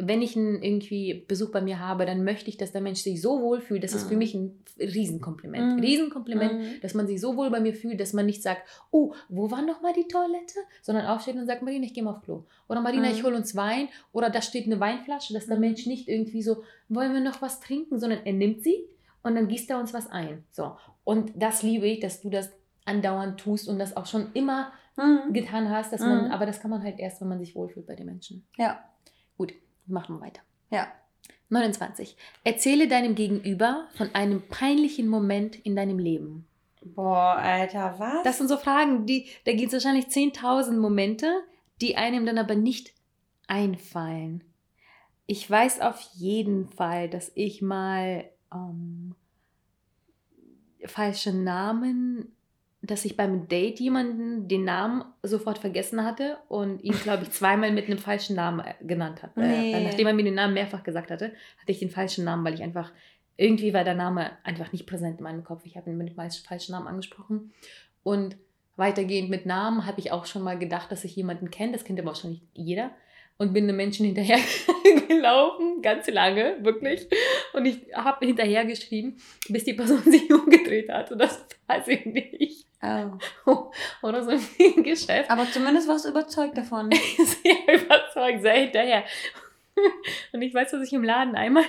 wenn 0.08 0.22
ich 0.22 0.36
einen 0.36 0.62
irgendwie 0.62 1.24
Besuch 1.28 1.50
bei 1.50 1.60
mir 1.60 1.78
habe, 1.78 2.06
dann 2.06 2.24
möchte 2.24 2.48
ich, 2.50 2.56
dass 2.56 2.72
der 2.72 2.80
Mensch 2.80 3.00
sich 3.00 3.20
so 3.20 3.40
wohl 3.42 3.60
fühlt. 3.60 3.82
Das 3.84 3.92
ist 3.94 4.08
für 4.08 4.16
mich 4.16 4.34
ein 4.34 4.58
Riesenkompliment. 4.78 5.74
Mhm. 5.76 5.80
Riesenkompliment, 5.80 6.52
Mhm. 6.60 6.80
dass 6.82 6.94
man 6.94 7.06
sich 7.06 7.20
so 7.20 7.36
wohl 7.36 7.50
bei 7.50 7.60
mir 7.60 7.74
fühlt, 7.74 8.00
dass 8.00 8.12
man 8.12 8.26
nicht 8.26 8.42
sagt, 8.42 8.62
oh, 8.90 9.12
wo 9.28 9.50
war 9.50 9.62
noch 9.62 9.82
mal 9.82 9.92
die 9.92 10.08
Toilette? 10.08 10.58
Sondern 10.82 11.06
aufsteht 11.06 11.36
und 11.36 11.46
sagt, 11.46 11.62
Marina, 11.62 11.84
ich 11.84 11.94
gehe 11.94 12.02
mal 12.02 12.12
auf 12.12 12.22
Klo. 12.22 12.44
Oder 12.68 12.80
Marina, 12.80 13.08
Mhm. 13.08 13.14
ich 13.14 13.22
hole 13.24 13.36
uns 13.36 13.54
Wein. 13.56 13.88
Oder 14.12 14.30
da 14.30 14.42
steht 14.42 14.66
eine 14.66 14.80
Weinflasche, 14.80 15.32
dass 15.34 15.46
der 15.46 15.56
Mhm. 15.56 15.60
Mensch 15.60 15.86
nicht 15.86 16.08
irgendwie 16.08 16.42
so, 16.42 16.62
wollen 16.88 17.12
wir 17.12 17.20
noch 17.20 17.42
was 17.42 17.60
trinken, 17.60 17.98
sondern 17.98 18.20
er 18.24 18.32
nimmt 18.32 18.62
sie 18.62 18.84
und 19.22 19.34
dann 19.34 19.48
gießt 19.48 19.70
er 19.70 19.78
uns 19.78 19.94
was 19.94 20.08
ein. 20.10 20.44
So. 20.50 20.76
Und 21.04 21.32
das 21.36 21.62
liebe 21.62 21.86
ich, 21.86 22.00
dass 22.00 22.20
du 22.22 22.30
das 22.30 22.50
andauernd 22.84 23.38
tust 23.40 23.68
und 23.68 23.78
das 23.78 23.96
auch 23.96 24.06
schon 24.06 24.26
immer 24.34 24.72
Mhm. 24.96 25.32
getan 25.32 25.70
hast, 25.70 25.92
dass 25.92 26.00
man, 26.02 26.26
Mhm. 26.26 26.30
aber 26.30 26.46
das 26.46 26.60
kann 26.60 26.70
man 26.70 26.82
halt 26.82 26.98
erst, 27.00 27.20
wenn 27.20 27.28
man 27.28 27.38
sich 27.40 27.54
wohlfühlt 27.56 27.86
bei 27.86 27.94
den 27.96 28.06
Menschen. 28.06 28.46
Ja. 28.58 28.78
Gut, 29.36 29.52
machen 29.86 30.16
wir 30.16 30.26
weiter. 30.26 30.42
Ja. 30.70 30.88
29. 31.50 32.16
Erzähle 32.42 32.88
deinem 32.88 33.14
Gegenüber 33.14 33.86
von 33.96 34.14
einem 34.14 34.42
peinlichen 34.48 35.08
Moment 35.08 35.56
in 35.56 35.76
deinem 35.76 35.98
Leben. 35.98 36.46
Boah, 36.82 37.36
Alter, 37.36 37.94
was? 37.98 38.22
Das 38.24 38.38
sind 38.38 38.48
so 38.48 38.56
Fragen, 38.56 39.06
die, 39.06 39.28
da 39.44 39.52
gibt 39.52 39.68
es 39.68 39.72
wahrscheinlich 39.72 40.06
10.000 40.06 40.78
Momente, 40.78 41.26
die 41.80 41.96
einem 41.96 42.26
dann 42.26 42.38
aber 42.38 42.54
nicht 42.54 42.92
einfallen. 43.46 44.44
Ich 45.26 45.48
weiß 45.50 45.80
auf 45.80 46.00
jeden 46.14 46.68
Fall, 46.68 47.08
dass 47.08 47.32
ich 47.34 47.62
mal 47.62 48.28
ähm, 48.52 49.14
falsche 50.84 51.32
Namen, 51.32 52.34
dass 52.86 53.04
ich 53.04 53.16
beim 53.16 53.48
Date 53.48 53.80
jemanden 53.80 54.46
den 54.46 54.64
Namen 54.64 55.04
sofort 55.22 55.58
vergessen 55.58 56.04
hatte 56.04 56.36
und 56.48 56.82
ihn, 56.82 56.92
glaube 56.92 57.22
ich, 57.22 57.30
zweimal 57.32 57.72
mit 57.72 57.86
einem 57.86 57.98
falschen 57.98 58.36
Namen 58.36 58.60
äh, 58.60 58.74
genannt 58.84 59.22
habe. 59.22 59.40
Nee. 59.40 59.72
Äh, 59.72 59.84
nachdem 59.84 60.06
er 60.06 60.12
mir 60.12 60.24
den 60.24 60.34
Namen 60.34 60.54
mehrfach 60.54 60.82
gesagt 60.82 61.10
hatte, 61.10 61.32
hatte 61.60 61.72
ich 61.72 61.78
den 61.78 61.90
falschen 61.90 62.24
Namen, 62.24 62.44
weil 62.44 62.54
ich 62.54 62.62
einfach, 62.62 62.92
irgendwie 63.36 63.72
war 63.72 63.84
der 63.84 63.94
Name 63.94 64.30
einfach 64.44 64.72
nicht 64.72 64.86
präsent 64.86 65.18
in 65.18 65.24
meinem 65.24 65.44
Kopf. 65.44 65.62
Ich 65.64 65.76
habe 65.76 65.90
ihn 65.90 65.96
mit 65.96 66.10
dem 66.10 66.30
falschen 66.30 66.72
Namen 66.72 66.86
angesprochen. 66.86 67.52
Und 68.02 68.36
weitergehend 68.76 69.30
mit 69.30 69.46
Namen 69.46 69.86
habe 69.86 70.00
ich 70.00 70.12
auch 70.12 70.26
schon 70.26 70.42
mal 70.42 70.58
gedacht, 70.58 70.92
dass 70.92 71.04
ich 71.04 71.16
jemanden 71.16 71.50
kenne. 71.50 71.72
Das 71.72 71.84
kennt 71.84 71.98
aber 71.98 72.08
wahrscheinlich 72.08 72.42
jeder 72.52 72.90
und 73.38 73.52
bin 73.52 73.64
einem 73.64 73.76
Menschen 73.76 74.06
hinterher 74.14 74.38
gelaufen, 75.08 75.82
ganz 75.82 76.08
lange, 76.08 76.56
wirklich. 76.62 77.06
Und 77.52 77.66
ich 77.66 77.78
habe 77.94 78.26
hinterher 78.26 78.64
geschrieben, 78.64 79.16
bis 79.48 79.64
die 79.64 79.74
Person 79.74 80.02
sich 80.04 80.32
umgedreht 80.32 80.88
hat. 80.88 81.12
Und 81.12 81.18
das 81.18 81.44
weiß 81.66 81.88
ich 81.88 82.06
nicht. 82.06 82.66
Oh. 83.46 83.70
Oder 84.02 84.22
so 84.22 84.30
im 84.30 84.82
Geschäft. 84.82 85.30
Aber 85.30 85.50
zumindest 85.50 85.88
warst 85.88 86.04
du 86.04 86.10
überzeugt 86.10 86.56
davon. 86.56 86.90
sehr 87.16 87.82
überzeugt, 87.84 88.42
sehr 88.42 88.54
hinterher. 88.54 89.04
Und 90.32 90.42
ich 90.42 90.54
weiß, 90.54 90.70
dass 90.70 90.86
ich 90.86 90.92
im 90.92 91.04
Laden 91.04 91.34
einmal 91.34 91.64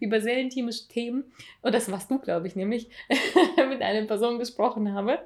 über 0.00 0.20
sehr 0.20 0.38
intime 0.38 0.70
Themen, 0.88 1.24
und 1.62 1.74
das 1.74 1.90
warst 1.90 2.10
du, 2.10 2.18
glaube 2.18 2.46
ich, 2.46 2.56
nämlich, 2.56 2.88
mit 3.56 3.82
einer 3.82 4.06
Person 4.06 4.38
gesprochen 4.38 4.94
habe. 4.94 5.18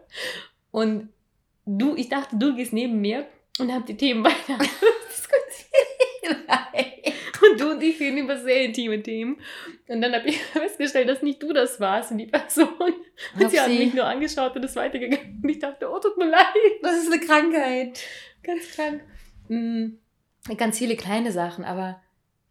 Und 0.72 1.08
du, 1.66 1.94
ich 1.96 2.08
dachte, 2.08 2.36
du 2.36 2.54
gehst 2.56 2.72
neben 2.72 3.00
mir 3.00 3.26
und 3.58 3.72
habe 3.72 3.84
die 3.84 3.96
Themen 3.96 4.24
weiter. 4.24 4.58
Und 7.50 7.60
du 7.60 7.70
und 7.70 7.82
ich 7.82 7.98
reden 8.00 8.18
über 8.18 8.36
sehr 8.36 8.62
intime 8.64 9.02
Themen. 9.02 9.40
Und 9.88 10.00
dann 10.00 10.14
habe 10.14 10.28
ich 10.28 10.42
festgestellt, 10.52 11.08
dass 11.08 11.22
nicht 11.22 11.42
du 11.42 11.52
das 11.52 11.80
warst 11.80 12.10
und 12.10 12.18
die 12.18 12.26
Person. 12.26 12.68
Und 13.38 13.50
sie 13.50 13.60
hat 13.60 13.68
mich 13.68 13.94
nur 13.94 14.04
angeschaut 14.04 14.56
und 14.56 14.64
ist 14.64 14.76
weitergegangen. 14.76 15.40
Und 15.42 15.48
ich 15.48 15.58
dachte, 15.58 15.90
oh, 15.90 15.98
tut 15.98 16.16
mir 16.16 16.28
leid. 16.28 16.46
Das 16.82 16.96
ist 16.96 17.12
eine 17.12 17.20
Krankheit. 17.20 18.00
Ganz 18.42 18.72
krank. 18.74 19.02
Mhm. 19.48 19.98
Ganz 20.56 20.78
viele 20.78 20.96
kleine 20.96 21.32
Sachen, 21.32 21.64
aber 21.64 22.00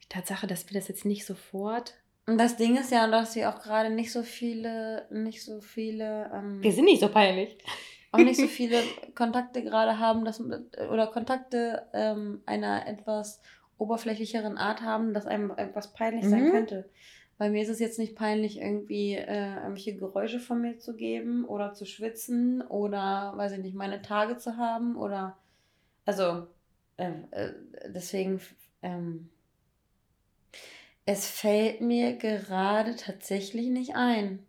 die 0.04 0.10
Tatsache, 0.10 0.48
dass 0.48 0.70
wir 0.70 0.80
das 0.80 0.88
jetzt 0.88 1.06
nicht 1.06 1.26
sofort. 1.26 1.96
Und 2.28 2.38
das 2.38 2.58
Ding 2.58 2.78
ist 2.78 2.92
ja, 2.92 3.08
dass 3.08 3.36
wir 3.36 3.50
auch 3.50 3.60
gerade 3.62 3.90
nicht 3.90 4.12
so 4.12 4.22
viele, 4.22 5.08
nicht 5.10 5.44
so 5.44 5.62
viele. 5.62 6.30
Ähm, 6.32 6.62
wir 6.62 6.72
sind 6.72 6.86
nicht 6.86 7.00
so 7.02 7.10
peinlich. 7.10 7.58
Auch 8.12 8.20
nicht 8.20 8.40
so 8.40 8.48
viele 8.48 8.84
Kontakte 9.16 9.64
gerade 9.64 9.98
haben, 9.98 10.26
dass, 10.26 10.40
oder 10.40 11.08
Kontakte 11.08 11.88
ähm, 11.94 12.44
einer 12.46 12.88
etwas 12.88 13.42
oberflächlicheren 13.80 14.58
Art 14.58 14.82
haben, 14.82 15.14
dass 15.14 15.26
einem 15.26 15.52
etwas 15.52 15.94
peinlich 15.94 16.26
mhm. 16.26 16.30
sein 16.30 16.52
könnte. 16.52 16.90
Bei 17.40 17.50
mir 17.50 17.64
ist 17.64 17.70
es 17.70 17.80
jetzt 17.80 17.98
nicht 17.98 18.16
peinlich, 18.16 18.60
irgendwie 18.60 19.16
äh, 19.16 19.56
irgendwelche 19.56 19.96
Geräusche 19.96 20.40
von 20.40 20.62
mir 20.62 20.78
zu 20.78 20.96
geben 20.96 21.46
oder 21.46 21.74
zu 21.74 21.86
schwitzen 21.86 22.62
oder, 22.62 23.34
weiß 23.36 23.54
ich 23.54 23.60
nicht, 23.60 23.76
meine 23.76 24.02
Tage 24.02 24.38
zu 24.38 24.58
haben 24.58 24.98
oder. 24.98 25.38
Also, 26.06 26.48
äh, 26.98 27.12
äh, 27.32 27.54
deswegen. 27.88 28.42
Ähm, 28.82 29.30
es 31.06 31.28
fällt 31.28 31.82
mir 31.82 32.18
gerade 32.18 32.96
tatsächlich 32.96 33.70
nicht 33.70 33.96
ein. 33.96 34.46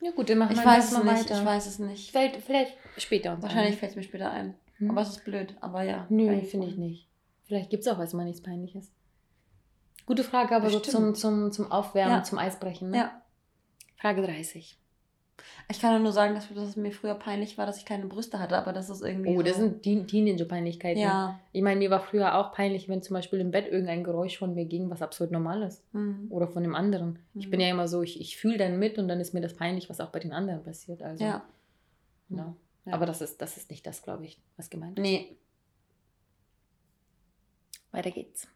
Ja 0.00 0.10
gut, 0.10 0.30
dann 0.30 0.38
machen 0.38 0.56
wir 0.56 0.64
das 0.64 0.90
mal 0.92 1.04
nicht, 1.04 1.30
weiter. 1.30 1.40
Ich 1.40 1.46
weiß 1.46 1.66
es 1.66 1.78
nicht. 1.78 2.10
Vielleicht, 2.10 2.36
vielleicht 2.42 2.76
später. 2.96 3.40
Wahrscheinlich 3.40 3.76
fällt 3.76 3.90
es 3.90 3.96
mir 3.96 4.02
später 4.02 4.32
ein. 4.32 4.54
Hm. 4.78 4.90
Aber 4.90 5.02
es 5.02 5.10
ist 5.10 5.24
blöd. 5.24 5.54
Aber 5.60 5.82
ja. 5.82 6.06
Nö, 6.08 6.40
finde 6.42 6.66
ich 6.66 6.76
nicht. 6.76 7.07
Vielleicht 7.48 7.70
gibt 7.70 7.82
es 7.82 7.88
auch 7.88 7.98
erstmal 7.98 8.26
nichts 8.26 8.42
Peinliches. 8.42 8.92
Gute 10.04 10.22
Frage, 10.22 10.54
aber 10.54 10.66
Bestimmt. 10.66 10.84
so 10.84 10.92
zum, 10.92 11.14
zum, 11.14 11.52
zum 11.52 11.72
Aufwärmen, 11.72 12.18
ja. 12.18 12.22
zum 12.22 12.38
Eisbrechen. 12.38 12.90
Ne? 12.90 12.96
Ja. 12.98 13.22
Frage 13.96 14.22
30. 14.22 14.78
Ich 15.70 15.80
kann 15.80 16.02
nur 16.02 16.12
sagen, 16.12 16.34
dass, 16.34 16.48
dass, 16.48 16.68
es 16.68 16.76
mir 16.76 16.92
früher 16.92 17.14
peinlich 17.14 17.58
war, 17.58 17.66
dass 17.66 17.78
ich 17.78 17.84
keine 17.84 18.06
Brüste 18.06 18.38
hatte, 18.38 18.56
aber 18.56 18.72
das 18.72 18.90
ist 18.90 19.02
irgendwie. 19.02 19.30
Oh, 19.30 19.36
so 19.36 19.42
das 19.42 19.56
sind 19.56 19.82
Teenager-Peinlichkeiten. 19.82 21.00
Ja. 21.00 21.38
Ich 21.52 21.62
meine, 21.62 21.78
mir 21.78 21.90
war 21.90 22.00
früher 22.00 22.38
auch 22.38 22.52
peinlich, 22.52 22.88
wenn 22.88 23.02
zum 23.02 23.14
Beispiel 23.14 23.40
im 23.40 23.50
Bett 23.50 23.66
irgendein 23.66 24.04
Geräusch 24.04 24.38
von 24.38 24.54
mir 24.54 24.64
ging, 24.64 24.90
was 24.90 25.02
absolut 25.02 25.30
normal 25.30 25.62
ist. 25.62 25.82
Mhm. 25.94 26.26
Oder 26.30 26.48
von 26.48 26.62
dem 26.62 26.74
anderen. 26.74 27.18
Mhm. 27.34 27.40
Ich 27.40 27.50
bin 27.50 27.60
ja 27.60 27.68
immer 27.68 27.86
so, 27.86 28.02
ich, 28.02 28.20
ich 28.20 28.36
fühle 28.36 28.58
dann 28.58 28.78
mit 28.78 28.98
und 28.98 29.08
dann 29.08 29.20
ist 29.20 29.34
mir 29.34 29.40
das 29.40 29.54
peinlich, 29.54 29.88
was 29.88 30.00
auch 30.00 30.10
bei 30.10 30.18
den 30.18 30.32
anderen 30.32 30.62
passiert. 30.62 31.02
Also, 31.02 31.24
ja. 31.24 31.42
ja. 32.30 32.54
ja. 32.86 32.92
Aber 32.92 33.06
das 33.06 33.20
ist, 33.20 33.40
das 33.40 33.56
ist 33.56 33.70
nicht 33.70 33.86
das, 33.86 34.02
glaube 34.02 34.24
ich, 34.24 34.40
was 34.56 34.70
gemeint 34.70 34.98
ist. 34.98 35.02
Nee. 35.02 35.36
Weiter 37.92 38.10
geht's. 38.10 38.48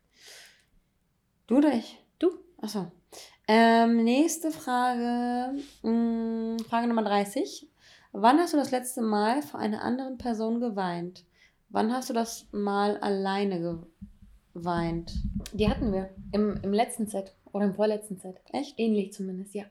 Du 1.47 1.59
oder 1.59 1.73
ich? 1.73 1.99
Du. 2.18 2.31
Achso. 2.61 2.90
Ähm, 3.49 4.05
nächste 4.05 4.51
Frage. 4.51 5.59
Hm, 5.83 6.59
Frage 6.68 6.87
Nummer 6.87 7.03
30. 7.03 7.68
Wann 8.12 8.38
hast 8.38 8.53
du 8.53 8.57
das 8.59 8.71
letzte 8.71 9.03
Mal 9.03 9.42
vor 9.42 9.59
einer 9.59 9.83
anderen 9.83 10.18
Person 10.18 10.61
geweint? 10.61 11.25
Wann 11.71 11.92
hast 11.92 12.11
du 12.11 12.14
das 12.14 12.47
Mal 12.53 12.99
alleine 12.99 13.87
geweint? 14.53 15.12
Die 15.53 15.68
hatten 15.68 15.92
wir 15.92 16.11
im, 16.33 16.61
im 16.62 16.73
letzten 16.73 17.07
Set 17.07 17.35
oder 17.53 17.64
im 17.64 17.75
vorletzten 17.75 18.18
Set. 18.18 18.37
Echt? 18.53 18.79
Ähnlich 18.79 19.12
zumindest, 19.12 19.55
ja. 19.55 19.64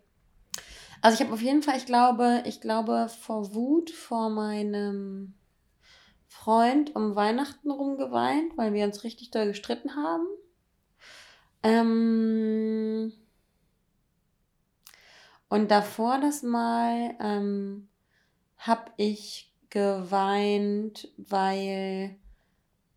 Also 1.02 1.16
ich 1.16 1.22
habe 1.22 1.34
auf 1.34 1.42
jeden 1.42 1.64
Fall, 1.64 1.78
ich 1.78 1.86
glaube, 1.86 2.44
ich 2.46 2.62
glaube 2.62 3.08
vor 3.10 3.54
Wut 3.54 3.90
vor 3.90 4.30
meinem 4.30 5.34
Freund 6.32 6.96
um 6.96 7.14
Weihnachten 7.18 7.70
rum 7.70 7.98
geweint, 7.98 8.58
weil 8.58 8.74
wir 8.74 8.86
uns 8.86 9.04
richtig 9.04 9.32
doll 9.32 9.48
gestritten 9.48 9.98
haben. 9.98 10.26
Ähm, 11.62 13.12
und 15.50 15.70
davor 15.70 16.22
das 16.22 16.42
Mal 16.42 17.16
ähm, 17.20 17.90
habe 18.58 18.92
ich 18.96 19.54
geweint, 19.70 21.10
weil 21.18 22.16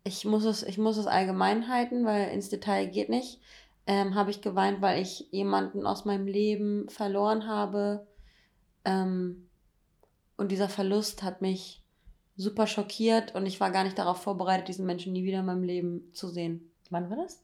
ich 0.05 0.25
muss 0.25 0.45
es, 0.45 0.63
ich 0.63 0.79
muss 0.79 0.97
es 0.97 1.09
allgemein 1.09 1.69
halten, 1.69 2.05
weil 2.05 2.29
ins 2.29 2.51
Detail 2.51 2.87
geht 2.87 3.09
nicht. 3.09 3.41
Ähm, 3.89 4.15
habe 4.15 4.31
ich 4.31 4.43
geweint, 4.43 4.81
weil 4.81 5.03
ich 5.03 5.27
jemanden 5.33 5.89
aus 5.89 6.05
meinem 6.05 6.29
Leben 6.29 6.89
verloren 6.89 7.49
habe. 7.49 8.07
Ähm, 8.85 9.49
und 10.37 10.53
dieser 10.53 10.69
Verlust 10.69 11.25
hat 11.25 11.43
mich 11.43 11.84
super 12.37 12.67
schockiert 12.67 13.35
und 13.35 13.47
ich 13.47 13.61
war 13.61 13.71
gar 13.71 13.85
nicht 13.85 13.99
darauf 13.99 14.23
vorbereitet, 14.23 14.69
diesen 14.69 14.87
Menschen 14.87 15.13
nie 15.13 15.25
wieder 15.25 15.41
in 15.41 15.47
meinem 15.47 15.63
Leben 15.63 16.11
zu 16.13 16.29
sehen. 16.29 16.71
Wann 16.91 17.11
war 17.11 17.17
das? 17.17 17.43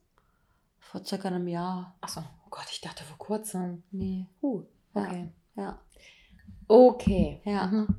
Vor 0.78 1.04
circa 1.04 1.28
einem 1.28 1.46
Jahr. 1.46 1.94
Achso, 2.00 2.20
oh 2.20 2.48
Gott, 2.50 2.66
ich 2.70 2.80
dachte 2.80 3.04
vor 3.04 3.18
kurzem. 3.18 3.82
Nee. 3.90 4.26
Huh. 4.42 4.64
Okay. 4.94 5.28
Ja. 5.56 5.78
Okay. 6.66 7.40
Ja. 7.44 7.66
Mhm. 7.66 7.94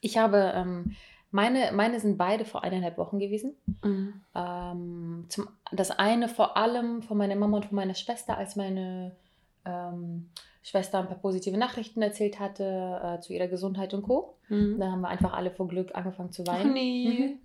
Ich 0.00 0.18
habe, 0.18 0.52
ähm, 0.54 0.96
meine, 1.30 1.72
meine 1.72 1.98
sind 2.00 2.18
beide 2.18 2.44
vor 2.44 2.62
eineinhalb 2.62 2.98
Wochen 2.98 3.18
gewesen. 3.18 3.54
Mhm. 3.82 4.20
Ähm, 4.34 5.26
zum, 5.28 5.48
das 5.72 5.90
eine 5.90 6.28
vor 6.28 6.56
allem 6.56 7.02
von 7.02 7.16
meiner 7.16 7.36
Mama 7.36 7.56
und 7.56 7.66
von 7.66 7.76
meiner 7.76 7.94
Schwester, 7.94 8.36
als 8.36 8.56
meine 8.56 9.16
ähm, 9.64 10.28
Schwester 10.64 10.98
ein 10.98 11.06
paar 11.06 11.18
positive 11.18 11.58
Nachrichten 11.58 12.00
erzählt 12.00 12.40
hatte 12.40 13.00
äh, 13.04 13.20
zu 13.20 13.34
ihrer 13.34 13.48
Gesundheit 13.48 13.92
und 13.92 14.02
Co. 14.02 14.38
Mhm. 14.48 14.80
Da 14.80 14.90
haben 14.90 15.02
wir 15.02 15.08
einfach 15.08 15.34
alle 15.34 15.50
vor 15.50 15.68
Glück 15.68 15.94
angefangen 15.94 16.32
zu 16.32 16.46
weinen. 16.46 16.70
Ach 16.70 16.74
nee. 16.74 17.08
Mhm. 17.18 17.38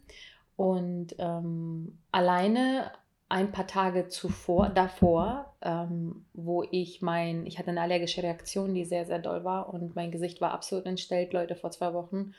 Und 0.56 1.16
ähm, 1.20 2.00
alleine 2.12 2.92
ein 3.28 3.52
paar 3.52 3.68
Tage 3.68 4.08
zuvor, 4.08 4.70
davor, 4.70 5.54
ähm, 5.62 6.26
wo 6.34 6.64
ich 6.72 7.02
mein, 7.02 7.46
ich 7.46 7.60
hatte 7.60 7.72
eine 7.72 7.82
allergische 7.82 8.24
Reaktion, 8.24 8.74
die 8.74 8.86
sehr, 8.86 9.06
sehr 9.06 9.20
doll 9.20 9.44
war 9.44 9.72
und 9.74 9.96
mein 9.96 10.12
Gesicht 10.12 10.40
war 10.40 10.52
absolut 10.52 10.86
entstellt, 10.86 11.34
Leute, 11.34 11.56
vor 11.56 11.72
zwei 11.72 11.94
Wochen. 11.94 12.34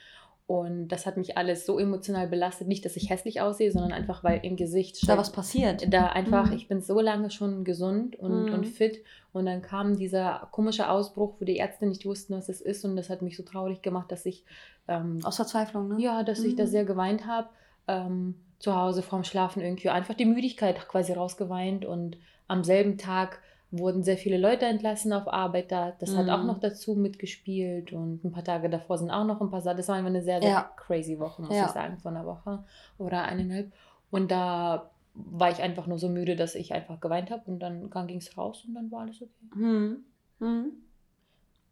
Und 0.51 0.89
das 0.89 1.07
hat 1.07 1.17
mich 1.17 1.39
alles 1.39 1.65
so 1.65 1.79
emotional 1.79 2.27
belastet. 2.27 2.67
Nicht, 2.67 2.85
dass 2.85 2.97
ich 2.97 3.09
hässlich 3.09 3.41
aussehe, 3.41 3.71
sondern 3.71 3.93
einfach, 3.93 4.25
weil 4.25 4.41
im 4.43 4.57
Gesicht. 4.57 5.09
Da 5.09 5.17
was 5.17 5.31
passiert. 5.31 5.87
Da 5.95 6.07
einfach, 6.07 6.49
mhm. 6.49 6.57
ich 6.57 6.67
bin 6.67 6.81
so 6.81 6.99
lange 6.99 7.31
schon 7.31 7.63
gesund 7.63 8.17
und, 8.17 8.47
mhm. 8.47 8.55
und 8.55 8.67
fit. 8.67 9.05
Und 9.33 9.47
dann 9.47 9.63
kam 9.63 9.97
dieser 9.97 10.49
komische 10.51 10.91
Ausbruch, 10.91 11.37
wo 11.39 11.45
die 11.45 11.59
Ärzte 11.59 11.87
nicht 11.87 12.05
wussten, 12.05 12.35
was 12.35 12.49
es 12.49 12.61
ist. 12.61 12.85
Und 12.85 12.97
das 12.97 13.11
hat 13.11 13.23
mich 13.23 13.37
so 13.37 13.45
traurig 13.45 13.81
gemacht, 13.81 14.11
dass 14.11 14.27
ich. 14.27 14.45
Ähm, 14.89 15.21
Aus 15.23 15.37
Verzweiflung, 15.37 15.87
ne? 15.87 16.03
Ja, 16.03 16.25
dass 16.25 16.41
mhm. 16.41 16.47
ich 16.47 16.57
da 16.57 16.65
mhm. 16.65 16.69
sehr 16.69 16.85
geweint 16.85 17.29
habe. 17.29 17.49
Ähm, 17.87 18.35
zu 18.59 18.75
Hause 18.75 19.03
vorm 19.03 19.23
Schlafen 19.23 19.63
irgendwie 19.63 19.91
einfach 19.91 20.15
die 20.15 20.25
Müdigkeit 20.25 20.89
quasi 20.89 21.13
rausgeweint 21.13 21.85
und 21.85 22.17
am 22.49 22.65
selben 22.65 22.99
Tag 22.99 23.41
wurden 23.71 24.03
sehr 24.03 24.17
viele 24.17 24.37
Leute 24.37 24.67
entlassen 24.67 25.13
auf 25.13 25.33
Arbeit 25.33 25.71
da. 25.71 25.93
Das 25.99 26.11
mhm. 26.11 26.17
hat 26.19 26.29
auch 26.31 26.41
mhm. 26.41 26.47
noch 26.47 26.59
dazu 26.59 26.95
mitgespielt 26.95 27.93
und 27.93 28.25
ein 28.25 28.33
paar 28.33 28.45
Tage 28.45 28.69
davor 28.69 28.99
sind 28.99 29.11
auch 29.11 29.25
noch 29.25 29.41
ein 29.41 29.51
paar 29.51 29.63
Sachen. 29.63 29.77
Das 29.77 29.89
war 29.89 29.97
einfach 29.97 30.11
eine 30.11 30.23
sehr, 30.23 30.41
sehr 30.41 30.51
ja. 30.51 30.71
crazy 30.77 31.19
Woche, 31.19 31.43
muss 31.43 31.55
ja. 31.55 31.67
ich 31.67 31.73
sagen, 31.73 31.99
von 31.99 32.17
einer 32.17 32.27
Woche 32.27 32.65
oder 32.99 33.23
eineinhalb. 33.25 33.73
Und 34.11 34.31
da 34.31 34.91
war 35.15 35.51
ich 35.51 35.61
einfach 35.61 35.87
nur 35.87 35.99
so 35.99 36.09
müde, 36.09 36.37
dass 36.37 36.55
ich 36.55 36.73
einfach 36.73 37.01
geweint 37.01 37.31
habe 37.31 37.43
und 37.47 37.61
dann, 37.61 37.91
dann 37.91 38.07
ging 38.07 38.19
es 38.19 38.37
raus 38.37 38.65
und 38.67 38.75
dann 38.75 38.91
war 38.91 39.03
alles 39.03 39.23
okay. 39.23 39.51
Hm. 39.55 40.05
Hm. 40.41 40.73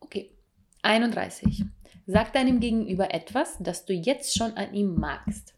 Okay. 0.01 0.31
31. 0.83 1.65
Sag 2.07 2.33
deinem 2.33 2.61
Gegenüber 2.61 3.13
etwas, 3.13 3.57
das 3.59 3.85
du 3.85 3.93
jetzt 3.93 4.37
schon 4.37 4.53
an 4.53 4.73
ihm 4.73 4.95
magst. 4.95 5.55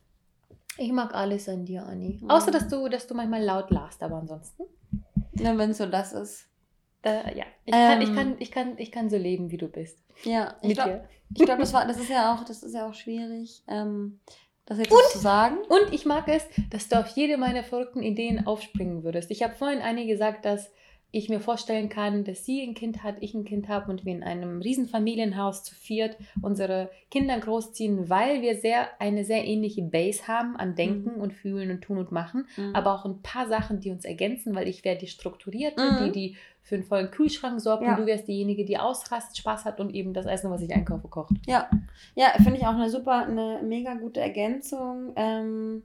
Ich 0.78 0.92
mag 0.92 1.14
alles 1.14 1.48
an 1.48 1.66
dir, 1.66 1.84
Anni. 1.84 2.18
Mhm. 2.20 2.30
Außer, 2.30 2.50
dass 2.50 2.68
du, 2.68 2.88
dass 2.88 3.06
du 3.06 3.14
manchmal 3.14 3.42
laut 3.42 3.70
lachst, 3.70 4.02
aber 4.02 4.16
ansonsten. 4.16 4.64
Na, 5.32 5.56
wenn 5.58 5.72
so 5.72 5.86
das 5.86 6.12
ist. 6.12 6.46
Da, 7.02 7.30
ja, 7.30 7.44
ich 7.64 7.72
kann, 7.72 8.02
ich, 8.02 8.08
Ähm. 8.10 8.14
kann, 8.14 8.34
ich, 8.38 8.50
kann, 8.50 8.74
ich 8.78 8.92
kann 8.92 9.10
so 9.10 9.16
leben, 9.16 9.50
wie 9.50 9.56
du 9.56 9.68
bist. 9.68 9.98
Ja, 10.24 10.56
ich 10.60 10.74
glaube, 10.74 11.08
glaub, 11.34 11.58
das, 11.58 11.72
war- 11.72 11.86
das 11.86 11.98
ist 11.98 12.10
ja 12.10 12.34
auch, 12.34 12.44
das 12.44 12.62
ist 12.62 12.74
ja 12.74 12.86
auch 12.86 12.92
schwierig, 12.94 13.62
ähm, 13.68 14.20
das 14.66 14.76
jetzt 14.78 14.90
so 14.90 14.96
zu 15.12 15.18
sagen. 15.18 15.56
Und 15.68 15.92
ich 15.92 16.04
mag 16.04 16.28
es, 16.28 16.44
dass 16.70 16.88
du 16.88 17.00
auf 17.00 17.06
jede 17.08 17.38
meiner 17.38 17.64
verrückten 17.64 18.02
Ideen 18.02 18.46
aufspringen 18.46 19.02
würdest. 19.02 19.30
Ich 19.30 19.42
habe 19.42 19.54
vorhin 19.54 19.80
eine 19.80 20.06
gesagt, 20.06 20.44
dass 20.44 20.70
ich 21.12 21.28
mir 21.28 21.40
vorstellen 21.40 21.88
kann, 21.88 22.22
dass 22.24 22.44
sie 22.44 22.62
ein 22.62 22.74
Kind 22.74 23.02
hat, 23.02 23.16
ich 23.20 23.34
ein 23.34 23.44
Kind 23.44 23.68
habe 23.68 23.90
und 23.90 24.04
wir 24.04 24.12
in 24.12 24.22
einem 24.22 24.60
riesen 24.60 24.86
Familienhaus 24.86 25.64
zu 25.64 25.74
viert 25.74 26.16
unsere 26.40 26.90
Kinder 27.10 27.38
großziehen, 27.38 28.08
weil 28.08 28.42
wir 28.42 28.56
sehr 28.56 28.88
eine 29.00 29.24
sehr 29.24 29.44
ähnliche 29.44 29.82
Base 29.82 30.28
haben 30.28 30.56
an 30.56 30.76
Denken 30.76 31.16
Mhm. 31.16 31.20
und 31.20 31.32
Fühlen 31.32 31.70
und 31.72 31.80
Tun 31.82 31.98
und 31.98 32.12
Machen, 32.12 32.46
Mhm. 32.56 32.74
aber 32.74 32.94
auch 32.94 33.04
ein 33.04 33.22
paar 33.22 33.48
Sachen, 33.48 33.80
die 33.80 33.90
uns 33.90 34.04
ergänzen, 34.04 34.54
weil 34.54 34.68
ich 34.68 34.84
wäre 34.84 34.98
die 34.98 35.08
Strukturierte, 35.08 35.82
Mhm. 35.82 36.04
die 36.04 36.12
die 36.12 36.36
für 36.62 36.74
einen 36.76 36.84
vollen 36.84 37.10
Kühlschrank 37.10 37.60
sorgt 37.60 37.82
Ja. 37.82 37.94
und 37.94 38.00
du 38.02 38.06
wärst 38.06 38.28
diejenige, 38.28 38.64
die 38.64 38.78
ausrast, 38.78 39.36
Spaß 39.36 39.64
hat 39.64 39.80
und 39.80 39.92
eben 39.94 40.12
das 40.12 40.26
Essen, 40.26 40.50
was 40.50 40.62
ich 40.62 40.72
einkaufe, 40.72 41.08
kocht. 41.08 41.32
Ja, 41.46 41.68
ja 42.14 42.26
finde 42.36 42.58
ich 42.58 42.66
auch 42.66 42.74
eine 42.74 42.90
super, 42.90 43.26
eine 43.26 43.60
mega 43.64 43.94
gute 43.94 44.20
Ergänzung 44.20 45.12
ähm, 45.16 45.82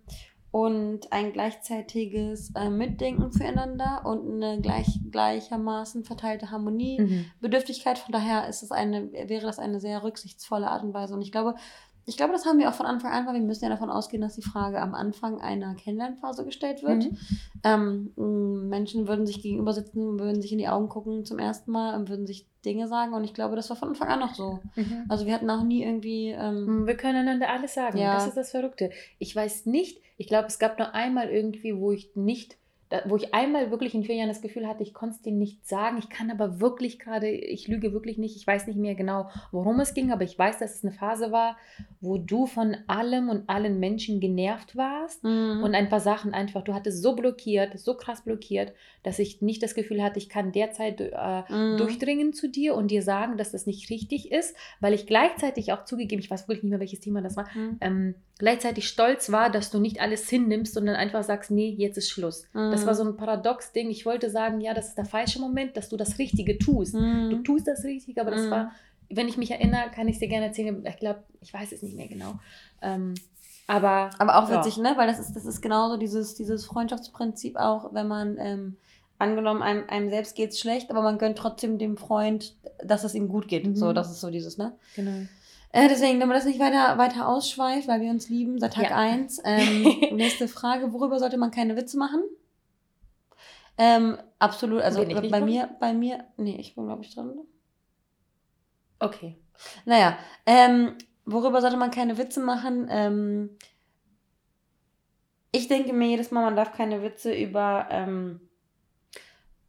und 0.56 1.12
ein 1.12 1.34
gleichzeitiges 1.34 2.54
äh, 2.56 2.70
Mitdenken 2.70 3.30
füreinander 3.34 4.04
und 4.06 4.42
eine 4.42 4.62
gleich, 4.62 5.02
gleichermaßen 5.12 6.06
verteilte 6.06 6.50
Harmonie. 6.50 7.02
Mhm. 7.02 7.26
Bedürftigkeit, 7.42 7.98
von 7.98 8.14
daher 8.14 8.48
ist 8.48 8.64
es 8.64 8.72
eine, 8.72 9.12
wäre 9.12 9.46
das 9.46 9.60
eine 9.60 9.82
sehr 9.82 10.02
rücksichtsvolle 10.02 10.70
Art 10.70 10.82
und 10.82 10.94
Weise. 10.94 11.14
Und 11.14 11.22
ich 11.22 11.34
glaube, 11.34 11.56
ich 12.06 12.16
glaube, 12.16 12.32
das 12.32 12.46
haben 12.46 12.58
wir 12.58 12.70
auch 12.70 12.74
von 12.74 12.86
Anfang 12.86 13.12
an, 13.12 13.28
weil 13.28 13.34
wir 13.34 13.42
müssen 13.42 13.66
ja 13.66 13.70
davon 13.70 13.90
ausgehen, 13.90 14.22
dass 14.22 14.36
die 14.36 14.44
Frage 14.44 14.80
am 14.80 14.96
Anfang 14.96 15.42
einer 15.42 15.76
Kennenlernphase 15.76 16.46
gestellt 16.46 16.84
wird. 16.84 17.12
Mhm. 17.12 18.14
Ähm, 18.16 18.70
Menschen 18.70 19.10
würden 19.10 19.28
sich 19.28 19.42
gegenüber 19.42 19.74
sitzen, 19.74 20.18
würden 20.18 20.42
sich 20.42 20.54
in 20.54 20.60
die 20.60 20.70
Augen 20.70 20.88
gucken 20.88 21.26
zum 21.26 21.38
ersten 21.38 21.70
Mal 21.70 22.00
und 22.00 22.08
würden 22.08 22.28
sich 22.28 22.48
Dinge 22.64 22.88
sagen. 22.88 23.14
Und 23.14 23.26
ich 23.26 23.34
glaube, 23.34 23.58
das 23.58 23.70
war 23.70 23.76
von 23.76 23.90
Anfang 23.90 24.08
an 24.08 24.22
noch 24.22 24.36
so. 24.36 24.60
Mhm. 24.78 25.04
Also 25.10 25.26
wir 25.26 25.34
hatten 25.34 25.50
auch 25.50 25.64
nie 25.64 25.84
irgendwie. 25.84 26.30
Ähm, 26.30 26.88
Wir 26.88 26.96
können 26.96 27.28
einander 27.28 27.50
alles 27.50 27.74
sagen. 27.74 27.98
Ja. 27.98 28.14
Das 28.14 28.28
ist 28.28 28.38
das 28.38 28.52
Verrückte. 28.52 28.92
Ich 29.20 29.36
weiß 29.36 29.66
nicht, 29.66 30.00
ich 30.18 30.28
glaube, 30.28 30.48
es 30.48 30.60
gab 30.60 30.78
nur 30.80 30.94
einmal 30.94 31.30
irgendwie, 31.30 31.76
wo 31.78 31.92
ich 31.92 32.16
nicht, 32.16 32.58
da- 32.90 33.02
wo 33.06 33.16
ich 33.16 33.34
einmal 33.34 33.72
wirklich 33.72 33.96
in 33.96 34.04
vier 34.04 34.16
Jahren 34.16 34.30
das 34.30 34.42
Gefühl 34.42 34.68
hatte, 34.68 34.84
ich 34.84 34.94
konnte 34.94 35.16
es 35.16 35.22
dir 35.22 35.32
nicht 35.32 35.68
sagen. 35.68 35.98
Ich 35.98 36.10
kann 36.10 36.30
aber 36.30 36.60
wirklich 36.60 37.00
gerade, 37.00 37.30
ich 37.30 37.68
lüge 37.68 37.94
wirklich 37.94 38.18
nicht, 38.18 38.36
ich 38.36 38.46
weiß 38.46 38.68
nicht 38.68 38.78
mehr 38.78 38.94
genau, 38.96 39.30
worum 39.52 39.80
es 39.80 39.94
ging, 39.94 40.12
aber 40.12 40.24
ich 40.24 40.38
weiß, 40.38 40.60
dass 40.60 40.76
es 40.76 40.84
eine 40.84 40.94
Phase 40.94 41.32
war, 41.32 41.58
wo 42.00 42.18
du 42.18 42.46
von 42.46 42.78
allem 42.88 43.30
und 43.30 43.50
allen 43.50 43.80
Menschen 43.80 44.20
genervt 44.20 44.76
warst. 44.76 45.24
mh, 45.24 45.64
Und 45.64 45.74
ein 45.74 45.90
paar 45.90 46.00
Sachen 46.00 46.34
einfach, 46.34 46.64
du 46.64 46.74
hattest 46.76 47.02
so 47.02 47.16
blockiert, 47.16 47.78
so 47.80 47.96
krass 47.96 48.24
blockiert, 48.24 48.74
dass 49.04 49.18
ich 49.20 49.42
nicht 49.42 49.64
das 49.64 49.74
Gefühl 49.74 50.04
hatte, 50.04 50.20
ich 50.20 50.30
kann 50.30 50.52
derzeit 50.52 51.02
äh, 51.02 51.10
mh, 51.50 51.78
durchdringen 51.78 52.34
zu 52.34 52.48
dir 52.50 52.76
und 52.76 52.92
dir 52.92 53.02
sagen, 53.02 53.38
dass 53.38 53.52
das 53.52 53.66
nicht 53.66 53.90
richtig 53.90 54.32
ist, 54.32 54.56
weil 54.80 54.94
ich 54.94 55.08
gleichzeitig 55.08 55.72
auch 55.74 55.86
zugegeben, 55.86 56.22
ich 56.22 56.30
weiß 56.30 56.48
wirklich 56.48 56.64
nicht 56.64 56.70
mehr, 56.72 56.80
welches 56.80 57.00
Thema 57.00 57.22
das 57.22 57.36
war, 57.36 57.46
mh, 57.56 57.78
ähm, 57.82 58.16
gleichzeitig 58.38 58.88
stolz 58.88 59.32
war, 59.32 59.50
dass 59.50 59.72
du 59.72 59.80
nicht 59.80 60.02
alles 60.02 60.30
hinnimmst 60.30 60.78
und 60.78 60.86
dann 60.86 60.96
einfach 60.96 61.24
sagst, 61.24 61.52
nee, 61.52 61.74
jetzt 61.78 61.98
ist 61.98 62.10
Schluss. 62.10 62.46
Das 62.76 62.86
war 62.86 62.96
so 62.96 63.04
ein 63.04 63.18
Paradox-Ding. 63.18 63.90
Ich 63.90 64.06
wollte 64.06 64.30
sagen, 64.30 64.62
ja, 64.62 64.74
das 64.74 64.90
ist 64.90 64.98
der 64.98 65.06
falsche 65.06 65.40
Moment, 65.40 65.76
dass 65.78 65.90
du 65.90 65.98
das 65.98 66.18
Richtige 66.20 66.58
tust. 66.58 66.94
mh. 66.94 67.30
Du 67.30 67.38
tust 67.44 67.68
das 67.68 67.84
Richtige, 67.84 68.22
aber 68.22 68.32
das 68.32 68.46
Mhm. 68.46 68.52
war, 68.52 68.72
wenn 69.10 69.28
ich 69.28 69.38
mich 69.38 69.52
erinnere, 69.52 69.90
kann 69.94 70.08
ich 70.08 70.16
es 70.16 70.20
dir 70.20 70.28
gerne 70.28 70.48
erzählen. 70.48 70.84
Ich 70.88 70.98
glaube, 70.98 71.24
ich 71.42 71.54
weiß 71.54 71.72
es 71.72 71.82
nicht 71.84 71.96
mehr 71.96 72.08
genau. 72.08 72.40
Ähm, 72.82 73.14
aber 73.68 74.10
Aber 74.20 74.38
auch 74.44 74.50
Ja. 74.50 74.58
witzig, 74.60 74.78
ne? 74.78 74.94
Weil 74.96 75.08
das 75.08 75.20
ist, 75.20 75.34
das 75.36 75.46
ist 75.46 75.62
genauso 75.62 75.98
dieses, 75.98 76.36
dieses 76.36 76.66
Freundschaftsprinzip 76.66 77.56
auch, 77.56 77.94
wenn 77.94 78.08
man 78.08 78.38
ähm, 78.40 78.78
angenommen, 79.18 79.62
einem, 79.64 79.84
einem 79.90 80.10
selbst 80.10 80.36
geht's 80.36 80.60
schlecht, 80.60 80.92
aber 80.92 81.02
man 81.02 81.18
gönnt 81.18 81.38
trotzdem 81.38 81.78
dem 81.78 81.98
Freund, 81.98 82.56
dass 82.84 83.04
es 83.04 83.16
ihm 83.16 83.28
gut 83.30 83.48
geht. 83.48 83.66
Mhm. 83.66 83.76
So, 83.76 83.94
das 83.94 84.12
ist 84.12 84.22
so 84.22 84.30
dieses, 84.30 84.58
ne? 84.58 84.74
genau. 84.96 85.26
Äh, 85.72 85.90
deswegen, 85.90 86.20
damit 86.22 86.38
das 86.38 86.46
nicht 86.46 86.60
weiter, 86.60 86.98
weiter 86.98 87.28
ausschweift, 87.28 87.88
weil 87.90 88.00
wir 88.00 88.10
uns 88.10 88.30
lieben 88.30 88.60
seit 88.60 88.74
Tag 88.76 88.90
Ja. 88.92 88.96
1. 88.98 89.42
Ähm, 89.44 89.84
nächste 90.16 90.48
Frage, 90.48 90.94
worüber 90.94 91.20
sollte 91.20 91.38
man 91.38 91.52
keine 91.52 91.76
Witze 91.76 91.98
machen? 91.98 92.22
Ähm, 93.78 94.18
absolut, 94.40 94.82
also 94.82 95.04
bei 95.04 95.14
dran? 95.22 95.46
mir, 95.46 95.70
bei 95.80 95.94
mir, 95.94 96.26
nee, 96.38 96.58
ich 96.58 96.76
bin 96.76 96.86
glaube 96.86 97.04
ich 97.04 97.14
dran. 97.14 97.34
Okay. 99.00 99.36
Naja, 99.86 100.18
ähm, 100.46 100.98
worüber 101.26 101.62
sollte 101.62 101.78
man 101.78 101.92
keine 101.92 102.18
Witze 102.18 102.40
machen? 102.40 102.88
Ähm, 102.90 103.58
ich 105.52 105.68
denke 105.68 105.94
mir 105.94 106.08
jedes 106.08 106.32
Mal, 106.32 106.44
man 106.44 106.56
darf 106.56 106.74
keine 106.74 107.02
Witze 107.02 107.34
über 107.34 107.88
ähm, 107.90 108.42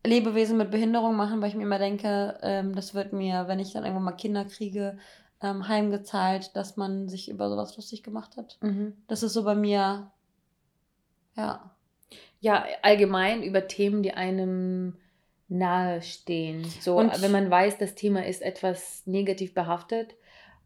Lebewesen 0.04 0.56
mit 0.56 0.70
Behinderung 0.70 1.16
machen, 1.16 1.40
weil 1.40 1.48
ich 1.48 1.54
mir 1.54 1.64
immer 1.64 1.78
denke, 1.78 2.38
ähm, 2.42 2.74
das 2.74 2.94
wird 2.94 3.12
mir, 3.12 3.48
wenn 3.48 3.58
ich 3.58 3.72
dann 3.72 3.84
irgendwann 3.84 4.04
mal 4.04 4.12
Kinder 4.12 4.44
kriege, 4.44 4.98
ähm, 5.42 5.68
heimgezahlt, 5.68 6.56
dass 6.56 6.76
man 6.76 7.08
sich 7.08 7.28
über 7.28 7.50
sowas 7.50 7.76
lustig 7.76 8.02
gemacht 8.02 8.36
hat. 8.36 8.58
Mhm. 8.62 8.94
Das 9.08 9.22
ist 9.22 9.32
so 9.32 9.44
bei 9.44 9.54
mir, 9.54 10.10
ja. 11.36 11.75
Ja, 12.40 12.64
allgemein 12.82 13.42
über 13.42 13.66
Themen, 13.66 14.02
die 14.02 14.12
einem 14.12 14.96
nahestehen. 15.48 16.64
So, 16.80 16.96
Und- 16.96 17.20
wenn 17.22 17.32
man 17.32 17.50
weiß, 17.50 17.78
das 17.78 17.94
Thema 17.94 18.24
ist 18.24 18.42
etwas 18.42 19.02
negativ 19.06 19.54
behaftet 19.54 20.14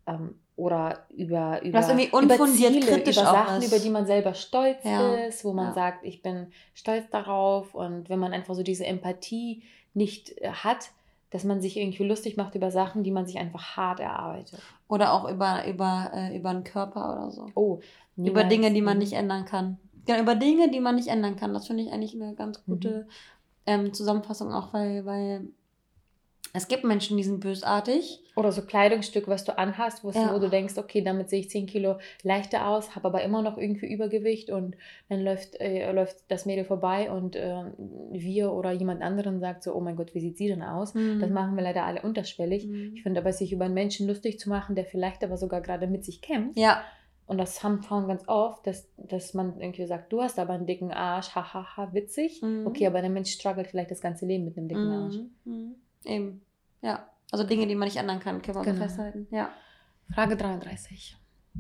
ähm, 0.07 0.34
oder 0.57 1.07
über, 1.11 1.62
über, 1.62 1.78
Was 1.78 1.88
irgendwie 1.88 2.09
über 2.09 2.18
unfundiert 2.18 2.72
Ziele, 2.74 2.86
kritisch 2.86 3.16
über 3.16 3.26
Sachen, 3.26 3.62
über 3.62 3.78
die 3.78 3.91
man 3.91 4.07
selber 4.07 4.34
stolz 4.34 4.84
Ja, 4.84 5.14
ist, 5.26 5.45
wo 5.45 5.53
man 5.53 5.66
ja. 5.68 5.72
sagt, 5.72 6.05
ich 6.05 6.22
bin 6.22 6.53
stolz 6.74 7.09
darauf 7.11 7.74
und 7.74 8.09
wenn 8.09 8.18
man 8.18 8.32
einfach 8.32 8.55
so 8.55 8.62
diese 8.62 8.84
Empathie 8.86 9.62
nicht 9.95 10.36
äh, 10.41 10.51
hat, 10.51 10.91
dass 11.30 11.45
man 11.45 11.61
sich 11.61 11.76
irgendwie 11.76 12.05
lustig 12.05 12.36
macht 12.36 12.55
über 12.57 12.70
Sachen, 12.70 13.05
die 13.05 13.12
man 13.12 13.24
sich 13.26 13.38
einfach 13.38 13.76
hart 13.76 14.01
erarbeitet. 14.01 14.61
Oder 14.88 15.12
auch 15.12 15.30
über, 15.30 15.64
über, 15.66 16.11
äh, 16.12 16.36
über 16.36 16.53
den 16.53 16.64
Körper 16.64 17.12
oder 17.12 17.30
so. 17.30 17.47
Oh, 17.55 17.80
Über. 18.16 18.45
Dinge, 18.45 18.72
die 18.72 18.82
man 18.82 18.95
Mhm. 18.97 18.99
nicht 18.99 19.12
ändern 19.12 19.45
kann. 19.45 19.78
Genau, 20.07 20.20
über 20.20 20.34
Dinge, 20.34 20.70
die 20.70 20.80
man 20.80 20.96
nicht 20.96 21.09
ändern 21.09 21.36
kann. 21.36 21.53
Das 21.55 21.66
finde 21.66 21.82
ich 21.84 21.92
eigentlich 21.92 22.14
eine 22.14 22.34
ganz 22.34 22.59
Mhm. 22.66 22.72
gute 22.72 23.07
ähm, 23.66 23.92
Zusammenfassung, 23.92 24.53
auch 24.53 24.72
weil, 24.72 25.05
weil 25.05 25.48
es 26.53 26.66
gibt 26.66 26.82
Menschen, 26.82 27.16
die 27.16 27.22
sind 27.22 27.38
bösartig. 27.38 28.24
Oder 28.34 28.51
so 28.51 28.62
Kleidungsstück, 28.62 29.28
was 29.28 29.44
du 29.44 29.57
anhast, 29.57 30.03
wo, 30.03 30.11
Ja. 30.11 30.34
wo 30.34 30.38
du 30.40 30.48
denkst, 30.48 30.78
okay, 30.78 31.01
damit 31.03 31.30
sehe 31.30 31.40
ich 31.40 31.51
10 31.51 31.66
Kilo 31.66 31.98
leichter 32.24 32.66
aus, 32.66 32.96
habe 32.96 33.07
aber 33.09 33.22
immer 33.22 33.40
noch 33.42 33.57
irgendwie 33.57 33.86
Übergewicht 33.92 34.51
und 34.51 34.76
dann 35.09 35.20
läuft, 35.22 35.61
äh, 35.61 35.92
läuft 35.92 36.16
das 36.28 36.46
Mädel 36.46 36.64
vorbei 36.64 37.09
und 37.11 37.36
äh, 37.36 37.62
wir 38.11 38.53
oder 38.53 38.72
jemand 38.72 39.03
anderen 39.03 39.38
sagt 39.38 39.62
so, 39.62 39.74
oh 39.74 39.80
mein 39.80 39.94
Gott, 39.94 40.12
wie 40.14 40.20
sieht 40.20 40.38
sie 40.38 40.48
denn 40.48 40.62
aus? 40.62 40.94
Mhm. 40.94 41.20
Das 41.20 41.30
machen 41.30 41.55
wir 41.55 41.62
leider 41.62 41.84
alle 41.84 42.03
unterschwellig. 42.03 42.66
Mhm. 42.66 42.92
Ich 42.96 43.03
finde 43.05 43.20
aber, 43.20 43.32
sich 43.32 43.53
über 43.53 43.66
einen 43.66 43.74
Menschen 43.74 44.09
lustig 44.09 44.40
zu 44.40 44.48
machen, 44.48 44.74
der 44.74 44.86
vielleicht 44.86 45.22
aber 45.22 45.36
sogar 45.36 45.61
gerade 45.61 45.86
mit 45.86 46.05
sich 46.05 46.20
kämpft, 46.20 46.59
Ja, 46.59 46.82
und 47.30 47.38
das 47.38 47.62
haben 47.62 47.80
Frauen 47.82 48.08
ganz 48.08 48.26
oft, 48.26 48.66
dass, 48.66 48.88
dass 48.96 49.34
man 49.34 49.60
irgendwie 49.60 49.86
sagt, 49.86 50.12
du 50.12 50.20
hast 50.20 50.36
aber 50.40 50.52
einen 50.54 50.66
dicken 50.66 50.90
Arsch, 50.90 51.30
hahaha, 51.32 51.92
witzig. 51.92 52.42
Mhm. 52.42 52.66
Okay, 52.66 52.88
aber 52.88 53.00
der 53.02 53.10
Mensch 53.10 53.30
struggelt 53.30 53.68
vielleicht 53.68 53.92
das 53.92 54.00
ganze 54.00 54.26
Leben 54.26 54.44
mit 54.46 54.58
einem 54.58 54.66
dicken 54.66 54.90
Arsch. 54.90 55.14
Mhm. 55.14 55.30
Mhm. 55.44 55.74
Eben. 56.04 56.42
Ja. 56.82 57.08
Also 57.30 57.44
Dinge, 57.44 57.68
die 57.68 57.76
man 57.76 57.86
nicht 57.86 57.98
ändern 57.98 58.18
kann, 58.18 58.42
können 58.42 58.56
wir 58.58 58.64
Genau. 58.64 58.82
festhalten. 58.84 59.28
Ja. 59.30 59.50
Frage 60.12 60.36
33. 60.36 61.16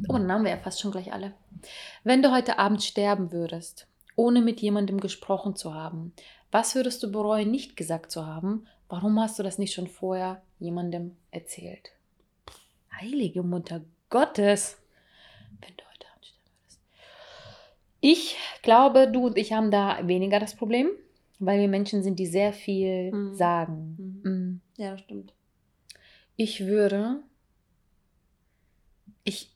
Oh, 0.08 0.14
dann 0.14 0.32
haben 0.32 0.42
wir 0.42 0.50
ja 0.50 0.56
fast 0.56 0.80
schon 0.80 0.90
gleich 0.90 1.12
alle. 1.12 1.34
Wenn 2.02 2.20
du 2.22 2.32
heute 2.32 2.58
Abend 2.58 2.82
sterben 2.82 3.30
würdest, 3.30 3.86
ohne 4.16 4.40
mit 4.40 4.60
jemandem 4.60 4.98
gesprochen 4.98 5.54
zu 5.54 5.72
haben, 5.72 6.12
was 6.50 6.74
würdest 6.74 7.00
du 7.04 7.12
bereuen, 7.12 7.52
nicht 7.52 7.76
gesagt 7.76 8.10
zu 8.10 8.26
haben? 8.26 8.66
Warum 8.88 9.20
hast 9.20 9.38
du 9.38 9.44
das 9.44 9.58
nicht 9.58 9.72
schon 9.72 9.86
vorher 9.86 10.42
jemandem 10.58 11.16
erzählt? 11.30 11.92
Heilige 13.00 13.44
Mutter 13.44 13.82
Gottes. 14.08 14.76
Wenn 15.60 15.76
du 15.76 15.84
heute 15.92 16.06
Abend 16.12 16.24
sterben 16.24 16.50
würdest. 16.62 16.80
Ich 18.00 18.36
glaube, 18.62 19.10
du 19.10 19.26
und 19.26 19.36
ich 19.38 19.52
haben 19.52 19.70
da 19.70 19.98
weniger 20.06 20.40
das 20.40 20.54
Problem, 20.54 20.88
weil 21.38 21.60
wir 21.60 21.68
Menschen 21.68 22.02
sind, 22.02 22.18
die 22.18 22.26
sehr 22.26 22.52
viel 22.52 23.12
Mhm. 23.12 23.34
sagen. 23.34 24.20
Mhm. 24.24 24.60
Ja, 24.76 24.92
das 24.92 25.00
stimmt. 25.00 25.32
Ich 26.36 26.66
würde. 26.66 27.22
Ich. 29.24 29.50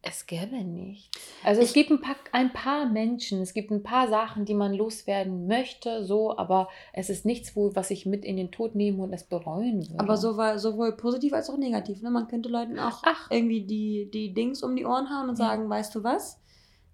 Es 0.00 0.26
gäbe 0.26 0.56
nicht. 0.64 1.10
Also 1.44 1.60
es 1.60 1.68
Ich- 1.68 1.74
gibt 1.74 1.90
ein 1.90 2.00
paar, 2.00 2.16
ein 2.32 2.52
paar 2.52 2.86
Menschen, 2.88 3.42
es 3.42 3.52
gibt 3.52 3.70
ein 3.70 3.82
paar 3.82 4.08
Sachen, 4.08 4.44
die 4.46 4.54
man 4.54 4.72
loswerden 4.72 5.46
möchte, 5.48 6.04
so, 6.04 6.38
aber 6.38 6.68
es 6.94 7.10
ist 7.10 7.26
nichts, 7.26 7.54
wo, 7.56 7.74
was 7.74 7.90
ich 7.90 8.06
mit 8.06 8.24
in 8.24 8.36
den 8.36 8.50
Tod 8.50 8.74
nehme 8.74 9.02
und 9.02 9.12
es 9.12 9.24
bereuen 9.24 9.86
würde. 9.86 9.98
Aber 10.00 10.16
sowohl, 10.16 10.58
sowohl 10.58 10.96
positiv 10.96 11.32
als 11.34 11.50
auch 11.50 11.58
negativ. 11.58 12.00
Ne? 12.00 12.10
Man 12.10 12.28
könnte 12.28 12.48
Leuten 12.48 12.78
auch 12.78 13.02
Ach. 13.04 13.30
irgendwie 13.30 13.66
die, 13.66 14.08
die 14.10 14.32
Dings 14.32 14.62
um 14.62 14.76
die 14.76 14.86
Ohren 14.86 15.10
hauen 15.10 15.28
und 15.28 15.38
Ja. 15.38 15.46
sagen, 15.48 15.68
weißt 15.68 15.94
du 15.94 16.02
was? 16.04 16.40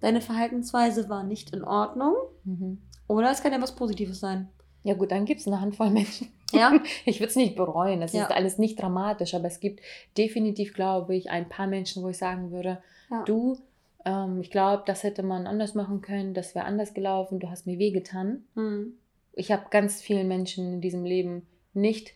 Deine 0.05 0.21
Verhaltensweise 0.21 1.09
war 1.09 1.25
nicht 1.25 1.55
in 1.55 1.65
Ordnung. 1.65 2.15
Mhm. 2.45 2.79
Oder 3.09 3.31
es 3.31 3.43
kann 3.43 3.53
ja 3.53 3.61
was 3.61 3.75
Positives 3.75 4.21
sein. 4.21 4.49
Ja 4.83 4.95
gut, 4.95 5.11
dann 5.11 5.25
gibt 5.25 5.41
es 5.41 5.47
eine 5.47 5.61
Handvoll 5.61 5.91
Menschen. 5.91 6.29
Ja. 6.53 6.73
Ich 7.07 7.21
würde 7.21 7.31
es 7.31 7.37
nicht 7.37 7.57
bereuen. 7.57 8.03
Es 8.03 8.13
ja. 8.13 8.25
ist 8.25 8.31
alles 8.31 8.59
nicht 8.59 8.81
dramatisch, 8.81 9.35
aber 9.35 9.47
es 9.47 9.61
gibt 9.61 9.81
definitiv, 10.17 10.75
glaube 10.75 11.17
ich, 11.17 11.31
ein 11.31 11.49
paar 11.49 11.67
Menschen, 11.67 12.03
wo 12.03 12.09
ich 12.11 12.19
sagen 12.19 12.51
würde, 12.51 12.83
ja. 13.11 13.23
du, 13.25 13.57
ähm, 14.05 14.41
ich 14.41 14.51
glaube, 14.51 14.83
das 14.87 15.03
hätte 15.03 15.23
man 15.23 15.47
anders 15.47 15.75
machen 15.75 16.03
können, 16.03 16.35
das 16.35 16.55
wäre 16.55 16.67
anders 16.67 16.93
gelaufen, 16.93 17.41
du 17.41 17.51
hast 17.51 17.67
mir 17.67 17.79
wehgetan. 17.79 18.45
Mhm. 18.55 18.99
Ich 19.33 19.51
habe 19.51 19.65
ganz 19.71 20.03
vielen 20.03 20.29
Menschen 20.29 20.75
in 20.75 20.81
diesem 20.81 21.05
Leben 21.05 21.47
nicht 21.73 22.15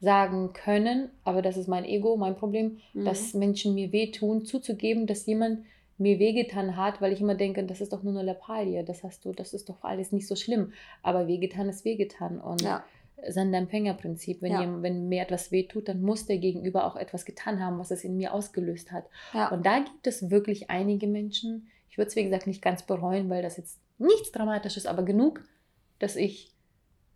sagen 0.00 0.52
können, 0.52 1.10
aber 1.24 1.42
das 1.42 1.56
ist 1.56 1.68
mein 1.68 1.84
Ego, 1.84 2.16
mein 2.16 2.36
Problem, 2.36 2.78
mhm. 2.92 3.04
dass 3.06 3.34
Menschen 3.34 3.74
mir 3.74 3.92
wehtun, 3.92 4.44
zuzugeben, 4.44 5.06
dass 5.06 5.26
jemand 5.26 5.64
mir 6.00 6.18
wehgetan 6.18 6.76
hat, 6.76 7.00
weil 7.00 7.12
ich 7.12 7.20
immer 7.20 7.34
denke, 7.34 7.62
das 7.64 7.80
ist 7.80 7.92
doch 7.92 8.02
nur 8.02 8.14
eine 8.14 8.22
Lappalie, 8.22 8.82
das 8.84 9.04
hast 9.04 9.24
du, 9.24 9.32
das 9.32 9.52
ist 9.52 9.68
doch 9.68 9.82
alles 9.84 10.12
nicht 10.12 10.26
so 10.26 10.34
schlimm. 10.34 10.72
Aber 11.02 11.26
wehgetan 11.26 11.68
ist 11.68 11.84
wehgetan. 11.84 12.40
Und 12.40 12.62
ja. 12.62 12.84
Sender-Empfänger-Prinzip, 13.26 14.40
wenn, 14.40 14.52
ja. 14.52 14.82
wenn 14.82 15.08
mir 15.08 15.22
etwas 15.22 15.52
wehtut, 15.52 15.88
dann 15.88 16.00
muss 16.00 16.26
der 16.26 16.38
Gegenüber 16.38 16.86
auch 16.86 16.96
etwas 16.96 17.24
getan 17.24 17.62
haben, 17.62 17.78
was 17.78 17.90
es 17.90 18.02
in 18.02 18.16
mir 18.16 18.32
ausgelöst 18.32 18.92
hat. 18.92 19.04
Ja. 19.34 19.50
Und 19.50 19.66
da 19.66 19.80
gibt 19.80 20.06
es 20.06 20.30
wirklich 20.30 20.70
einige 20.70 21.06
Menschen, 21.06 21.68
ich 21.90 21.98
würde 21.98 22.08
es 22.08 22.16
wie 22.16 22.24
gesagt 22.24 22.46
nicht 22.46 22.62
ganz 22.62 22.82
bereuen, 22.84 23.28
weil 23.28 23.42
das 23.42 23.56
jetzt 23.56 23.78
nichts 23.98 24.32
Dramatisches, 24.32 24.86
aber 24.86 25.02
genug, 25.02 25.42
dass 25.98 26.16
ich 26.16 26.54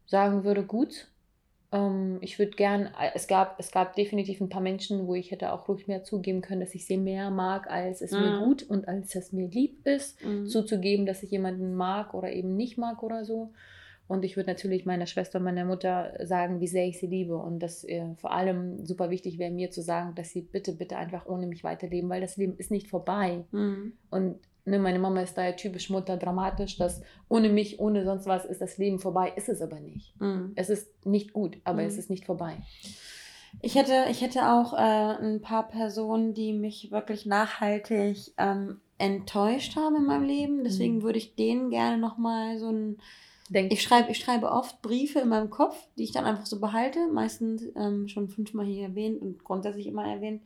sagen 0.06 0.44
würde, 0.44 0.64
gut, 0.64 1.08
ähm, 1.74 2.18
ich 2.20 2.38
würde 2.38 2.52
gern, 2.52 2.86
äh, 2.86 3.10
es 3.14 3.26
gab, 3.26 3.58
es 3.58 3.72
gab 3.72 3.96
definitiv 3.96 4.40
ein 4.40 4.48
paar 4.48 4.62
Menschen, 4.62 5.08
wo 5.08 5.14
ich 5.14 5.32
hätte 5.32 5.52
auch 5.52 5.68
ruhig 5.68 5.88
mehr 5.88 6.04
zugeben 6.04 6.40
können, 6.40 6.60
dass 6.60 6.74
ich 6.74 6.86
sie 6.86 6.96
mehr 6.96 7.30
mag, 7.30 7.68
als 7.68 8.00
es 8.00 8.12
mhm. 8.12 8.20
mir 8.20 8.38
gut 8.44 8.62
und 8.62 8.86
als 8.86 9.14
es 9.16 9.32
mir 9.32 9.48
lieb 9.48 9.84
ist, 9.84 10.24
mhm. 10.24 10.46
zuzugeben, 10.46 11.04
dass 11.04 11.24
ich 11.24 11.32
jemanden 11.32 11.74
mag 11.74 12.14
oder 12.14 12.32
eben 12.32 12.56
nicht 12.56 12.78
mag 12.78 13.02
oder 13.02 13.24
so. 13.24 13.52
Und 14.06 14.24
ich 14.24 14.36
würde 14.36 14.50
natürlich 14.50 14.84
meiner 14.84 15.06
Schwester 15.06 15.38
und 15.38 15.44
meiner 15.44 15.64
Mutter 15.64 16.12
sagen, 16.24 16.60
wie 16.60 16.68
sehr 16.68 16.86
ich 16.86 17.00
sie 17.00 17.06
liebe. 17.06 17.36
Und 17.36 17.60
das 17.60 17.84
äh, 17.84 18.14
vor 18.18 18.32
allem 18.32 18.84
super 18.84 19.10
wichtig 19.10 19.38
wäre 19.38 19.50
mir 19.50 19.70
zu 19.70 19.82
sagen, 19.82 20.14
dass 20.14 20.30
sie 20.30 20.42
bitte, 20.42 20.74
bitte 20.74 20.96
einfach 20.96 21.26
ohne 21.26 21.46
mich 21.46 21.64
weiterleben, 21.64 22.10
weil 22.10 22.20
das 22.20 22.36
Leben 22.36 22.56
ist 22.58 22.70
nicht 22.70 22.88
vorbei. 22.88 23.44
Mhm. 23.50 23.94
Und 24.10 24.36
ne, 24.64 24.78
meine 24.78 24.98
Mama 24.98 25.20
ist 25.20 25.36
da 25.36 25.44
ja 25.44 25.52
typisch 25.52 25.90
Mutter 25.90 26.16
dramatisch, 26.16 26.76
dass 26.76 27.02
ohne 27.28 27.48
mich, 27.48 27.80
ohne 27.80 28.04
sonst 28.04 28.26
was 28.26 28.44
ist 28.44 28.60
das 28.60 28.78
Leben 28.78 28.98
vorbei. 28.98 29.32
Ist 29.36 29.48
es 29.48 29.60
aber 29.60 29.80
nicht. 29.80 30.18
Mhm. 30.20 30.52
Es 30.56 30.70
ist 30.70 31.06
nicht 31.06 31.32
gut, 31.32 31.58
aber 31.64 31.82
mhm. 31.82 31.88
es 31.88 31.98
ist 31.98 32.10
nicht 32.10 32.24
vorbei. 32.24 32.56
Ich 33.62 33.76
hätte, 33.76 34.06
ich 34.10 34.20
hätte 34.20 34.50
auch 34.50 34.72
äh, 34.72 34.76
ein 34.76 35.40
paar 35.40 35.68
Personen, 35.68 36.34
die 36.34 36.52
mich 36.52 36.90
wirklich 36.90 37.24
nachhaltig 37.24 38.32
ähm, 38.36 38.80
enttäuscht 38.98 39.76
haben 39.76 39.96
in 39.96 40.04
meinem 40.06 40.26
Leben. 40.26 40.64
Deswegen 40.64 40.96
mhm. 40.96 41.02
würde 41.02 41.18
ich 41.18 41.34
denen 41.34 41.70
gerne 41.70 41.98
nochmal 41.98 42.58
so 42.58 42.70
ein. 42.70 42.98
Denk 43.50 43.74
ich, 43.74 43.82
schreibe, 43.82 44.10
ich 44.10 44.18
schreibe 44.18 44.50
oft 44.50 44.80
Briefe 44.80 45.18
in 45.18 45.28
meinem 45.28 45.50
Kopf, 45.50 45.76
die 45.98 46.04
ich 46.04 46.12
dann 46.12 46.24
einfach 46.24 46.46
so 46.46 46.60
behalte. 46.60 47.06
Meistens 47.12 47.62
ähm, 47.76 48.08
schon 48.08 48.30
fünfmal 48.30 48.64
hier 48.64 48.84
erwähnt 48.84 49.20
und 49.20 49.44
grundsätzlich 49.44 49.86
immer 49.86 50.06
erwähnt 50.06 50.40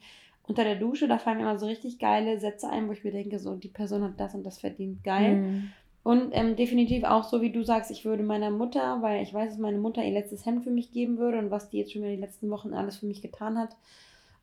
unter 0.49 0.64
der 0.64 0.76
Dusche, 0.76 1.09
da 1.09 1.18
fallen 1.18 1.36
mir 1.36 1.44
immer 1.44 1.59
so 1.59 1.66
richtig 1.66 1.99
geile 1.99 2.40
Sätze 2.40 2.70
ein, 2.70 2.88
wo 2.88 2.92
ich 2.92 3.05
mir 3.05 3.12
denke, 3.12 3.38
so, 3.38 3.55
die 3.55 3.68
Person 3.68 4.03
hat 4.03 4.18
das 4.18 4.34
und 4.34 4.44
das 4.44 4.59
verdient, 4.59 5.05
geil. 5.05 5.36
Mhm. 5.36 5.72
Und 6.03 6.30
ähm, 6.32 6.57
definitiv 6.57 7.05
auch 7.05 7.24
so, 7.24 7.42
wie 7.42 7.53
du 7.53 7.62
sagst, 7.62 7.90
ich 7.90 8.07
würde 8.07 8.22
meiner 8.22 8.51
Mutter, 8.51 9.03
weil 9.03 9.22
ich 9.22 9.34
weiß, 9.34 9.51
dass 9.51 9.59
meine 9.59 9.78
Mutter 9.78 10.03
ihr 10.03 10.12
letztes 10.12 10.46
Hemd 10.46 10.64
für 10.64 10.70
mich 10.70 10.90
geben 10.90 11.18
würde 11.18 11.38
und 11.38 11.51
was 11.51 11.68
die 11.68 11.78
jetzt 11.78 11.92
schon 11.92 12.03
wieder 12.03 12.14
die 12.14 12.20
letzten 12.20 12.49
Wochen 12.49 12.72
alles 12.72 12.96
für 12.96 13.07
mich 13.07 13.20
getan 13.20 13.59
hat 13.59 13.76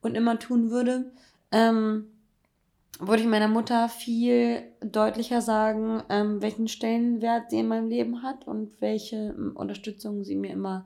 und 0.01 0.16
immer 0.16 0.38
tun 0.38 0.70
würde, 0.70 1.12
ähm, 1.51 2.06
würde 2.99 3.24
ich 3.24 3.28
meiner 3.28 3.47
Mutter 3.47 3.89
viel 3.89 4.64
deutlicher 4.80 5.41
sagen, 5.41 6.03
ähm, 6.10 6.41
welchen 6.41 6.68
Stellenwert 6.68 7.49
sie 7.49 7.60
in 7.60 7.68
meinem 7.68 7.89
Leben 7.89 8.22
hat 8.22 8.47
und 8.47 8.80
welche 8.80 9.16
ähm, 9.16 9.53
Unterstützung 9.56 10.24
sie 10.24 10.36
mir 10.36 10.51
immer 10.51 10.86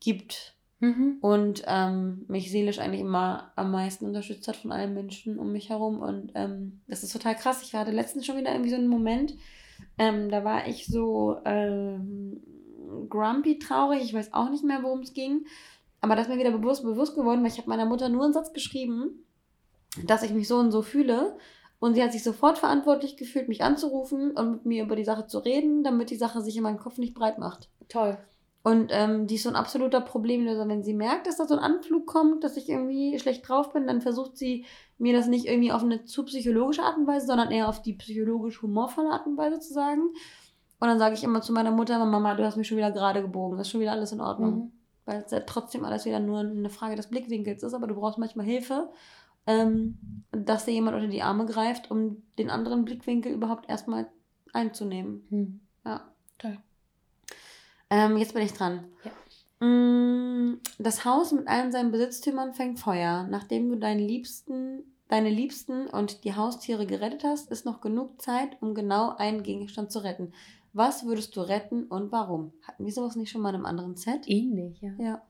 gibt 0.00 0.54
Mhm. 0.82 1.18
Und 1.20 1.62
ähm, 1.68 2.24
mich 2.26 2.50
seelisch 2.50 2.80
eigentlich 2.80 3.02
immer 3.02 3.52
am 3.54 3.70
meisten 3.70 4.04
unterstützt 4.04 4.48
hat 4.48 4.56
von 4.56 4.72
allen 4.72 4.94
Menschen 4.94 5.38
um 5.38 5.52
mich 5.52 5.70
herum. 5.70 6.00
Und 6.00 6.32
ähm, 6.34 6.80
das 6.88 7.04
ist 7.04 7.12
total 7.12 7.36
krass. 7.36 7.62
Ich 7.62 7.72
hatte 7.72 7.92
letztens 7.92 8.26
schon 8.26 8.36
wieder 8.36 8.50
irgendwie 8.50 8.70
so 8.70 8.76
einen 8.76 8.88
Moment, 8.88 9.34
ähm, 9.96 10.28
da 10.28 10.42
war 10.42 10.66
ich 10.66 10.86
so 10.86 11.38
ähm, 11.44 12.42
grumpy, 13.08 13.60
traurig. 13.60 14.02
Ich 14.02 14.12
weiß 14.12 14.32
auch 14.32 14.50
nicht 14.50 14.64
mehr, 14.64 14.82
worum 14.82 15.02
es 15.02 15.14
ging. 15.14 15.46
Aber 16.00 16.16
das 16.16 16.26
ist 16.26 16.34
mir 16.34 16.40
wieder 16.40 16.50
bewusst, 16.50 16.82
bewusst 16.82 17.14
geworden, 17.14 17.42
weil 17.42 17.52
ich 17.52 17.58
habe 17.58 17.68
meiner 17.68 17.86
Mutter 17.86 18.08
nur 18.08 18.24
einen 18.24 18.32
Satz 18.32 18.52
geschrieben, 18.52 19.24
dass 20.04 20.24
ich 20.24 20.32
mich 20.32 20.48
so 20.48 20.56
und 20.56 20.72
so 20.72 20.82
fühle. 20.82 21.36
Und 21.78 21.94
sie 21.94 22.02
hat 22.02 22.10
sich 22.10 22.24
sofort 22.24 22.58
verantwortlich 22.58 23.16
gefühlt, 23.16 23.46
mich 23.46 23.62
anzurufen 23.62 24.32
und 24.32 24.50
mit 24.50 24.66
mir 24.66 24.82
über 24.82 24.96
die 24.96 25.04
Sache 25.04 25.28
zu 25.28 25.38
reden, 25.38 25.84
damit 25.84 26.10
die 26.10 26.16
Sache 26.16 26.40
sich 26.40 26.56
in 26.56 26.64
meinem 26.64 26.78
Kopf 26.78 26.98
nicht 26.98 27.14
breit 27.14 27.38
macht. 27.38 27.68
Toll. 27.88 28.18
Und 28.64 28.90
ähm, 28.92 29.26
die 29.26 29.34
ist 29.34 29.42
so 29.42 29.48
ein 29.48 29.56
absoluter 29.56 30.00
Problemlöser. 30.00 30.68
Wenn 30.68 30.84
sie 30.84 30.94
merkt, 30.94 31.26
dass 31.26 31.36
da 31.36 31.46
so 31.46 31.54
ein 31.54 31.60
Anflug 31.60 32.06
kommt, 32.06 32.44
dass 32.44 32.56
ich 32.56 32.68
irgendwie 32.68 33.18
schlecht 33.18 33.48
drauf 33.48 33.72
bin, 33.72 33.88
dann 33.88 34.00
versucht 34.00 34.36
sie 34.36 34.64
mir 34.98 35.12
das 35.12 35.26
nicht 35.26 35.46
irgendwie 35.46 35.72
auf 35.72 35.82
eine 35.82 36.04
zu 36.04 36.24
psychologische 36.24 36.82
Art 36.82 36.96
und 36.96 37.08
Weise, 37.08 37.26
sondern 37.26 37.50
eher 37.50 37.68
auf 37.68 37.82
die 37.82 37.94
psychologisch 37.94 38.62
humorvolle 38.62 39.10
Art 39.10 39.26
und 39.26 39.36
Weise 39.36 39.58
zu 39.58 39.72
sagen. 39.72 40.02
Und 40.78 40.88
dann 40.88 40.98
sage 40.98 41.14
ich 41.14 41.24
immer 41.24 41.42
zu 41.42 41.52
meiner 41.52 41.72
Mutter, 41.72 42.04
Mama, 42.04 42.34
du 42.34 42.44
hast 42.44 42.56
mich 42.56 42.68
schon 42.68 42.76
wieder 42.76 42.92
gerade 42.92 43.22
gebogen, 43.22 43.58
das 43.58 43.66
ist 43.66 43.72
schon 43.72 43.80
wieder 43.80 43.92
alles 43.92 44.12
in 44.12 44.20
Ordnung. 44.20 44.54
Mhm. 44.54 44.72
Weil 45.04 45.22
es 45.24 45.32
ja 45.32 45.40
trotzdem 45.40 45.84
alles 45.84 46.04
wieder 46.04 46.20
nur 46.20 46.38
eine 46.38 46.70
Frage 46.70 46.94
des 46.94 47.08
Blickwinkels 47.08 47.64
ist, 47.64 47.74
aber 47.74 47.88
du 47.88 47.94
brauchst 47.96 48.18
manchmal 48.18 48.46
Hilfe, 48.46 48.90
ähm, 49.48 49.98
dass 50.30 50.64
dir 50.64 50.72
jemand 50.72 50.96
unter 50.96 51.08
die 51.08 51.22
Arme 51.22 51.46
greift, 51.46 51.90
um 51.90 52.22
den 52.38 52.50
anderen 52.50 52.84
Blickwinkel 52.84 53.32
überhaupt 53.32 53.68
erstmal 53.68 54.08
einzunehmen. 54.52 55.26
Mhm. 55.30 55.60
Ja. 55.84 56.12
Toll. 56.38 56.58
Ähm, 57.92 58.16
jetzt 58.16 58.32
bin 58.32 58.42
ich 58.42 58.54
dran. 58.54 58.84
Ja. 59.04 59.66
Mm, 59.66 60.60
das 60.78 61.04
Haus 61.04 61.30
mit 61.32 61.46
allen 61.46 61.70
seinen 61.72 61.92
Besitztümern 61.92 62.54
fängt 62.54 62.80
Feuer. 62.80 63.26
Nachdem 63.28 63.68
du 63.68 63.76
deinen 63.76 64.00
Liebsten, 64.00 64.82
deine 65.08 65.28
Liebsten 65.28 65.88
und 65.88 66.24
die 66.24 66.34
Haustiere 66.34 66.86
gerettet 66.86 67.22
hast, 67.22 67.50
ist 67.50 67.66
noch 67.66 67.82
genug 67.82 68.22
Zeit, 68.22 68.56
um 68.62 68.74
genau 68.74 69.14
einen 69.16 69.42
Gegenstand 69.42 69.92
zu 69.92 70.02
retten. 70.02 70.32
Was 70.72 71.04
würdest 71.04 71.36
du 71.36 71.42
retten 71.42 71.84
und 71.84 72.10
warum? 72.12 72.54
Hatten 72.62 72.86
wir 72.86 72.92
sowas 72.92 73.14
nicht 73.14 73.30
schon 73.30 73.42
mal 73.42 73.50
in 73.50 73.56
einem 73.56 73.66
anderen 73.66 73.96
Set? 73.96 74.26
Ähnlich, 74.26 74.80
ja. 74.80 74.92
Ja. 74.98 75.22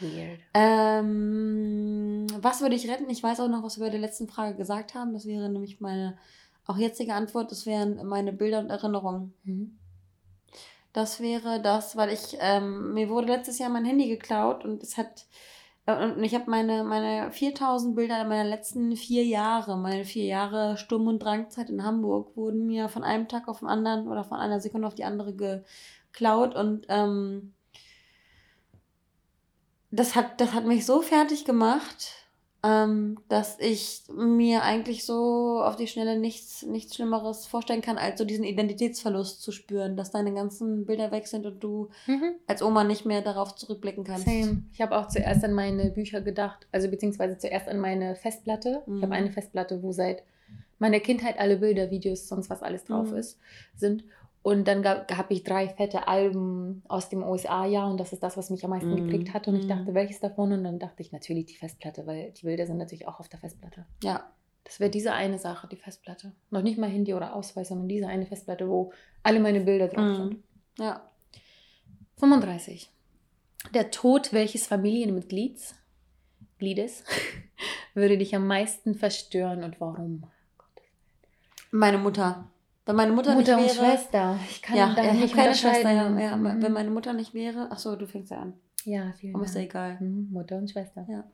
Weird. 0.00 0.40
Ähm, 0.54 2.26
was 2.40 2.62
würde 2.62 2.74
ich 2.74 2.90
retten? 2.90 3.08
Ich 3.10 3.22
weiß 3.22 3.38
auch 3.38 3.48
noch, 3.48 3.62
was 3.62 3.78
wir 3.78 3.86
bei 3.86 3.90
der 3.90 4.00
letzten 4.00 4.26
Frage 4.26 4.56
gesagt 4.56 4.94
haben. 4.94 5.12
Das 5.12 5.24
wäre 5.24 5.48
nämlich 5.48 5.80
meine 5.80 6.18
auch 6.66 6.78
jetzige 6.78 7.14
Antwort. 7.14 7.52
Das 7.52 7.64
wären 7.64 8.04
meine 8.08 8.32
Bilder 8.32 8.58
und 8.58 8.70
Erinnerungen. 8.70 9.34
Mhm. 9.44 9.78
Das 10.92 11.20
wäre 11.20 11.60
das, 11.60 11.96
weil 11.96 12.10
ich, 12.10 12.36
ähm, 12.40 12.94
mir 12.94 13.08
wurde 13.08 13.28
letztes 13.28 13.58
Jahr 13.58 13.70
mein 13.70 13.84
Handy 13.84 14.08
geklaut 14.08 14.64
und 14.64 14.82
es 14.82 14.96
hat, 14.96 15.26
äh, 15.86 16.04
und 16.04 16.22
ich 16.24 16.34
habe 16.34 16.50
meine, 16.50 16.82
meine 16.84 17.30
4000 17.30 17.94
Bilder 17.94 18.24
meiner 18.24 18.48
letzten 18.48 18.96
vier 18.96 19.24
Jahre, 19.24 19.76
meine 19.76 20.04
vier 20.04 20.24
Jahre 20.24 20.76
Sturm- 20.76 21.06
und 21.06 21.20
Drangzeit 21.20 21.70
in 21.70 21.84
Hamburg, 21.84 22.36
wurden 22.36 22.66
mir 22.66 22.88
von 22.88 23.04
einem 23.04 23.28
Tag 23.28 23.46
auf 23.48 23.60
den 23.60 23.68
anderen 23.68 24.08
oder 24.08 24.24
von 24.24 24.38
einer 24.38 24.60
Sekunde 24.60 24.88
auf 24.88 24.94
die 24.96 25.04
andere 25.04 25.34
geklaut 25.34 26.56
und 26.56 26.86
ähm, 26.88 27.54
das 29.92 30.14
hat, 30.16 30.40
das 30.40 30.52
hat 30.52 30.66
mich 30.66 30.86
so 30.86 31.02
fertig 31.02 31.44
gemacht 31.44 32.19
ähm, 32.62 33.18
dass 33.28 33.58
ich 33.58 34.02
mir 34.14 34.62
eigentlich 34.62 35.04
so 35.04 35.62
auf 35.62 35.76
die 35.76 35.86
Schnelle 35.86 36.18
nichts, 36.18 36.62
nichts 36.62 36.94
Schlimmeres 36.94 37.46
vorstellen 37.46 37.80
kann, 37.80 37.96
als 37.96 38.18
so 38.18 38.24
diesen 38.24 38.44
Identitätsverlust 38.44 39.42
zu 39.42 39.50
spüren, 39.50 39.96
dass 39.96 40.10
deine 40.10 40.34
ganzen 40.34 40.84
Bilder 40.84 41.10
weg 41.10 41.26
sind 41.26 41.46
und 41.46 41.62
du 41.62 41.88
mhm. 42.06 42.34
als 42.46 42.62
Oma 42.62 42.84
nicht 42.84 43.06
mehr 43.06 43.22
darauf 43.22 43.54
zurückblicken 43.54 44.04
kannst. 44.04 44.26
Same. 44.26 44.62
Ich 44.72 44.80
habe 44.82 44.96
auch 44.96 45.08
zuerst 45.08 45.42
an 45.44 45.54
meine 45.54 45.90
Bücher 45.90 46.20
gedacht, 46.20 46.66
also 46.70 46.90
beziehungsweise 46.90 47.38
zuerst 47.38 47.68
an 47.68 47.80
meine 47.80 48.14
Festplatte. 48.14 48.82
Mhm. 48.86 48.96
Ich 48.96 49.02
habe 49.02 49.14
eine 49.14 49.30
Festplatte, 49.30 49.82
wo 49.82 49.92
seit 49.92 50.22
meiner 50.78 51.00
Kindheit 51.00 51.38
alle 51.38 51.58
Bilder, 51.58 51.90
Videos, 51.90 52.28
sonst 52.28 52.50
was 52.50 52.62
alles 52.62 52.84
drauf 52.84 53.10
mhm. 53.10 53.16
ist, 53.16 53.38
sind. 53.76 54.04
Und 54.42 54.66
dann 54.66 54.84
habe 54.86 55.34
ich 55.34 55.44
drei 55.44 55.68
fette 55.68 56.08
Alben 56.08 56.82
aus 56.88 57.10
dem 57.10 57.22
USA-Jahr 57.22 57.90
und 57.90 58.00
das 58.00 58.14
ist 58.14 58.22
das, 58.22 58.38
was 58.38 58.48
mich 58.48 58.64
am 58.64 58.70
meisten 58.70 58.92
mm. 58.92 58.96
geprägt 58.96 59.34
hat. 59.34 59.48
Und 59.48 59.56
ich 59.56 59.66
dachte, 59.66 59.90
mhm. 59.90 59.94
welches 59.94 60.20
davon? 60.20 60.52
Und 60.52 60.64
dann 60.64 60.78
dachte 60.78 61.02
ich 61.02 61.12
natürlich 61.12 61.46
die 61.46 61.56
Festplatte, 61.56 62.06
weil 62.06 62.32
die 62.32 62.46
Bilder 62.46 62.66
sind 62.66 62.78
natürlich 62.78 63.06
auch 63.06 63.20
auf 63.20 63.28
der 63.28 63.38
Festplatte. 63.38 63.84
Ja. 64.02 64.30
Das 64.64 64.78
wäre 64.78 64.90
diese 64.90 65.12
eine 65.12 65.38
Sache, 65.38 65.66
die 65.68 65.76
Festplatte. 65.76 66.32
Noch 66.50 66.62
nicht 66.62 66.78
mal 66.78 66.88
Handy 66.88 67.12
oder 67.12 67.34
Ausweis, 67.34 67.68
sondern 67.68 67.88
diese 67.88 68.06
eine 68.06 68.24
Festplatte, 68.24 68.68
wo 68.68 68.92
alle 69.22 69.40
meine 69.40 69.60
Bilder 69.60 69.88
drauf 69.88 70.04
mm. 70.04 70.14
sind. 70.14 70.42
Ja. 70.78 71.02
35. 72.18 72.90
Der 73.74 73.90
Tod 73.90 74.32
welches 74.32 74.66
Familienmitglieds 74.66 75.74
Gliedes 76.58 77.04
würde 77.94 78.16
dich 78.16 78.34
am 78.34 78.46
meisten 78.46 78.94
verstören 78.94 79.64
und 79.64 79.80
warum? 79.80 80.24
Meine 81.70 81.98
Mutter. 81.98 82.48
Wenn 82.86 82.96
meine 82.96 83.12
Mutter, 83.12 83.34
Mutter 83.34 83.56
nicht 83.56 83.76
wäre. 83.76 83.86
und 83.86 83.92
Schwester. 83.92 84.38
Ich 84.50 84.62
kann 84.62 84.76
ja, 84.76 84.94
da 84.94 85.02
ja, 85.02 85.12
nicht 85.12 85.34
keine 85.34 85.54
Schwester. 85.54 85.90
Ja, 85.90 86.18
ja. 86.18 86.36
Mhm. 86.36 86.62
Wenn 86.62 86.72
meine 86.72 86.90
Mutter 86.90 87.12
nicht 87.12 87.34
wäre. 87.34 87.68
Ach 87.70 87.78
so, 87.78 87.94
du 87.94 88.06
fängst 88.06 88.30
ja 88.30 88.38
an. 88.38 88.54
Ja, 88.84 89.12
vielen 89.18 89.34
Dank. 89.34 89.44
ist 89.44 89.54
ja 89.54 89.60
egal. 89.60 89.98
Mhm. 90.00 90.28
Mutter 90.32 90.56
und 90.56 90.70
Schwester. 90.70 91.06
Ja. 91.08 91.24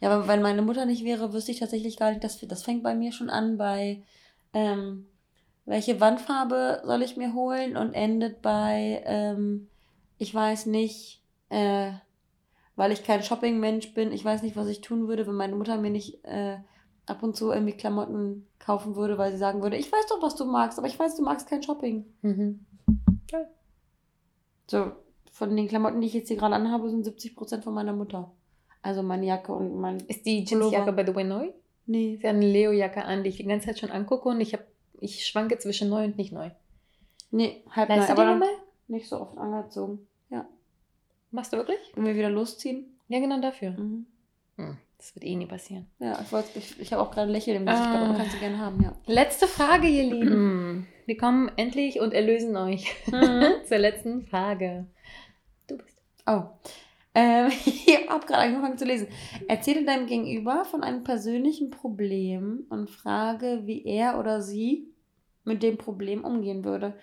Ja, 0.00 0.10
aber 0.10 0.26
wenn 0.28 0.42
meine 0.42 0.62
Mutter 0.62 0.86
nicht 0.86 1.04
wäre, 1.04 1.32
wüsste 1.32 1.52
ich 1.52 1.60
tatsächlich 1.60 1.96
gar 1.96 2.10
nicht, 2.10 2.24
dass 2.24 2.40
das 2.40 2.62
fängt 2.62 2.82
bei 2.82 2.94
mir 2.94 3.12
schon 3.12 3.28
an 3.28 3.58
bei 3.58 4.02
ähm, 4.54 5.06
welche 5.68 6.00
Wandfarbe 6.00 6.82
soll 6.84 7.02
ich 7.02 7.16
mir 7.16 7.34
holen 7.34 7.76
und 7.76 7.92
endet 7.92 8.40
bei, 8.40 9.02
ähm, 9.04 9.68
ich 10.16 10.34
weiß 10.34 10.66
nicht, 10.66 11.22
äh, 11.50 11.92
weil 12.74 12.92
ich 12.92 13.04
kein 13.04 13.22
Shopping-Mensch 13.22 13.92
bin, 13.92 14.12
ich 14.12 14.24
weiß 14.24 14.42
nicht, 14.42 14.56
was 14.56 14.68
ich 14.68 14.80
tun 14.80 15.08
würde, 15.08 15.26
wenn 15.26 15.34
meine 15.34 15.56
Mutter 15.56 15.76
mir 15.76 15.90
nicht 15.90 16.24
äh, 16.24 16.58
ab 17.10 17.22
und 17.22 17.36
zu 17.36 17.50
irgendwie 17.50 17.76
Klamotten 17.76 18.46
kaufen 18.58 18.96
würde, 18.96 19.18
weil 19.18 19.32
sie 19.32 19.38
sagen 19.38 19.62
würde, 19.62 19.76
ich 19.76 19.90
weiß 19.90 20.06
doch, 20.08 20.22
was 20.22 20.36
du 20.36 20.44
magst, 20.44 20.78
aber 20.78 20.88
ich 20.88 20.98
weiß, 20.98 21.16
du 21.16 21.22
magst 21.22 21.48
kein 21.48 21.62
Shopping. 21.62 22.04
Mhm. 22.22 22.64
Okay. 23.24 23.44
So, 24.66 24.92
von 25.32 25.56
den 25.56 25.68
Klamotten, 25.68 26.00
die 26.00 26.06
ich 26.06 26.14
jetzt 26.14 26.28
hier 26.28 26.36
gerade 26.36 26.54
anhabe, 26.54 26.90
sind 26.90 27.06
70% 27.06 27.62
von 27.62 27.74
meiner 27.74 27.92
Mutter. 27.92 28.32
Also 28.82 29.02
meine 29.02 29.26
Jacke 29.26 29.52
und 29.52 29.80
mein. 29.80 29.98
Ist 30.00 30.24
die 30.26 30.44
Jeansjacke 30.44 30.92
by 30.92 31.04
the 31.06 31.14
way 31.14 31.24
neu? 31.24 31.52
Nee. 31.86 32.18
Sie 32.20 32.28
hat 32.28 32.36
eine 32.36 32.46
Leo-Jacke 32.46 33.04
an, 33.04 33.22
die 33.22 33.30
ich 33.30 33.36
die 33.36 33.44
ganze 33.44 33.66
Zeit 33.66 33.78
schon 33.78 33.90
angucke 33.90 34.28
und 34.28 34.40
ich, 34.40 34.52
hab, 34.52 34.60
ich 35.00 35.26
schwanke 35.26 35.58
zwischen 35.58 35.88
neu 35.88 36.04
und 36.04 36.16
nicht 36.16 36.32
neu. 36.32 36.50
Nee, 37.30 37.64
halb 37.70 37.88
Leist 37.88 38.08
neu. 38.08 38.12
Aber 38.12 38.24
dann 38.24 38.42
nicht 38.88 39.08
so 39.08 39.20
oft 39.20 39.38
angezogen. 39.38 40.06
Ja. 40.30 40.46
Machst 41.30 41.52
du 41.52 41.56
wirklich? 41.56 41.78
Wenn 41.94 42.06
wir 42.06 42.14
wieder 42.14 42.30
losziehen? 42.30 42.98
Ja, 43.08 43.20
genau 43.20 43.40
dafür. 43.40 43.70
Mhm. 43.70 44.06
Hm, 44.58 44.76
das 44.98 45.14
wird 45.14 45.24
eh 45.24 45.36
nie 45.36 45.46
passieren. 45.46 45.86
Ja, 46.00 46.20
ich, 46.20 46.56
ich, 46.56 46.80
ich 46.80 46.92
habe 46.92 47.02
auch 47.02 47.10
gerade 47.10 47.30
Lächeln 47.30 47.58
im 47.58 47.66
Gesicht, 47.66 47.84
ah. 47.84 48.04
aber 48.04 48.18
kannst 48.18 48.34
du 48.34 48.40
gerne 48.40 48.58
haben, 48.58 48.82
ja. 48.82 48.92
Letzte 49.06 49.46
Frage, 49.46 49.86
ihr 49.86 50.02
Lieben. 50.02 50.86
Wir 51.06 51.16
kommen 51.16 51.50
endlich 51.56 52.00
und 52.00 52.12
erlösen 52.12 52.56
euch 52.56 52.94
mhm. 53.06 53.44
zur 53.64 53.78
letzten 53.78 54.26
Frage. 54.26 54.86
Du 55.68 55.78
bist. 55.78 56.02
Oh. 56.26 56.42
Ähm, 57.14 57.50
ich 57.64 58.08
habe 58.08 58.26
gerade 58.26 58.42
angefangen 58.42 58.76
zu 58.76 58.84
lesen. 58.84 59.08
Erzähle 59.46 59.84
deinem 59.84 60.06
Gegenüber 60.06 60.64
von 60.64 60.82
einem 60.82 61.04
persönlichen 61.04 61.70
Problem 61.70 62.66
und 62.68 62.90
frage, 62.90 63.62
wie 63.64 63.86
er 63.86 64.18
oder 64.18 64.42
sie 64.42 64.92
mit 65.44 65.62
dem 65.62 65.78
Problem 65.78 66.24
umgehen 66.24 66.64
würde. 66.64 66.98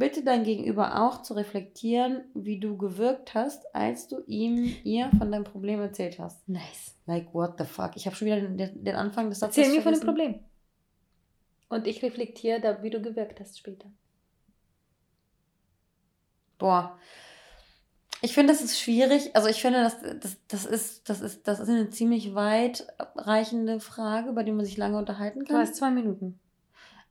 Bitte 0.00 0.24
dein 0.24 0.44
Gegenüber 0.44 0.98
auch 1.02 1.20
zu 1.20 1.34
reflektieren, 1.34 2.24
wie 2.32 2.58
du 2.58 2.78
gewirkt 2.78 3.34
hast, 3.34 3.74
als 3.74 4.08
du 4.08 4.22
ihm, 4.26 4.74
ihr 4.82 5.10
von 5.18 5.30
deinem 5.30 5.44
Problem 5.44 5.78
erzählt 5.78 6.18
hast. 6.18 6.48
Nice. 6.48 6.96
Like, 7.04 7.34
what 7.34 7.58
the 7.58 7.66
fuck? 7.66 7.90
Ich 7.96 8.06
habe 8.06 8.16
schon 8.16 8.24
wieder 8.24 8.40
den, 8.40 8.82
den, 8.82 8.96
Anfang 8.96 9.28
des 9.28 9.40
Satzes 9.40 9.58
Erzähl 9.58 9.76
mir 9.76 9.82
von 9.82 9.92
dem 9.92 10.00
Problem. 10.00 10.40
Und 11.68 11.86
ich 11.86 12.02
reflektiere, 12.02 12.62
da, 12.62 12.82
wie 12.82 12.88
du 12.88 13.02
gewirkt 13.02 13.40
hast 13.40 13.58
später. 13.58 13.90
Boah. 16.56 16.98
Ich 18.22 18.32
finde, 18.32 18.54
das 18.54 18.62
ist 18.62 18.80
schwierig. 18.80 19.36
Also 19.36 19.48
ich 19.48 19.60
finde, 19.60 19.82
das, 19.82 20.00
das, 20.00 20.38
das, 20.48 20.64
ist, 20.64 21.10
das, 21.10 21.20
ist, 21.20 21.46
das 21.46 21.60
ist 21.60 21.68
eine 21.68 21.90
ziemlich 21.90 22.34
weitreichende 22.34 23.80
Frage, 23.80 24.32
bei 24.32 24.44
der 24.44 24.54
man 24.54 24.64
sich 24.64 24.78
lange 24.78 24.96
unterhalten 24.96 25.44
kann. 25.44 25.56
Du 25.56 25.60
hast 25.60 25.76
zwei 25.76 25.90
Minuten. 25.90 26.40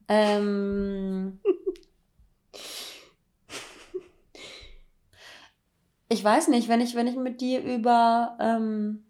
Ähm, 0.07 1.39
ich 6.09 6.23
weiß 6.23 6.47
nicht, 6.47 6.67
wenn 6.67 6.81
ich, 6.81 6.95
wenn 6.95 7.07
ich 7.07 7.15
mit 7.15 7.39
dir 7.39 7.63
über 7.63 8.35
ähm, 8.39 9.03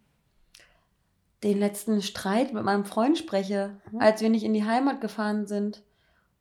den 1.44 1.58
letzten 1.58 2.02
Streit 2.02 2.54
mit 2.54 2.64
meinem 2.64 2.84
Freund 2.84 3.18
spreche, 3.18 3.78
mhm. 3.92 4.02
als 4.02 4.22
wir 4.22 4.30
nicht 4.30 4.44
in 4.44 4.54
die 4.54 4.66
Heimat 4.66 5.00
gefahren 5.00 5.48
sind 5.48 5.82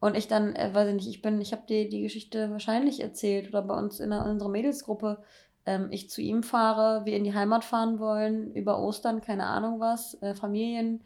und 0.01 0.17
ich 0.17 0.27
dann, 0.27 0.57
äh, 0.57 0.75
weiß 0.75 0.89
ich 0.89 0.95
nicht, 0.95 1.09
ich 1.09 1.23
bin, 1.23 1.41
ich 1.41 1.53
habe 1.53 1.67
dir 1.69 1.89
die 1.89 2.03
Geschichte 2.03 2.51
wahrscheinlich 2.51 3.01
erzählt 3.01 3.49
oder 3.49 3.63
bei 3.63 3.75
uns 3.75 4.01
in, 4.01 4.11
der, 4.11 4.25
in 4.25 4.33
unserer 4.33 4.49
Mädelsgruppe, 4.49 5.23
ähm, 5.65 5.89
ich 5.93 6.11
zu 6.11 6.21
ihm 6.21 6.43
fahre, 6.43 7.05
wir 7.05 7.17
in 7.17 7.25
die 7.25 7.35
Heimat 7.35 7.65
fahren 7.65 8.01
wollen, 8.01 8.53
über 8.55 8.81
Ostern, 8.83 9.21
keine 9.21 9.47
Ahnung 9.47 9.79
was, 9.79 10.21
äh, 10.23 10.35
Familien, 10.35 11.05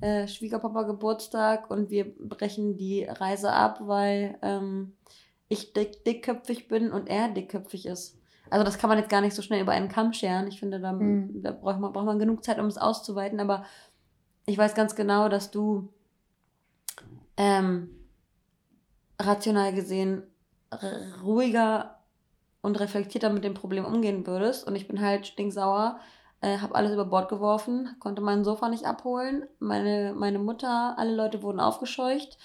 äh, 0.00 0.26
Schwiegerpapa 0.26 0.84
Geburtstag 0.84 1.70
und 1.70 1.90
wir 1.90 2.14
brechen 2.18 2.78
die 2.78 3.04
Reise 3.04 3.52
ab, 3.52 3.80
weil 3.82 4.38
ähm, 4.40 4.94
ich 5.48 5.74
dick, 5.74 6.04
dickköpfig 6.04 6.68
bin 6.68 6.90
und 6.90 7.10
er 7.10 7.28
dickköpfig 7.28 7.84
ist. 7.84 8.18
Also 8.50 8.64
das 8.64 8.78
kann 8.78 8.88
man 8.88 8.98
jetzt 8.98 9.10
gar 9.10 9.20
nicht 9.20 9.34
so 9.34 9.42
schnell 9.42 9.62
über 9.62 9.72
einen 9.72 9.88
Kamm 9.88 10.12
scheren. 10.12 10.46
Ich 10.48 10.60
finde, 10.60 10.80
da, 10.80 10.92
mhm. 10.92 11.42
da 11.42 11.52
braucht, 11.52 11.80
man, 11.80 11.92
braucht 11.92 12.06
man 12.06 12.18
genug 12.18 12.44
Zeit, 12.44 12.58
um 12.58 12.66
es 12.66 12.78
auszuweiten. 12.78 13.40
Aber 13.40 13.64
ich 14.46 14.58
weiß 14.58 14.74
ganz 14.74 14.94
genau, 14.94 15.28
dass 15.28 15.50
du 15.50 15.88
ähm, 17.36 17.90
rational 19.18 19.72
gesehen 19.72 20.22
ruhiger 21.22 21.98
und 22.62 22.80
reflektierter 22.80 23.30
mit 23.30 23.44
dem 23.44 23.54
Problem 23.54 23.84
umgehen 23.84 24.26
würdest. 24.26 24.66
Und 24.66 24.74
ich 24.74 24.88
bin 24.88 25.00
halt 25.00 25.26
stinksauer, 25.26 25.98
äh, 26.40 26.58
habe 26.58 26.74
alles 26.74 26.92
über 26.92 27.04
Bord 27.04 27.28
geworfen, 27.28 27.94
konnte 28.00 28.22
meinen 28.22 28.44
Sofa 28.44 28.68
nicht 28.68 28.86
abholen. 28.86 29.46
Meine, 29.58 30.14
meine 30.16 30.38
Mutter, 30.38 30.94
alle 30.98 31.14
Leute 31.14 31.42
wurden 31.42 31.60
aufgescheucht. 31.60 32.38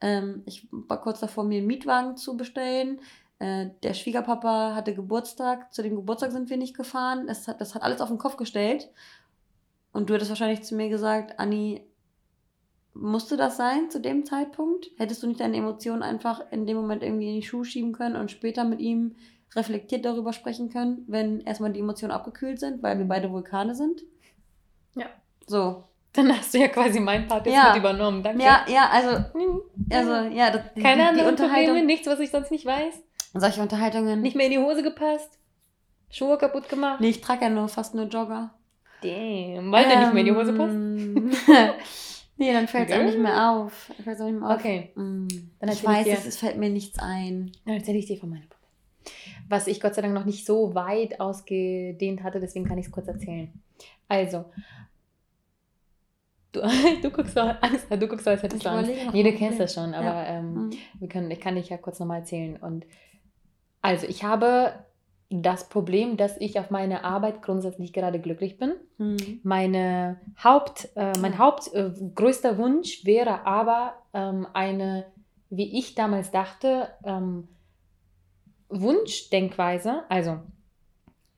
Ähm, 0.00 0.42
ich 0.46 0.68
war 0.70 1.00
kurz 1.00 1.20
davor, 1.20 1.44
mir 1.44 1.58
einen 1.58 1.66
Mietwagen 1.66 2.16
zu 2.16 2.36
bestellen. 2.36 3.00
Äh, 3.38 3.70
der 3.82 3.94
Schwiegerpapa 3.94 4.74
hatte 4.74 4.94
Geburtstag. 4.94 5.72
Zu 5.72 5.82
dem 5.82 5.96
Geburtstag 5.96 6.32
sind 6.32 6.50
wir 6.50 6.56
nicht 6.56 6.76
gefahren. 6.76 7.26
Das 7.26 7.48
hat, 7.48 7.60
das 7.60 7.74
hat 7.74 7.82
alles 7.82 8.00
auf 8.00 8.08
den 8.08 8.18
Kopf 8.18 8.36
gestellt. 8.36 8.90
Und 9.92 10.10
du 10.10 10.14
hättest 10.14 10.30
wahrscheinlich 10.30 10.62
zu 10.62 10.74
mir 10.74 10.88
gesagt, 10.88 11.38
Anni, 11.38 11.86
musste 12.94 13.36
das 13.36 13.56
sein 13.56 13.90
zu 13.90 14.00
dem 14.00 14.24
Zeitpunkt? 14.24 14.90
Hättest 14.96 15.22
du 15.22 15.26
nicht 15.26 15.40
deine 15.40 15.56
Emotionen 15.56 16.02
einfach 16.02 16.42
in 16.50 16.66
dem 16.66 16.76
Moment 16.76 17.02
irgendwie 17.02 17.28
in 17.28 17.40
die 17.40 17.46
Schuhe 17.46 17.64
schieben 17.64 17.92
können 17.92 18.16
und 18.16 18.30
später 18.30 18.64
mit 18.64 18.80
ihm 18.80 19.16
reflektiert 19.54 20.04
darüber 20.04 20.32
sprechen 20.32 20.70
können, 20.70 21.04
wenn 21.06 21.40
erstmal 21.40 21.72
die 21.72 21.80
Emotionen 21.80 22.12
abgekühlt 22.12 22.58
sind, 22.58 22.82
weil 22.82 22.98
wir 22.98 23.04
beide 23.04 23.30
Vulkane 23.30 23.74
sind? 23.74 24.02
Ja. 24.96 25.06
So. 25.46 25.84
Dann 26.12 26.36
hast 26.36 26.54
du 26.54 26.58
ja 26.58 26.68
quasi 26.68 27.00
mein 27.00 27.26
Part 27.26 27.46
jetzt 27.46 27.56
ja. 27.56 27.70
mit 27.70 27.78
übernommen. 27.78 28.22
Danke. 28.22 28.42
Ja, 28.42 28.64
ja, 28.68 28.88
also, 28.88 29.24
also 29.90 30.34
ja, 30.34 30.50
das, 30.50 30.62
keine 30.80 31.02
die, 31.02 31.08
anderen 31.08 31.34
Probleme, 31.34 31.84
nichts, 31.84 32.06
was 32.06 32.20
ich 32.20 32.30
sonst 32.30 32.52
nicht 32.52 32.64
weiß. 32.64 33.02
Solche 33.34 33.60
Unterhaltungen. 33.60 34.20
Nicht 34.22 34.36
mehr 34.36 34.46
in 34.46 34.52
die 34.52 34.58
Hose 34.58 34.82
gepasst, 34.82 35.38
Schuhe 36.10 36.38
kaputt 36.38 36.68
gemacht. 36.68 37.00
Nee, 37.00 37.10
ich 37.10 37.20
trage 37.20 37.42
ja 37.42 37.50
nur 37.50 37.68
fast 37.68 37.94
nur 37.94 38.06
Jogger. 38.06 38.54
Damn, 39.02 39.72
weil 39.72 39.84
ähm, 39.84 39.90
der 39.90 40.00
nicht 40.00 40.14
mehr 40.14 40.20
in 40.20 40.26
die 40.26 40.34
Hose 40.34 40.52
passt. 40.52 40.74
nee, 42.36 42.52
dann 42.52 42.68
fällt 42.68 42.90
es 42.90 42.96
auch 42.96 43.02
nicht 43.02 43.18
mehr 43.18 43.50
auf. 43.50 43.90
Fällt's 44.02 44.20
auch 44.20 44.26
nicht 44.26 44.38
mehr 44.38 44.48
auf. 44.48 44.58
Okay. 44.58 44.92
Mm. 44.94 45.26
Dann 45.58 45.68
ich 45.70 45.84
weiß, 45.84 46.06
ich 46.06 46.14
dir, 46.14 46.28
es 46.28 46.36
fällt 46.36 46.56
mir 46.56 46.70
nichts 46.70 46.98
ein. 47.00 47.52
Dann 47.64 47.74
erzähle 47.74 47.98
ich 47.98 48.06
dir 48.06 48.16
von 48.16 48.30
meinem 48.30 48.48
Problem. 48.48 48.70
Was 49.48 49.66
ich 49.66 49.80
Gott 49.80 49.94
sei 49.94 50.02
Dank 50.02 50.14
noch 50.14 50.24
nicht 50.24 50.46
so 50.46 50.74
weit 50.74 51.20
ausgedehnt 51.20 52.22
hatte, 52.22 52.40
deswegen 52.40 52.66
kann 52.66 52.78
ich 52.78 52.86
es 52.86 52.92
kurz 52.92 53.08
erzählen. 53.08 53.52
Also, 54.08 54.44
Du, 56.54 56.60
du 57.02 57.10
guckst 57.10 57.34
so 57.34 57.40
Angst, 57.40 57.86
du 57.90 58.06
guckst 58.06 58.24
so, 58.24 58.30
als 58.30 58.42
hättest 58.42 58.64
du 58.64 58.70
Angst. 58.70 58.90
Nee, 59.12 59.22
du 59.24 59.32
kennst 59.32 59.58
das 59.60 59.74
schon, 59.74 59.92
aber 59.92 60.06
ja. 60.06 60.26
ähm, 60.38 60.54
mhm. 60.54 60.70
wir 61.00 61.08
können, 61.08 61.30
ich 61.30 61.40
kann 61.40 61.56
dich 61.56 61.68
ja 61.68 61.76
kurz 61.76 61.98
nochmal 61.98 62.20
erzählen. 62.20 62.56
Und 62.56 62.86
also, 63.84 64.06
ich 64.06 64.24
habe 64.24 64.72
das 65.30 65.68
Problem, 65.68 66.16
dass 66.16 66.36
ich 66.40 66.58
auf 66.58 66.70
meiner 66.70 67.04
Arbeit 67.04 67.42
grundsätzlich 67.42 67.92
gerade 67.92 68.20
glücklich 68.20 68.58
bin. 68.58 68.74
Mhm. 68.98 69.40
Meine 69.42 70.20
Haupt, 70.42 70.90
äh, 70.96 71.12
mein 71.20 71.38
Haupt 71.38 71.72
äh, 71.74 71.90
größter 72.14 72.58
Wunsch 72.58 73.04
wäre 73.04 73.46
aber 73.46 73.94
ähm, 74.12 74.46
eine, 74.52 75.06
wie 75.50 75.78
ich 75.78 75.94
damals 75.94 76.30
dachte, 76.30 76.88
ähm, 77.04 77.48
Wunschdenkweise. 78.68 80.04
Also, 80.08 80.38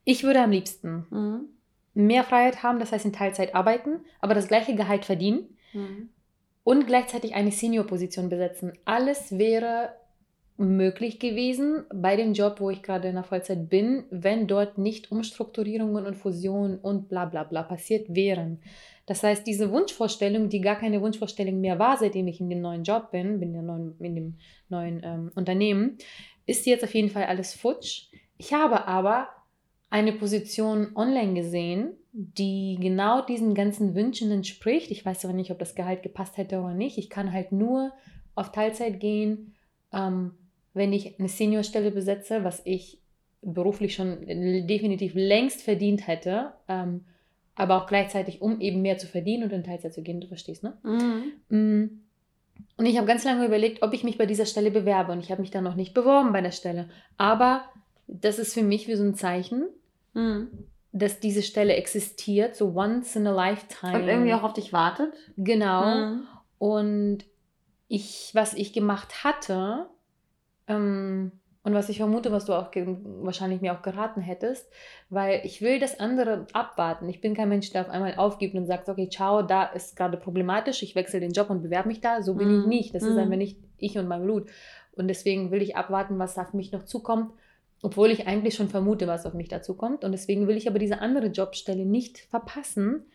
ich 0.04 0.24
würde 0.24 0.42
am 0.42 0.50
liebsten 0.50 1.06
mhm 1.10 1.48
mehr 1.96 2.24
Freiheit 2.24 2.62
haben, 2.62 2.78
das 2.78 2.92
heißt 2.92 3.06
in 3.06 3.12
Teilzeit 3.12 3.54
arbeiten, 3.54 4.00
aber 4.20 4.34
das 4.34 4.48
gleiche 4.48 4.74
Gehalt 4.74 5.06
verdienen 5.06 5.56
mhm. 5.72 6.10
und 6.62 6.86
gleichzeitig 6.86 7.34
eine 7.34 7.50
Senior-Position 7.50 8.28
besetzen. 8.28 8.74
Alles 8.84 9.38
wäre 9.38 9.94
möglich 10.58 11.18
gewesen 11.18 11.84
bei 11.94 12.16
dem 12.16 12.32
Job, 12.32 12.60
wo 12.60 12.70
ich 12.70 12.82
gerade 12.82 13.08
in 13.08 13.14
der 13.14 13.24
Vollzeit 13.24 13.68
bin, 13.68 14.04
wenn 14.10 14.46
dort 14.46 14.78
nicht 14.78 15.12
Umstrukturierungen 15.12 16.06
und 16.06 16.16
Fusionen 16.16 16.78
und 16.78 17.08
bla 17.08 17.26
bla 17.26 17.44
bla 17.44 17.62
passiert 17.62 18.14
wären. 18.14 18.60
Das 19.04 19.22
heißt, 19.22 19.46
diese 19.46 19.70
Wunschvorstellung, 19.70 20.48
die 20.48 20.60
gar 20.60 20.76
keine 20.76 21.00
Wunschvorstellung 21.00 21.60
mehr 21.60 21.78
war, 21.78 21.96
seitdem 21.98 22.26
ich 22.26 22.40
in 22.40 22.50
dem 22.50 22.60
neuen 22.60 22.84
Job 22.84 23.10
bin, 23.10 23.38
bin 23.38 23.54
in, 23.54 23.66
neuen, 23.66 23.94
in 24.00 24.14
dem 24.14 24.34
neuen 24.68 25.00
ähm, 25.04 25.30
Unternehmen, 25.34 25.98
ist 26.46 26.66
jetzt 26.66 26.84
auf 26.84 26.94
jeden 26.94 27.10
Fall 27.10 27.24
alles 27.24 27.54
futsch. 27.54 28.08
Ich 28.38 28.52
habe 28.52 28.86
aber 28.86 29.28
eine 29.90 30.12
Position 30.12 30.88
online 30.96 31.34
gesehen, 31.34 31.92
die 32.12 32.78
genau 32.80 33.24
diesen 33.24 33.54
ganzen 33.54 33.94
Wünschen 33.94 34.30
entspricht. 34.30 34.90
Ich 34.90 35.04
weiß 35.04 35.24
aber 35.24 35.34
nicht, 35.34 35.50
ob 35.50 35.58
das 35.58 35.74
Gehalt 35.74 36.02
gepasst 36.02 36.36
hätte 36.36 36.58
oder 36.60 36.74
nicht. 36.74 36.98
Ich 36.98 37.10
kann 37.10 37.32
halt 37.32 37.52
nur 37.52 37.92
auf 38.34 38.52
Teilzeit 38.52 39.00
gehen, 39.00 39.54
ähm, 39.92 40.32
wenn 40.76 40.92
ich 40.92 41.18
eine 41.18 41.28
Seniorstelle 41.28 41.90
besetze, 41.90 42.44
was 42.44 42.60
ich 42.64 43.00
beruflich 43.40 43.94
schon 43.94 44.26
definitiv 44.66 45.14
längst 45.14 45.62
verdient 45.62 46.06
hätte, 46.06 46.52
ähm, 46.68 47.04
aber 47.54 47.82
auch 47.82 47.86
gleichzeitig, 47.86 48.42
um 48.42 48.60
eben 48.60 48.82
mehr 48.82 48.98
zu 48.98 49.06
verdienen 49.06 49.44
und 49.44 49.52
in 49.52 49.64
Teilzeit 49.64 49.94
zu 49.94 50.02
gehen, 50.02 50.20
du 50.20 50.26
verstehst, 50.26 50.62
ne? 50.62 50.76
Mhm. 50.82 51.56
Mm. 51.56 52.00
Und 52.76 52.86
ich 52.86 52.98
habe 52.98 53.06
ganz 53.06 53.24
lange 53.24 53.46
überlegt, 53.46 53.82
ob 53.82 53.94
ich 53.94 54.04
mich 54.04 54.18
bei 54.18 54.26
dieser 54.26 54.44
Stelle 54.44 54.70
bewerbe 54.70 55.12
und 55.12 55.20
ich 55.20 55.30
habe 55.30 55.40
mich 55.40 55.50
dann 55.50 55.64
noch 55.64 55.76
nicht 55.76 55.94
beworben 55.94 56.32
bei 56.32 56.42
der 56.42 56.52
Stelle. 56.52 56.90
Aber 57.16 57.64
das 58.06 58.38
ist 58.38 58.52
für 58.52 58.62
mich 58.62 58.86
wie 58.86 58.96
so 58.96 59.04
ein 59.04 59.14
Zeichen, 59.14 59.66
mhm. 60.12 60.48
dass 60.92 61.20
diese 61.20 61.42
Stelle 61.42 61.74
existiert, 61.74 62.54
so 62.54 62.74
once 62.74 63.16
in 63.16 63.26
a 63.26 63.32
lifetime. 63.32 63.94
Und 63.94 64.08
irgendwie 64.08 64.34
auch 64.34 64.42
auf 64.42 64.52
dich 64.52 64.74
wartet. 64.74 65.14
Genau. 65.38 65.86
Mhm. 65.86 66.26
Und 66.58 67.24
ich, 67.88 68.30
was 68.34 68.52
ich 68.54 68.74
gemacht 68.74 69.24
hatte, 69.24 69.88
ähm, 70.68 71.32
und 71.66 71.74
was 71.74 71.88
ich 71.88 71.96
vermute, 71.96 72.30
was 72.30 72.44
du 72.44 72.52
auch 72.52 72.70
wahrscheinlich 72.72 73.60
mir 73.60 73.72
auch 73.72 73.82
geraten 73.82 74.20
hättest, 74.20 74.70
weil 75.10 75.40
ich 75.42 75.60
will 75.60 75.80
das 75.80 75.98
andere 75.98 76.46
abwarten. 76.52 77.08
Ich 77.08 77.20
bin 77.20 77.34
kein 77.34 77.48
Mensch, 77.48 77.72
der 77.72 77.80
auf 77.80 77.88
einmal 77.88 78.14
aufgibt 78.14 78.54
und 78.54 78.66
sagt, 78.66 78.88
okay, 78.88 79.08
ciao, 79.08 79.42
da 79.42 79.64
ist 79.64 79.96
gerade 79.96 80.16
problematisch, 80.16 80.84
ich 80.84 80.94
wechsle 80.94 81.18
den 81.18 81.32
Job 81.32 81.50
und 81.50 81.62
bewerbe 81.62 81.88
mich 81.88 82.00
da. 82.00 82.22
So 82.22 82.34
bin 82.34 82.46
mm. 82.46 82.54
ich 82.54 82.62
mhm. 82.62 82.68
nicht. 82.68 82.94
Das 82.94 83.02
mm. 83.02 83.06
ist 83.06 83.12
mhm. 83.14 83.18
einfach 83.18 83.36
nicht 83.36 83.58
ich 83.78 83.98
und 83.98 84.06
mein 84.06 84.22
Blut. 84.22 84.48
Und 84.92 85.08
deswegen 85.08 85.50
will 85.50 85.60
ich 85.60 85.74
abwarten, 85.74 86.20
was 86.20 86.38
auf 86.38 86.52
mich 86.52 86.70
noch 86.70 86.84
zukommt, 86.84 87.32
obwohl 87.82 88.12
ich 88.12 88.28
eigentlich 88.28 88.54
schon 88.54 88.68
vermute, 88.68 89.08
was 89.08 89.26
auf 89.26 89.34
mich 89.34 89.48
dazu 89.48 89.74
kommt. 89.74 90.04
Und 90.04 90.12
deswegen 90.12 90.46
will 90.46 90.56
ich 90.56 90.68
aber 90.68 90.78
diese 90.78 91.00
andere 91.00 91.26
Jobstelle 91.26 91.84
nicht 91.84 92.18
verpassen. 92.18 93.06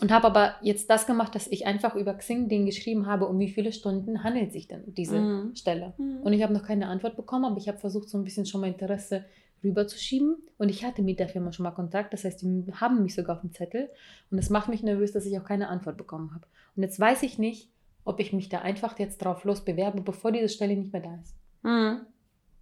Und 0.00 0.12
habe 0.12 0.26
aber 0.26 0.56
jetzt 0.60 0.90
das 0.90 1.06
gemacht, 1.06 1.34
dass 1.34 1.46
ich 1.46 1.66
einfach 1.66 1.94
über 1.94 2.12
Xing 2.14 2.48
den 2.48 2.66
geschrieben 2.66 3.06
habe, 3.06 3.26
um 3.26 3.38
wie 3.38 3.48
viele 3.48 3.72
Stunden 3.72 4.22
handelt 4.22 4.52
sich 4.52 4.68
denn 4.68 4.82
diese 4.94 5.18
mhm. 5.18 5.56
Stelle. 5.56 5.94
Mhm. 5.96 6.20
Und 6.22 6.32
ich 6.32 6.42
habe 6.42 6.52
noch 6.52 6.64
keine 6.64 6.88
Antwort 6.88 7.16
bekommen, 7.16 7.46
aber 7.46 7.56
ich 7.56 7.68
habe 7.68 7.78
versucht, 7.78 8.08
so 8.08 8.18
ein 8.18 8.24
bisschen 8.24 8.44
schon 8.44 8.60
mal 8.60 8.68
Interesse 8.68 9.24
rüberzuschieben. 9.64 10.36
Und 10.58 10.68
ich 10.68 10.84
hatte 10.84 11.02
mit 11.02 11.18
der 11.18 11.28
Firma 11.28 11.52
schon 11.52 11.64
mal 11.64 11.70
Kontakt, 11.70 12.12
das 12.12 12.24
heißt, 12.24 12.42
die 12.42 12.64
haben 12.74 13.02
mich 13.02 13.14
sogar 13.14 13.36
auf 13.36 13.42
dem 13.42 13.52
Zettel. 13.52 13.88
Und 14.30 14.38
es 14.38 14.50
macht 14.50 14.68
mich 14.68 14.82
nervös, 14.82 15.12
dass 15.12 15.24
ich 15.24 15.38
auch 15.38 15.44
keine 15.44 15.68
Antwort 15.68 15.96
bekommen 15.96 16.34
habe. 16.34 16.46
Und 16.76 16.82
jetzt 16.82 17.00
weiß 17.00 17.22
ich 17.22 17.38
nicht, 17.38 17.70
ob 18.04 18.20
ich 18.20 18.32
mich 18.32 18.48
da 18.48 18.60
einfach 18.60 18.98
jetzt 18.98 19.18
drauf 19.18 19.44
los 19.44 19.64
bewerbe, 19.64 20.00
bevor 20.02 20.30
diese 20.30 20.48
Stelle 20.48 20.76
nicht 20.76 20.92
mehr 20.92 21.02
da 21.02 21.14
ist. 21.22 21.34
Mhm. 21.62 22.00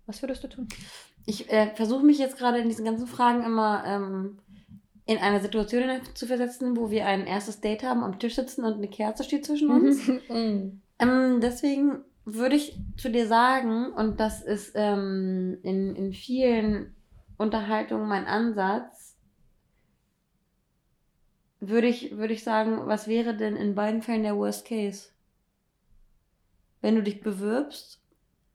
Was 0.06 0.22
würdest 0.22 0.44
du 0.44 0.48
tun? 0.48 0.68
Ich 1.26 1.50
äh, 1.50 1.74
versuche 1.74 2.04
mich 2.04 2.18
jetzt 2.18 2.36
gerade 2.36 2.58
in 2.58 2.68
diesen 2.68 2.84
ganzen 2.84 3.06
Fragen 3.06 3.42
immer 3.42 3.84
ähm, 3.86 4.38
in 5.06 5.18
eine 5.18 5.40
Situation 5.40 6.00
zu 6.14 6.26
versetzen, 6.26 6.76
wo 6.76 6.90
wir 6.90 7.06
ein 7.06 7.26
erstes 7.26 7.60
Date 7.60 7.82
haben, 7.82 8.02
am 8.02 8.18
Tisch 8.18 8.36
sitzen 8.36 8.64
und 8.64 8.74
eine 8.74 8.88
Kerze 8.88 9.24
steht 9.24 9.44
zwischen 9.46 9.70
uns. 9.70 10.08
Mhm. 10.28 10.80
ähm, 10.98 11.40
deswegen 11.40 12.04
würde 12.24 12.56
ich 12.56 12.78
zu 12.96 13.10
dir 13.10 13.26
sagen, 13.26 13.92
und 13.92 14.20
das 14.20 14.42
ist 14.42 14.72
ähm, 14.74 15.58
in, 15.62 15.94
in 15.94 16.12
vielen 16.12 16.94
Unterhaltungen 17.36 18.08
mein 18.08 18.26
Ansatz, 18.26 19.16
würde 21.60 21.86
ich, 21.86 22.16
würde 22.16 22.34
ich 22.34 22.44
sagen, 22.44 22.86
was 22.86 23.08
wäre 23.08 23.36
denn 23.36 23.56
in 23.56 23.74
beiden 23.74 24.02
Fällen 24.02 24.22
der 24.22 24.36
Worst 24.36 24.66
Case? 24.66 25.10
Wenn 26.80 26.94
du 26.94 27.02
dich 27.02 27.20
bewirbst 27.20 28.00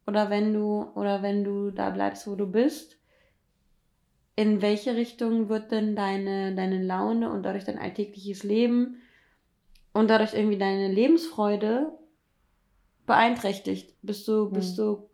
oder 0.07 0.29
wenn 0.29 0.53
du 0.53 0.83
oder 0.95 1.21
wenn 1.21 1.43
du 1.43 1.71
da 1.71 1.89
bleibst, 1.89 2.27
wo 2.27 2.35
du 2.35 2.47
bist 2.47 2.98
in 4.39 4.61
welche 4.61 4.95
Richtung 4.95 5.49
wird 5.49 5.69
denn 5.69 5.97
deine, 5.97 6.55
deine 6.55 6.81
Laune 6.81 7.29
und 7.29 7.43
dadurch 7.43 7.65
dein 7.65 7.77
alltägliches 7.77 8.43
Leben 8.43 9.01
und 9.91 10.09
dadurch 10.09 10.33
irgendwie 10.33 10.57
deine 10.57 10.87
Lebensfreude 10.87 11.91
beeinträchtigt? 13.05 13.97
Bist 14.01 14.25
du, 14.29 14.45
hm. 14.45 14.53
bist 14.53 14.77
du 14.77 15.09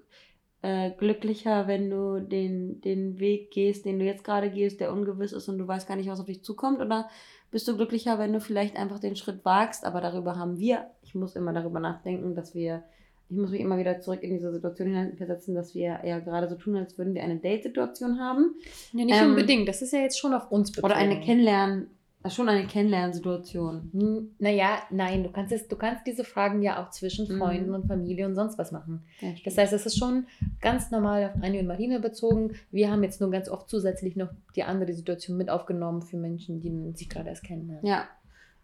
äh, 0.62 0.92
glücklicher, 0.92 1.66
wenn 1.66 1.90
du 1.90 2.20
den, 2.20 2.82
den 2.82 3.18
Weg 3.18 3.50
gehst, 3.50 3.86
den 3.86 3.98
du 3.98 4.06
jetzt 4.06 4.24
gerade 4.24 4.52
gehst, 4.52 4.80
der 4.80 4.94
ungewiss 4.94 5.34
ist 5.34 5.50
und 5.50 5.58
du 5.58 5.68
weißt 5.68 5.88
gar 5.88 5.96
nicht, 5.96 6.08
was 6.08 6.20
auf 6.20 6.28
dich 6.28 6.44
zukommt? 6.44 6.80
Oder 6.80 7.10
bist 7.50 7.68
du 7.68 7.76
glücklicher, 7.76 8.20
wenn 8.20 8.32
du 8.32 8.40
vielleicht 8.40 8.76
einfach 8.76 9.00
den 9.00 9.16
Schritt 9.16 9.44
wagst? 9.44 9.86
Aber 9.86 10.02
darüber 10.02 10.36
haben 10.36 10.60
wir, 10.60 10.92
ich 11.02 11.16
muss 11.16 11.36
immer 11.36 11.52
darüber 11.52 11.80
nachdenken, 11.80 12.36
dass 12.36 12.54
wir 12.54 12.84
ich 13.30 13.38
muss 13.38 13.50
mich 13.50 13.62
immer 13.62 13.78
wieder 13.78 14.00
zurück 14.02 14.22
in 14.22 14.32
diese 14.32 14.52
Situation 14.52 14.88
hineinversetzen, 14.88 15.56
dass 15.56 15.74
wir 15.74 16.00
ja 16.04 16.20
gerade 16.20 16.48
so 16.48 16.56
tun, 16.56 16.76
als 16.76 16.98
würden 16.98 17.16
wir 17.16 17.24
eine 17.24 17.38
Date-Situation 17.38 18.20
haben. 18.20 18.56
Ja, 18.94 19.06
nicht 19.06 19.20
ähm, 19.20 19.30
unbedingt. 19.30 19.68
Das 19.68 19.82
ist 19.82 19.94
ja 19.94 20.00
jetzt 20.00 20.20
schon 20.20 20.34
auf 20.34 20.52
uns 20.52 20.72
bezogen. 20.72 20.86
Oder 20.86 20.96
eine 20.96 21.20
Kennenlernen, 21.22 21.88
schon 22.30 22.50
eine 22.50 22.68
Kennenlernsituation. 22.68 23.90
Hm, 23.94 24.36
naja, 24.38 24.80
nein, 24.92 25.24
du 25.24 25.32
kannst, 25.32 25.52
es, 25.52 25.68
du 25.68 25.76
kannst 25.76 26.06
diese 26.06 26.24
Fragen 26.24 26.62
ja 26.62 26.84
auch 26.84 26.92
zwischen 26.92 27.28
mhm. 27.28 27.40
Freunden 27.40 27.70
mhm. 27.70 27.76
und 27.76 27.88
Familie 27.88 28.28
und 28.28 28.36
sonst 28.36 28.60
was 28.60 28.72
machen. 28.72 29.04
Ja, 29.22 29.30
das 29.44 29.58
heißt, 29.58 29.74
es 29.74 29.88
ist 29.88 29.98
schon 29.98 30.28
ganz 30.62 30.92
normal 30.92 31.26
auf 31.26 31.44
Annie 31.44 31.62
und 31.62 31.68
Marina 31.68 31.98
bezogen. 31.98 32.54
Wir 32.72 32.92
haben 32.92 33.04
jetzt 33.04 33.22
nur 33.22 33.32
ganz 33.32 33.50
oft 33.50 33.70
zusätzlich 33.70 34.16
noch 34.16 34.30
die 34.56 34.64
andere 34.64 34.94
Situation 34.94 35.36
mit 35.38 35.50
aufgenommen 35.50 36.04
für 36.04 36.18
Menschen, 36.18 36.62
die 36.62 36.94
sich 36.96 37.10
gerade 37.10 37.30
erst 37.30 37.44
kennen. 37.44 37.80
Ja. 37.82 38.08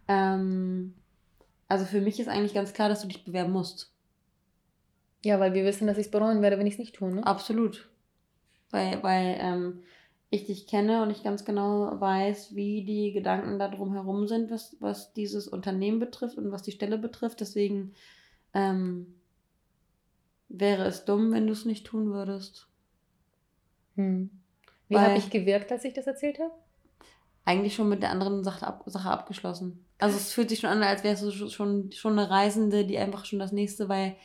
Ähm, 0.08 0.94
also 1.68 1.86
für 1.86 2.02
mich 2.02 2.20
ist 2.20 2.28
eigentlich 2.28 2.54
ganz 2.54 2.74
klar, 2.74 2.90
dass 2.90 3.02
du 3.02 3.08
dich 3.08 3.24
bewerben 3.24 3.54
musst. 3.54 3.91
Ja, 5.24 5.40
weil 5.40 5.54
wir 5.54 5.64
wissen, 5.66 5.88
dass 5.88 5.98
ich 5.98 6.06
es 6.08 6.12
bereuen 6.12 6.42
werde, 6.42 6.58
wenn 6.58 6.68
ich 6.68 6.74
es 6.74 6.80
nicht 6.80 6.96
tue. 6.96 7.14
Ne? 7.14 7.26
Absolut. 7.26 7.90
Weil, 8.72 9.04
weil 9.04 9.38
ähm, 9.40 9.84
ich 10.30 10.46
dich 10.46 10.66
kenne 10.66 11.04
und 11.04 11.10
ich 11.10 11.24
ganz 11.24 11.46
genau 11.46 12.00
weiß, 12.00 12.56
wie 12.56 12.84
die 12.84 13.12
Gedanken 13.12 13.60
da 13.60 13.68
drum 13.68 13.94
herum 13.94 14.28
sind, 14.28 14.50
was, 14.50 14.78
was 14.80 15.14
dieses 15.14 15.48
Unternehmen 15.48 16.00
betrifft 16.00 16.38
und 16.38 16.52
was 16.52 16.64
die 16.64 16.72
Stelle 16.72 16.98
betrifft. 16.98 17.42
Deswegen 17.42 17.94
ähm, 18.54 19.14
wäre 20.50 20.86
es 20.86 21.06
dumm, 21.06 21.34
wenn 21.34 21.48
du 21.48 21.54
es 21.54 21.66
nicht 21.66 21.86
tun 21.86 22.12
würdest. 22.12 22.68
Hm. 23.96 24.30
Wie 24.88 24.98
habe 24.98 25.18
ich 25.18 25.30
gewirkt, 25.30 25.72
als 25.72 25.86
ich 25.86 25.94
das 25.94 26.08
erzählt 26.08 26.40
habe? 26.40 26.52
Eigentlich 27.46 27.76
schon 27.76 27.90
mit 27.90 28.02
der 28.02 28.12
anderen 28.12 28.44
Sache, 28.44 28.68
ab, 28.68 28.84
Sache 28.86 29.10
abgeschlossen. 29.10 29.86
Also 30.00 30.18
es 30.18 30.32
fühlt 30.32 30.50
sich 30.50 30.60
schon 30.60 30.70
an, 30.70 30.84
als 30.84 31.04
wärst 31.04 31.24
du 31.24 31.32
schon, 31.32 31.92
schon 31.92 32.18
eine 32.18 32.30
Reisende, 32.30 32.86
die 32.86 32.98
einfach 32.98 33.26
schon 33.26 33.40
das 33.40 33.52
nächste, 33.52 33.90
weil 33.90 34.16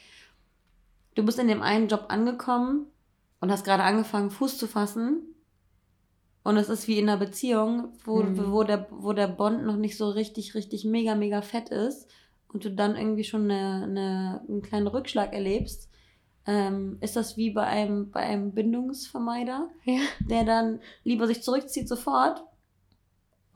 du 1.16 1.24
bist 1.24 1.40
in 1.40 1.48
dem 1.48 1.62
einen 1.62 1.88
Job 1.88 2.04
angekommen 2.08 2.86
und 3.40 3.50
hast 3.50 3.64
gerade 3.64 3.82
angefangen, 3.82 4.30
Fuß 4.30 4.56
zu 4.58 4.68
fassen. 4.68 5.22
Und 6.44 6.56
es 6.56 6.68
ist 6.68 6.86
wie 6.86 6.98
in 6.98 7.08
einer 7.08 7.18
Beziehung, 7.18 7.88
wo, 8.04 8.22
mhm. 8.22 8.52
wo, 8.52 8.62
der, 8.62 8.86
wo 8.90 9.12
der 9.12 9.26
Bond 9.26 9.64
noch 9.64 9.76
nicht 9.76 9.96
so 9.96 10.08
richtig, 10.08 10.54
richtig 10.54 10.84
mega, 10.84 11.16
mega 11.16 11.42
fett 11.42 11.70
ist 11.70 12.08
und 12.46 12.64
du 12.64 12.70
dann 12.70 12.94
irgendwie 12.94 13.24
schon 13.24 13.50
eine, 13.50 13.82
eine, 13.82 14.44
einen 14.48 14.62
kleinen 14.62 14.86
Rückschlag 14.86 15.32
erlebst. 15.32 15.90
Ähm, 16.46 16.98
ist 17.00 17.16
das 17.16 17.36
wie 17.36 17.50
bei 17.50 17.64
einem, 17.64 18.12
bei 18.12 18.20
einem 18.20 18.52
Bindungsvermeider, 18.52 19.68
ja. 19.84 19.98
der 20.20 20.44
dann 20.44 20.78
lieber 21.02 21.26
sich 21.26 21.42
zurückzieht 21.42 21.88
sofort 21.88 22.44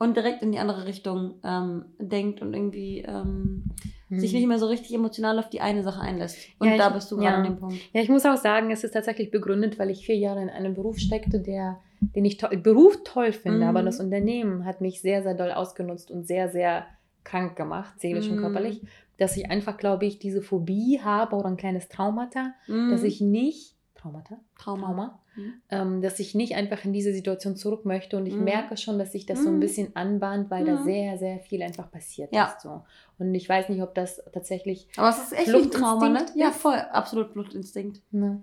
und 0.01 0.17
direkt 0.17 0.41
in 0.41 0.51
die 0.51 0.57
andere 0.57 0.87
Richtung 0.87 1.35
ähm, 1.43 1.85
denkt 1.99 2.41
und 2.41 2.55
irgendwie 2.55 3.01
ähm, 3.07 3.65
hm. 4.07 4.19
sich 4.19 4.33
nicht 4.33 4.47
mehr 4.47 4.57
so 4.57 4.65
richtig 4.65 4.95
emotional 4.95 5.37
auf 5.37 5.47
die 5.47 5.61
eine 5.61 5.83
Sache 5.83 6.01
einlässt. 6.01 6.39
Und 6.57 6.69
ja, 6.69 6.77
da 6.77 6.87
ich, 6.87 6.95
bist 6.95 7.11
du 7.11 7.17
gerade 7.17 7.29
ja. 7.29 7.35
an 7.35 7.43
dem 7.43 7.57
Punkt. 7.57 7.75
Ja, 7.93 8.01
ich 8.01 8.09
muss 8.09 8.25
auch 8.25 8.35
sagen, 8.35 8.71
es 8.71 8.83
ist 8.83 8.93
tatsächlich 8.93 9.29
begründet, 9.29 9.77
weil 9.77 9.91
ich 9.91 10.03
vier 10.03 10.17
Jahre 10.17 10.41
in 10.41 10.49
einem 10.49 10.73
Beruf 10.73 10.97
steckte, 10.97 11.39
der, 11.39 11.81
den 11.99 12.25
ich 12.25 12.37
to 12.37 12.47
Beruf 12.49 13.03
toll 13.03 13.31
finde, 13.31 13.59
mhm. 13.59 13.67
aber 13.67 13.83
das 13.83 13.99
Unternehmen 13.99 14.65
hat 14.65 14.81
mich 14.81 15.01
sehr, 15.01 15.21
sehr 15.21 15.35
doll 15.35 15.51
ausgenutzt 15.51 16.09
und 16.09 16.25
sehr, 16.25 16.49
sehr 16.49 16.87
krank 17.23 17.55
gemacht, 17.55 17.99
seelisch 17.99 18.25
mhm. 18.25 18.37
und 18.37 18.39
körperlich, 18.39 18.81
dass 19.19 19.37
ich 19.37 19.51
einfach, 19.51 19.77
glaube 19.77 20.07
ich, 20.07 20.17
diese 20.17 20.41
Phobie 20.41 20.99
habe 21.03 21.35
oder 21.35 21.45
ein 21.45 21.57
kleines 21.57 21.89
Traumata, 21.89 22.55
mhm. 22.65 22.89
dass 22.89 23.03
ich 23.03 23.21
nicht 23.21 23.75
Traumata? 23.93 24.39
Trauma. 24.57 24.87
Trauma 24.87 25.20
mhm. 25.35 25.53
ähm, 25.69 26.01
dass 26.01 26.19
ich 26.19 26.35
nicht 26.35 26.55
einfach 26.55 26.83
in 26.85 26.93
diese 26.93 27.13
Situation 27.13 27.55
zurück 27.55 27.85
möchte. 27.85 28.17
Und 28.17 28.25
ich 28.25 28.35
mhm. 28.35 28.43
merke 28.43 28.77
schon, 28.77 28.99
dass 28.99 29.11
sich 29.11 29.25
das 29.25 29.39
mhm. 29.39 29.43
so 29.43 29.49
ein 29.49 29.55
mhm. 29.55 29.59
bisschen 29.59 29.95
anbahnt, 29.95 30.49
weil 30.49 30.65
da 30.65 30.79
mhm. 30.79 30.83
sehr, 30.83 31.17
sehr 31.17 31.39
viel 31.39 31.61
einfach 31.63 31.91
passiert 31.91 32.33
ja. 32.33 32.45
ist. 32.45 32.61
So. 32.61 32.83
Und 33.19 33.33
ich 33.35 33.47
weiß 33.47 33.69
nicht, 33.69 33.81
ob 33.81 33.95
das 33.95 34.21
tatsächlich. 34.33 34.87
Aber 34.97 35.09
es 35.09 35.19
ist 35.19 35.33
echt 35.33 35.53
ein 35.53 35.71
Trauma, 35.71 36.09
ne? 36.09 36.25
Ja, 36.35 36.51
voll. 36.51 36.77
Absolut 36.91 37.31
Fluchtinstinkt. 37.31 38.01
Ja. 38.11 38.41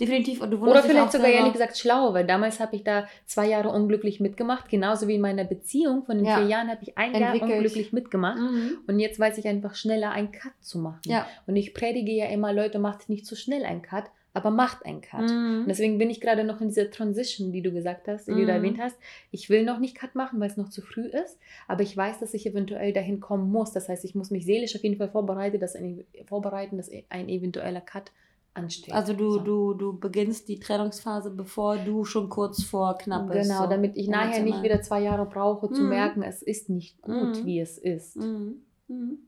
Definitiv. 0.00 0.40
Und 0.40 0.50
du 0.50 0.58
Oder 0.66 0.82
vielleicht 0.82 1.12
sogar 1.12 1.28
ehrlich 1.28 1.52
gesagt 1.52 1.76
schlau, 1.76 2.14
weil 2.14 2.26
damals 2.26 2.58
habe 2.58 2.74
ich 2.74 2.84
da 2.84 3.06
zwei 3.26 3.46
Jahre 3.46 3.68
unglücklich 3.68 4.18
mitgemacht. 4.18 4.70
Genauso 4.70 5.08
wie 5.08 5.16
in 5.16 5.20
meiner 5.20 5.44
Beziehung 5.44 6.04
von 6.04 6.16
den 6.16 6.24
ja. 6.24 6.38
vier 6.38 6.46
Jahren 6.46 6.70
habe 6.70 6.80
ich 6.82 6.96
ein 6.96 7.12
Entwickelt. 7.12 7.42
Jahr 7.42 7.58
unglücklich 7.58 7.92
mitgemacht. 7.92 8.38
Mhm. 8.38 8.78
Und 8.86 8.98
jetzt 8.98 9.20
weiß 9.20 9.36
ich 9.36 9.46
einfach 9.46 9.74
schneller 9.74 10.10
einen 10.10 10.32
Cut 10.32 10.54
zu 10.60 10.78
machen. 10.78 11.02
Ja. 11.04 11.26
Und 11.46 11.56
ich 11.56 11.74
predige 11.74 12.12
ja 12.12 12.26
immer, 12.26 12.52
Leute, 12.52 12.78
macht 12.78 13.10
nicht 13.10 13.26
zu 13.26 13.34
so 13.34 13.40
schnell 13.40 13.64
einen 13.64 13.82
Cut, 13.82 14.04
aber 14.32 14.50
macht 14.50 14.86
einen 14.86 15.00
Cut. 15.00 15.28
Mhm. 15.28 15.60
Und 15.62 15.68
deswegen 15.68 15.98
bin 15.98 16.10
ich 16.10 16.20
gerade 16.20 16.44
noch 16.44 16.60
in 16.60 16.68
dieser 16.68 16.90
Transition, 16.90 17.52
die 17.52 17.62
du 17.62 17.72
gesagt 17.72 18.06
hast, 18.08 18.28
die 18.28 18.32
mhm. 18.32 18.38
du 18.38 18.46
da 18.46 18.52
erwähnt 18.54 18.78
hast. 18.80 18.96
Ich 19.30 19.50
will 19.50 19.64
noch 19.64 19.78
nicht 19.78 19.96
Cut 19.96 20.14
machen, 20.14 20.40
weil 20.40 20.50
es 20.50 20.56
noch 20.56 20.68
zu 20.68 20.82
früh 20.82 21.06
ist, 21.06 21.38
aber 21.66 21.82
ich 21.82 21.96
weiß, 21.96 22.20
dass 22.20 22.34
ich 22.34 22.46
eventuell 22.46 22.92
dahin 22.92 23.20
kommen 23.20 23.50
muss. 23.50 23.72
Das 23.72 23.88
heißt, 23.88 24.04
ich 24.04 24.14
muss 24.14 24.30
mich 24.30 24.44
seelisch 24.44 24.76
auf 24.76 24.82
jeden 24.82 24.96
Fall 24.96 25.08
vorbereiten, 25.08 25.58
dass 25.58 25.74
ein, 25.74 26.04
vorbereiten, 26.26 26.76
dass 26.76 26.90
ein 27.08 27.28
eventueller 27.28 27.80
Cut 27.80 28.12
ansteht. 28.54 28.94
Also 28.94 29.12
du, 29.14 29.32
so. 29.32 29.40
du, 29.40 29.74
du 29.74 29.98
beginnst 29.98 30.48
die 30.48 30.60
Trennungsphase, 30.60 31.30
bevor 31.30 31.78
du 31.78 32.04
schon 32.04 32.28
kurz 32.28 32.62
vor 32.62 32.98
knapp 32.98 33.28
bist. 33.28 33.48
Genau, 33.48 33.64
so. 33.64 33.70
damit 33.70 33.96
ich 33.96 34.08
nachher 34.08 34.42
nicht 34.42 34.62
wieder 34.62 34.80
zwei 34.82 35.02
Jahre 35.02 35.26
brauche, 35.26 35.68
mhm. 35.68 35.74
zu 35.74 35.82
merken, 35.82 36.22
es 36.22 36.42
ist 36.42 36.68
nicht 36.68 37.00
gut, 37.02 37.42
mhm. 37.42 37.46
wie 37.46 37.60
es 37.60 37.78
ist. 37.78 38.16
Mhm. 38.16 38.62
Mhm. 38.88 39.18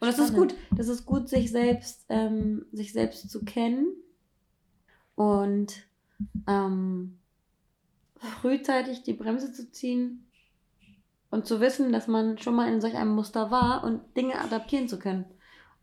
Und 0.00 0.06
das 0.08 0.18
ist 0.18 0.34
gut. 0.34 0.54
Das 0.76 0.88
ist 0.88 1.04
gut, 1.06 1.28
sich 1.28 1.50
selbst, 1.50 2.04
ähm, 2.08 2.66
sich 2.72 2.92
selbst 2.92 3.28
zu 3.30 3.44
kennen 3.44 3.88
und 5.20 5.74
ähm, 6.48 7.18
frühzeitig 8.40 9.02
die 9.02 9.12
Bremse 9.12 9.52
zu 9.52 9.70
ziehen 9.70 10.26
und 11.30 11.44
zu 11.44 11.60
wissen, 11.60 11.92
dass 11.92 12.08
man 12.08 12.38
schon 12.38 12.54
mal 12.54 12.72
in 12.72 12.80
solch 12.80 12.96
einem 12.96 13.14
Muster 13.14 13.50
war 13.50 13.84
und 13.84 14.00
Dinge 14.16 14.40
adaptieren 14.40 14.88
zu 14.88 14.98
können. 14.98 15.26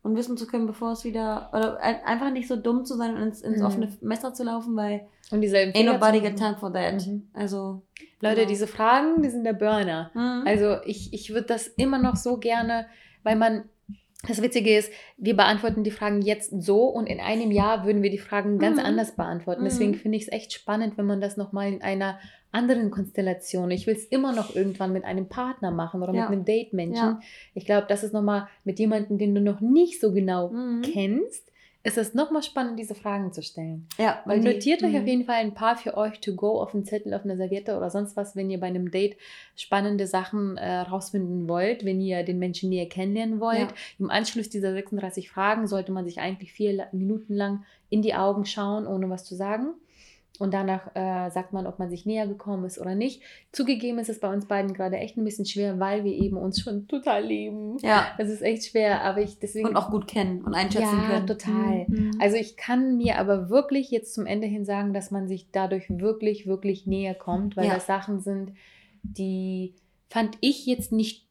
Und 0.02 0.16
wissen 0.16 0.36
zu 0.36 0.48
können, 0.48 0.66
bevor 0.66 0.90
es 0.90 1.04
wieder, 1.04 1.50
oder 1.52 1.80
einfach 1.80 2.32
nicht 2.32 2.48
so 2.48 2.56
dumm 2.56 2.84
zu 2.84 2.96
sein 2.96 3.14
und 3.14 3.22
ins, 3.22 3.42
ins 3.42 3.58
mhm. 3.58 3.64
offene 3.64 3.96
Messer 4.00 4.34
zu 4.34 4.42
laufen, 4.42 4.74
weil 4.74 5.06
und 5.30 5.40
dieselben 5.40 5.72
ain't 5.72 5.92
nobody 5.92 6.20
got 6.20 6.36
time 6.36 6.56
for 6.56 6.72
that. 6.72 7.06
Mhm. 7.06 7.28
Also, 7.32 7.82
Leute, 8.20 8.36
genau. 8.36 8.48
diese 8.48 8.66
Fragen, 8.66 9.22
die 9.22 9.30
sind 9.30 9.44
der 9.44 9.52
Burner. 9.52 10.10
Mhm. 10.14 10.46
Also 10.46 10.78
ich, 10.84 11.12
ich 11.12 11.30
würde 11.30 11.46
das 11.46 11.68
immer 11.68 11.98
noch 11.98 12.16
so 12.16 12.38
gerne, 12.38 12.86
weil 13.22 13.36
man 13.36 13.68
das 14.26 14.42
Witzige 14.42 14.76
ist, 14.76 14.90
wir 15.16 15.36
beantworten 15.36 15.84
die 15.84 15.90
Fragen 15.92 16.22
jetzt 16.22 16.50
so 16.62 16.84
und 16.86 17.06
in 17.06 17.20
einem 17.20 17.50
Jahr 17.52 17.84
würden 17.86 18.02
wir 18.02 18.10
die 18.10 18.18
Fragen 18.18 18.58
ganz 18.58 18.78
Mhm. 18.78 18.84
anders 18.86 19.14
beantworten. 19.14 19.60
Mhm. 19.62 19.66
Deswegen 19.66 19.94
finde 19.94 20.16
ich 20.18 20.24
es 20.24 20.32
echt 20.32 20.52
spannend, 20.52 20.98
wenn 20.98 21.06
man 21.06 21.20
das 21.20 21.36
nochmal 21.36 21.72
in 21.72 21.82
einer 21.82 22.18
anderen 22.50 22.90
Konstellation, 22.90 23.70
ich 23.70 23.86
will 23.86 23.94
es 23.94 24.04
immer 24.06 24.32
noch 24.32 24.56
irgendwann 24.56 24.92
mit 24.92 25.04
einem 25.04 25.28
Partner 25.28 25.70
machen 25.70 26.02
oder 26.02 26.14
Ja. 26.14 26.22
mit 26.22 26.32
einem 26.32 26.44
Date-Menschen. 26.46 26.94
Ja. 26.96 27.20
Ich 27.54 27.64
glaube, 27.66 27.86
das 27.88 28.02
ist 28.02 28.12
nochmal 28.14 28.48
mit 28.64 28.78
jemandem, 28.78 29.18
den 29.18 29.34
du 29.34 29.40
noch 29.40 29.60
nicht 29.60 30.00
so 30.00 30.12
genau 30.12 30.48
Mhm. 30.48 30.82
kennst, 30.82 31.47
ist 31.88 31.98
es 31.98 32.14
nochmal 32.14 32.42
spannend, 32.42 32.78
diese 32.78 32.94
Fragen 32.94 33.32
zu 33.32 33.42
stellen. 33.42 33.86
Ja, 33.98 34.22
Und 34.24 34.42
die- 34.44 34.52
notiert 34.54 34.82
euch 34.82 34.92
mhm. 34.92 35.00
auf 35.00 35.06
jeden 35.06 35.24
Fall 35.24 35.36
ein 35.36 35.54
paar 35.54 35.76
für 35.76 35.96
euch 35.96 36.20
to 36.20 36.34
go 36.34 36.60
auf 36.60 36.74
einen 36.74 36.84
Zettel, 36.84 37.14
auf 37.14 37.24
einer 37.24 37.36
Serviette 37.36 37.76
oder 37.76 37.90
sonst 37.90 38.16
was, 38.16 38.36
wenn 38.36 38.50
ihr 38.50 38.60
bei 38.60 38.66
einem 38.66 38.90
Date 38.90 39.16
spannende 39.56 40.06
Sachen 40.06 40.56
äh, 40.56 40.80
rausfinden 40.80 41.48
wollt, 41.48 41.84
wenn 41.84 42.00
ihr 42.00 42.22
den 42.22 42.38
Menschen 42.38 42.70
näher 42.70 42.88
kennenlernen 42.88 43.40
wollt. 43.40 43.58
Ja. 43.58 43.68
Im 43.98 44.10
Anschluss 44.10 44.48
dieser 44.48 44.72
36 44.72 45.30
Fragen 45.30 45.66
sollte 45.66 45.92
man 45.92 46.04
sich 46.04 46.20
eigentlich 46.20 46.52
vier 46.52 46.86
Minuten 46.92 47.34
lang 47.34 47.64
in 47.90 48.02
die 48.02 48.14
Augen 48.14 48.44
schauen, 48.44 48.86
ohne 48.86 49.10
was 49.10 49.24
zu 49.24 49.34
sagen. 49.34 49.74
Und 50.38 50.54
danach 50.54 50.94
äh, 50.94 51.30
sagt 51.30 51.52
man, 51.52 51.66
ob 51.66 51.78
man 51.78 51.90
sich 51.90 52.06
näher 52.06 52.26
gekommen 52.26 52.64
ist 52.64 52.78
oder 52.80 52.94
nicht. 52.94 53.22
Zugegeben 53.52 53.98
ist 53.98 54.08
es 54.08 54.20
bei 54.20 54.32
uns 54.32 54.46
beiden 54.46 54.72
gerade 54.72 54.96
echt 54.96 55.16
ein 55.16 55.24
bisschen 55.24 55.46
schwer, 55.46 55.80
weil 55.80 56.04
wir 56.04 56.12
eben 56.12 56.36
uns 56.36 56.60
schon 56.60 56.86
total 56.88 57.24
lieben. 57.24 57.76
Ja. 57.82 58.06
Es 58.18 58.28
ist 58.28 58.42
echt 58.42 58.64
schwer, 58.66 59.02
aber 59.02 59.20
ich 59.20 59.38
deswegen. 59.38 59.68
Und 59.68 59.76
auch 59.76 59.90
gut 59.90 60.06
kennen 60.06 60.42
und 60.42 60.54
einschätzen 60.54 60.98
Ja, 61.02 61.08
können. 61.10 61.26
total. 61.26 61.84
Mhm. 61.88 62.12
Also 62.20 62.36
ich 62.36 62.56
kann 62.56 62.96
mir 62.96 63.18
aber 63.18 63.50
wirklich 63.50 63.90
jetzt 63.90 64.14
zum 64.14 64.26
Ende 64.26 64.46
hin 64.46 64.64
sagen, 64.64 64.92
dass 64.92 65.10
man 65.10 65.26
sich 65.28 65.50
dadurch 65.50 65.86
wirklich, 65.90 66.46
wirklich 66.46 66.86
näher 66.86 67.14
kommt, 67.14 67.56
weil 67.56 67.66
Ja. 67.66 67.74
das 67.74 67.86
Sachen 67.86 68.20
sind, 68.20 68.52
die 69.02 69.74
fand 70.08 70.38
ich 70.40 70.66
jetzt 70.66 70.92
nicht 70.92 71.27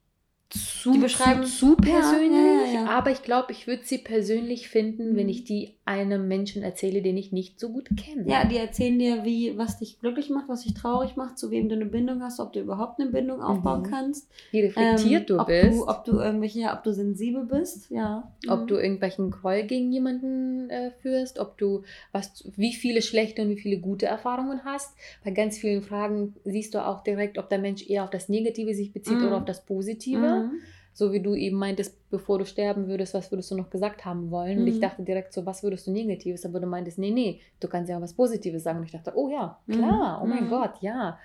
zu, 0.50 0.94
Die 0.94 1.08
zu, 1.08 1.42
zu 1.44 1.76
persönlich, 1.76 2.32
ja, 2.32 2.66
ja, 2.66 2.74
ja. 2.74 2.86
aber 2.86 3.12
ich 3.12 3.22
glaube, 3.22 3.52
ich 3.52 3.68
würde 3.68 3.84
sie 3.84 3.98
persönlich 3.98 4.70
finden, 4.70 5.16
wenn 5.18 5.26
Mhm. 5.26 5.30
ich 5.30 5.44
die 5.44 5.76
einem 5.84 6.28
Menschen 6.30 6.64
erzähle, 6.64 7.02
den 7.02 7.18
ich 7.18 7.32
nicht 7.34 7.60
so 7.60 7.70
gut 7.70 7.90
kenne. 7.98 8.24
Ja, 8.30 8.46
die 8.46 8.58
erzählen 8.58 8.98
dir, 8.98 9.24
wie, 9.26 9.58
was 9.58 9.80
dich 9.80 10.00
glücklich 10.00 10.30
macht, 10.30 10.48
was 10.50 10.64
dich 10.64 10.74
traurig 10.74 11.16
macht, 11.18 11.38
zu 11.38 11.50
wem 11.52 11.68
du 11.70 11.76
eine 11.76 11.86
Bindung 11.86 12.22
hast, 12.22 12.40
ob 12.40 12.54
du 12.54 12.60
überhaupt 12.62 13.00
eine 13.00 13.10
Bindung 13.10 13.42
aufbauen 13.42 13.82
Mhm. 13.82 13.90
kannst. 13.92 14.30
wie 14.52 14.62
reflektiert 14.62 15.22
Ähm, 15.22 15.26
du 15.28 15.40
ob 15.40 15.48
bist, 15.48 15.78
Du, 15.78 15.88
ob 15.88 16.06
du 16.06 16.12
irgendwelche, 16.20 16.70
ob 16.72 16.84
du 16.84 16.94
sensibel 16.94 17.44
bist, 17.46 17.90
ja. 17.90 18.32
ob 18.50 18.62
Mhm. 18.62 18.68
du 18.68 18.76
irgendwelchen 18.76 19.32
Groll 19.32 19.64
gegen 19.64 19.92
jemanden 19.92 20.70
äh, 20.70 20.92
führst, 21.02 21.40
ob 21.40 21.58
du 21.58 21.84
was, 22.12 22.44
wie 22.56 22.74
viele 22.74 23.02
schlechte 23.02 23.42
und 23.42 23.50
wie 23.50 23.58
viele 23.60 23.80
gute 23.80 24.06
Erfahrungen 24.06 24.62
hast. 24.66 24.96
Bei 25.24 25.32
ganz 25.32 25.58
vielen 25.58 25.82
Fragen 25.82 26.36
siehst 26.46 26.74
du 26.74 26.86
auch 26.86 27.04
direkt, 27.04 27.38
ob 27.38 27.50
der 27.50 27.60
Mensch 27.60 27.90
eher 27.90 28.04
auf 28.04 28.10
das 28.10 28.30
Negative 28.30 28.74
sich 28.74 28.94
bezieht 28.94 29.22
Mhm. 29.22 29.28
oder 29.28 29.38
auf 29.38 29.46
das 29.46 29.66
Positive. 29.66 30.37
Mhm. 30.44 30.60
So 30.94 31.12
wie 31.14 31.20
du 31.22 31.36
eben 31.36 31.58
meintest, 31.58 32.10
bevor 32.10 32.40
du 32.40 32.46
sterben 32.48 32.88
würdest, 32.88 33.14
was 33.14 33.32
würdest 33.32 33.52
du 33.52 33.56
noch 33.56 33.70
gesagt 33.70 34.04
haben 34.04 34.32
wollen? 34.32 34.62
Und 34.62 34.68
ich 34.68 34.78
Mhm. 34.78 34.82
dachte 34.82 35.04
direkt 35.04 35.32
so, 35.32 35.46
was 35.46 35.62
würdest 35.62 35.86
du 35.86 35.92
Negatives? 35.92 36.44
Aber 36.44 36.60
du 36.60 36.66
meintest, 36.66 36.98
nee, 36.98 37.12
nee, 37.12 37.40
du 37.60 37.68
kannst 37.68 37.88
ja 37.92 37.98
auch 37.98 38.02
was 38.02 38.16
Positives 38.16 38.64
sagen. 38.64 38.80
Und 38.80 38.86
ich 38.86 38.92
dachte, 38.94 39.14
oh 39.16 39.30
ja, 39.30 39.60
klar, 39.72 40.18
Mhm. 40.18 40.24
oh 40.24 40.28
mein 40.28 40.46
Mhm. 40.46 40.50
Gott, 40.50 40.74
ja. 40.82 41.20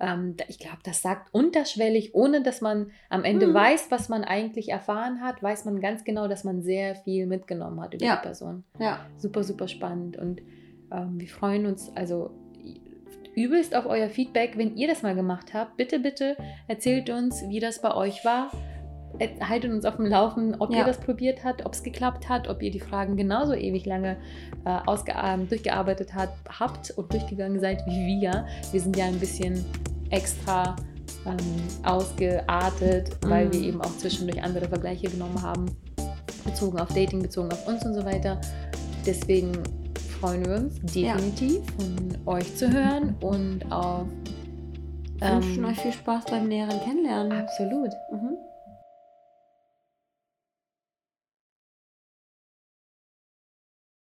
Ähm, 0.00 0.34
ich 0.46 0.58
glaube, 0.58 0.78
das 0.82 1.02
sagt 1.02 1.34
unterschwellig, 1.34 2.14
ohne 2.14 2.42
dass 2.42 2.62
man 2.62 2.90
am 3.10 3.22
Ende 3.24 3.48
Mhm. 3.48 3.54
weiß, 3.54 3.90
was 3.90 4.08
man 4.08 4.24
eigentlich 4.24 4.70
erfahren 4.70 5.20
hat, 5.20 5.42
weiß 5.42 5.66
man 5.66 5.80
ganz 5.80 6.04
genau, 6.04 6.26
dass 6.26 6.44
man 6.44 6.62
sehr 6.62 6.94
viel 6.94 7.26
mitgenommen 7.26 7.80
hat 7.82 7.92
über 7.92 8.04
Ja. 8.06 8.16
die 8.16 8.22
Person. 8.22 8.64
Ja. 8.78 9.00
Super, 9.18 9.42
super 9.44 9.68
spannend. 9.68 10.16
Und 10.16 10.40
ähm, 10.90 11.20
wir 11.20 11.28
freuen 11.28 11.66
uns 11.66 11.94
also 11.94 12.30
übelst 13.44 13.74
auf 13.74 13.86
euer 13.86 14.08
Feedback, 14.08 14.56
wenn 14.56 14.76
ihr 14.76 14.88
das 14.88 15.02
mal 15.02 15.14
gemacht 15.14 15.54
habt. 15.54 15.76
Bitte, 15.76 15.98
bitte 15.98 16.36
erzählt 16.66 17.10
uns, 17.10 17.42
wie 17.48 17.60
das 17.60 17.80
bei 17.80 17.94
euch 17.94 18.24
war. 18.24 18.50
Haltet 19.40 19.72
uns 19.72 19.84
auf 19.84 19.96
dem 19.96 20.06
Laufen, 20.06 20.56
ob 20.58 20.70
Ja. 20.70 20.80
ihr 20.80 20.84
das 20.84 20.98
probiert 20.98 21.42
habt, 21.42 21.64
ob 21.64 21.72
es 21.72 21.82
geklappt 21.82 22.28
hat, 22.28 22.48
ob 22.48 22.62
ihr 22.62 22.70
die 22.70 22.78
Fragen 22.80 23.16
genauso 23.16 23.54
ewig 23.54 23.86
lange 23.86 24.16
äh, 24.64 24.78
ähm, 25.24 25.48
durchgearbeitet 25.48 26.14
hat, 26.14 26.28
habt 26.58 26.90
und 26.92 27.12
durchgegangen 27.12 27.58
seid 27.58 27.84
wie 27.86 28.20
wir. 28.20 28.46
Wir 28.70 28.80
sind 28.80 28.96
ja 28.96 29.06
ein 29.06 29.18
bisschen 29.18 29.64
extra 30.10 30.76
ähm, 31.26 31.36
ausgeartet, 31.84 33.10
weil 33.26 33.46
Mhm. 33.46 33.52
wir 33.54 33.60
eben 33.62 33.80
auch 33.80 33.96
zwischendurch 33.96 34.42
andere 34.42 34.68
Vergleiche 34.68 35.08
genommen 35.08 35.42
haben, 35.42 35.66
bezogen 36.44 36.78
auf 36.78 36.88
Dating, 36.88 37.22
bezogen 37.22 37.50
auf 37.50 37.66
uns 37.66 37.84
und 37.84 37.94
so 37.94 38.04
weiter. 38.04 38.40
Deswegen 39.06 39.52
freuen 40.20 40.44
wir 40.44 40.56
uns 40.56 40.74
Ja. 40.94 41.14
definitiv 41.16 41.62
von 41.76 42.16
euch 42.26 42.56
zu 42.56 42.70
hören 42.72 43.14
und 43.20 43.70
auf 43.70 44.06
Wir 45.20 45.30
wünschen 45.32 45.64
ähm, 45.64 45.70
euch 45.70 45.78
viel 45.80 45.92
Spaß 45.92 46.24
beim 46.26 46.48
näheren 46.48 46.80
Kennenlernen. 46.80 47.32
absolut. 47.32 47.90
Mhm. 48.12 48.36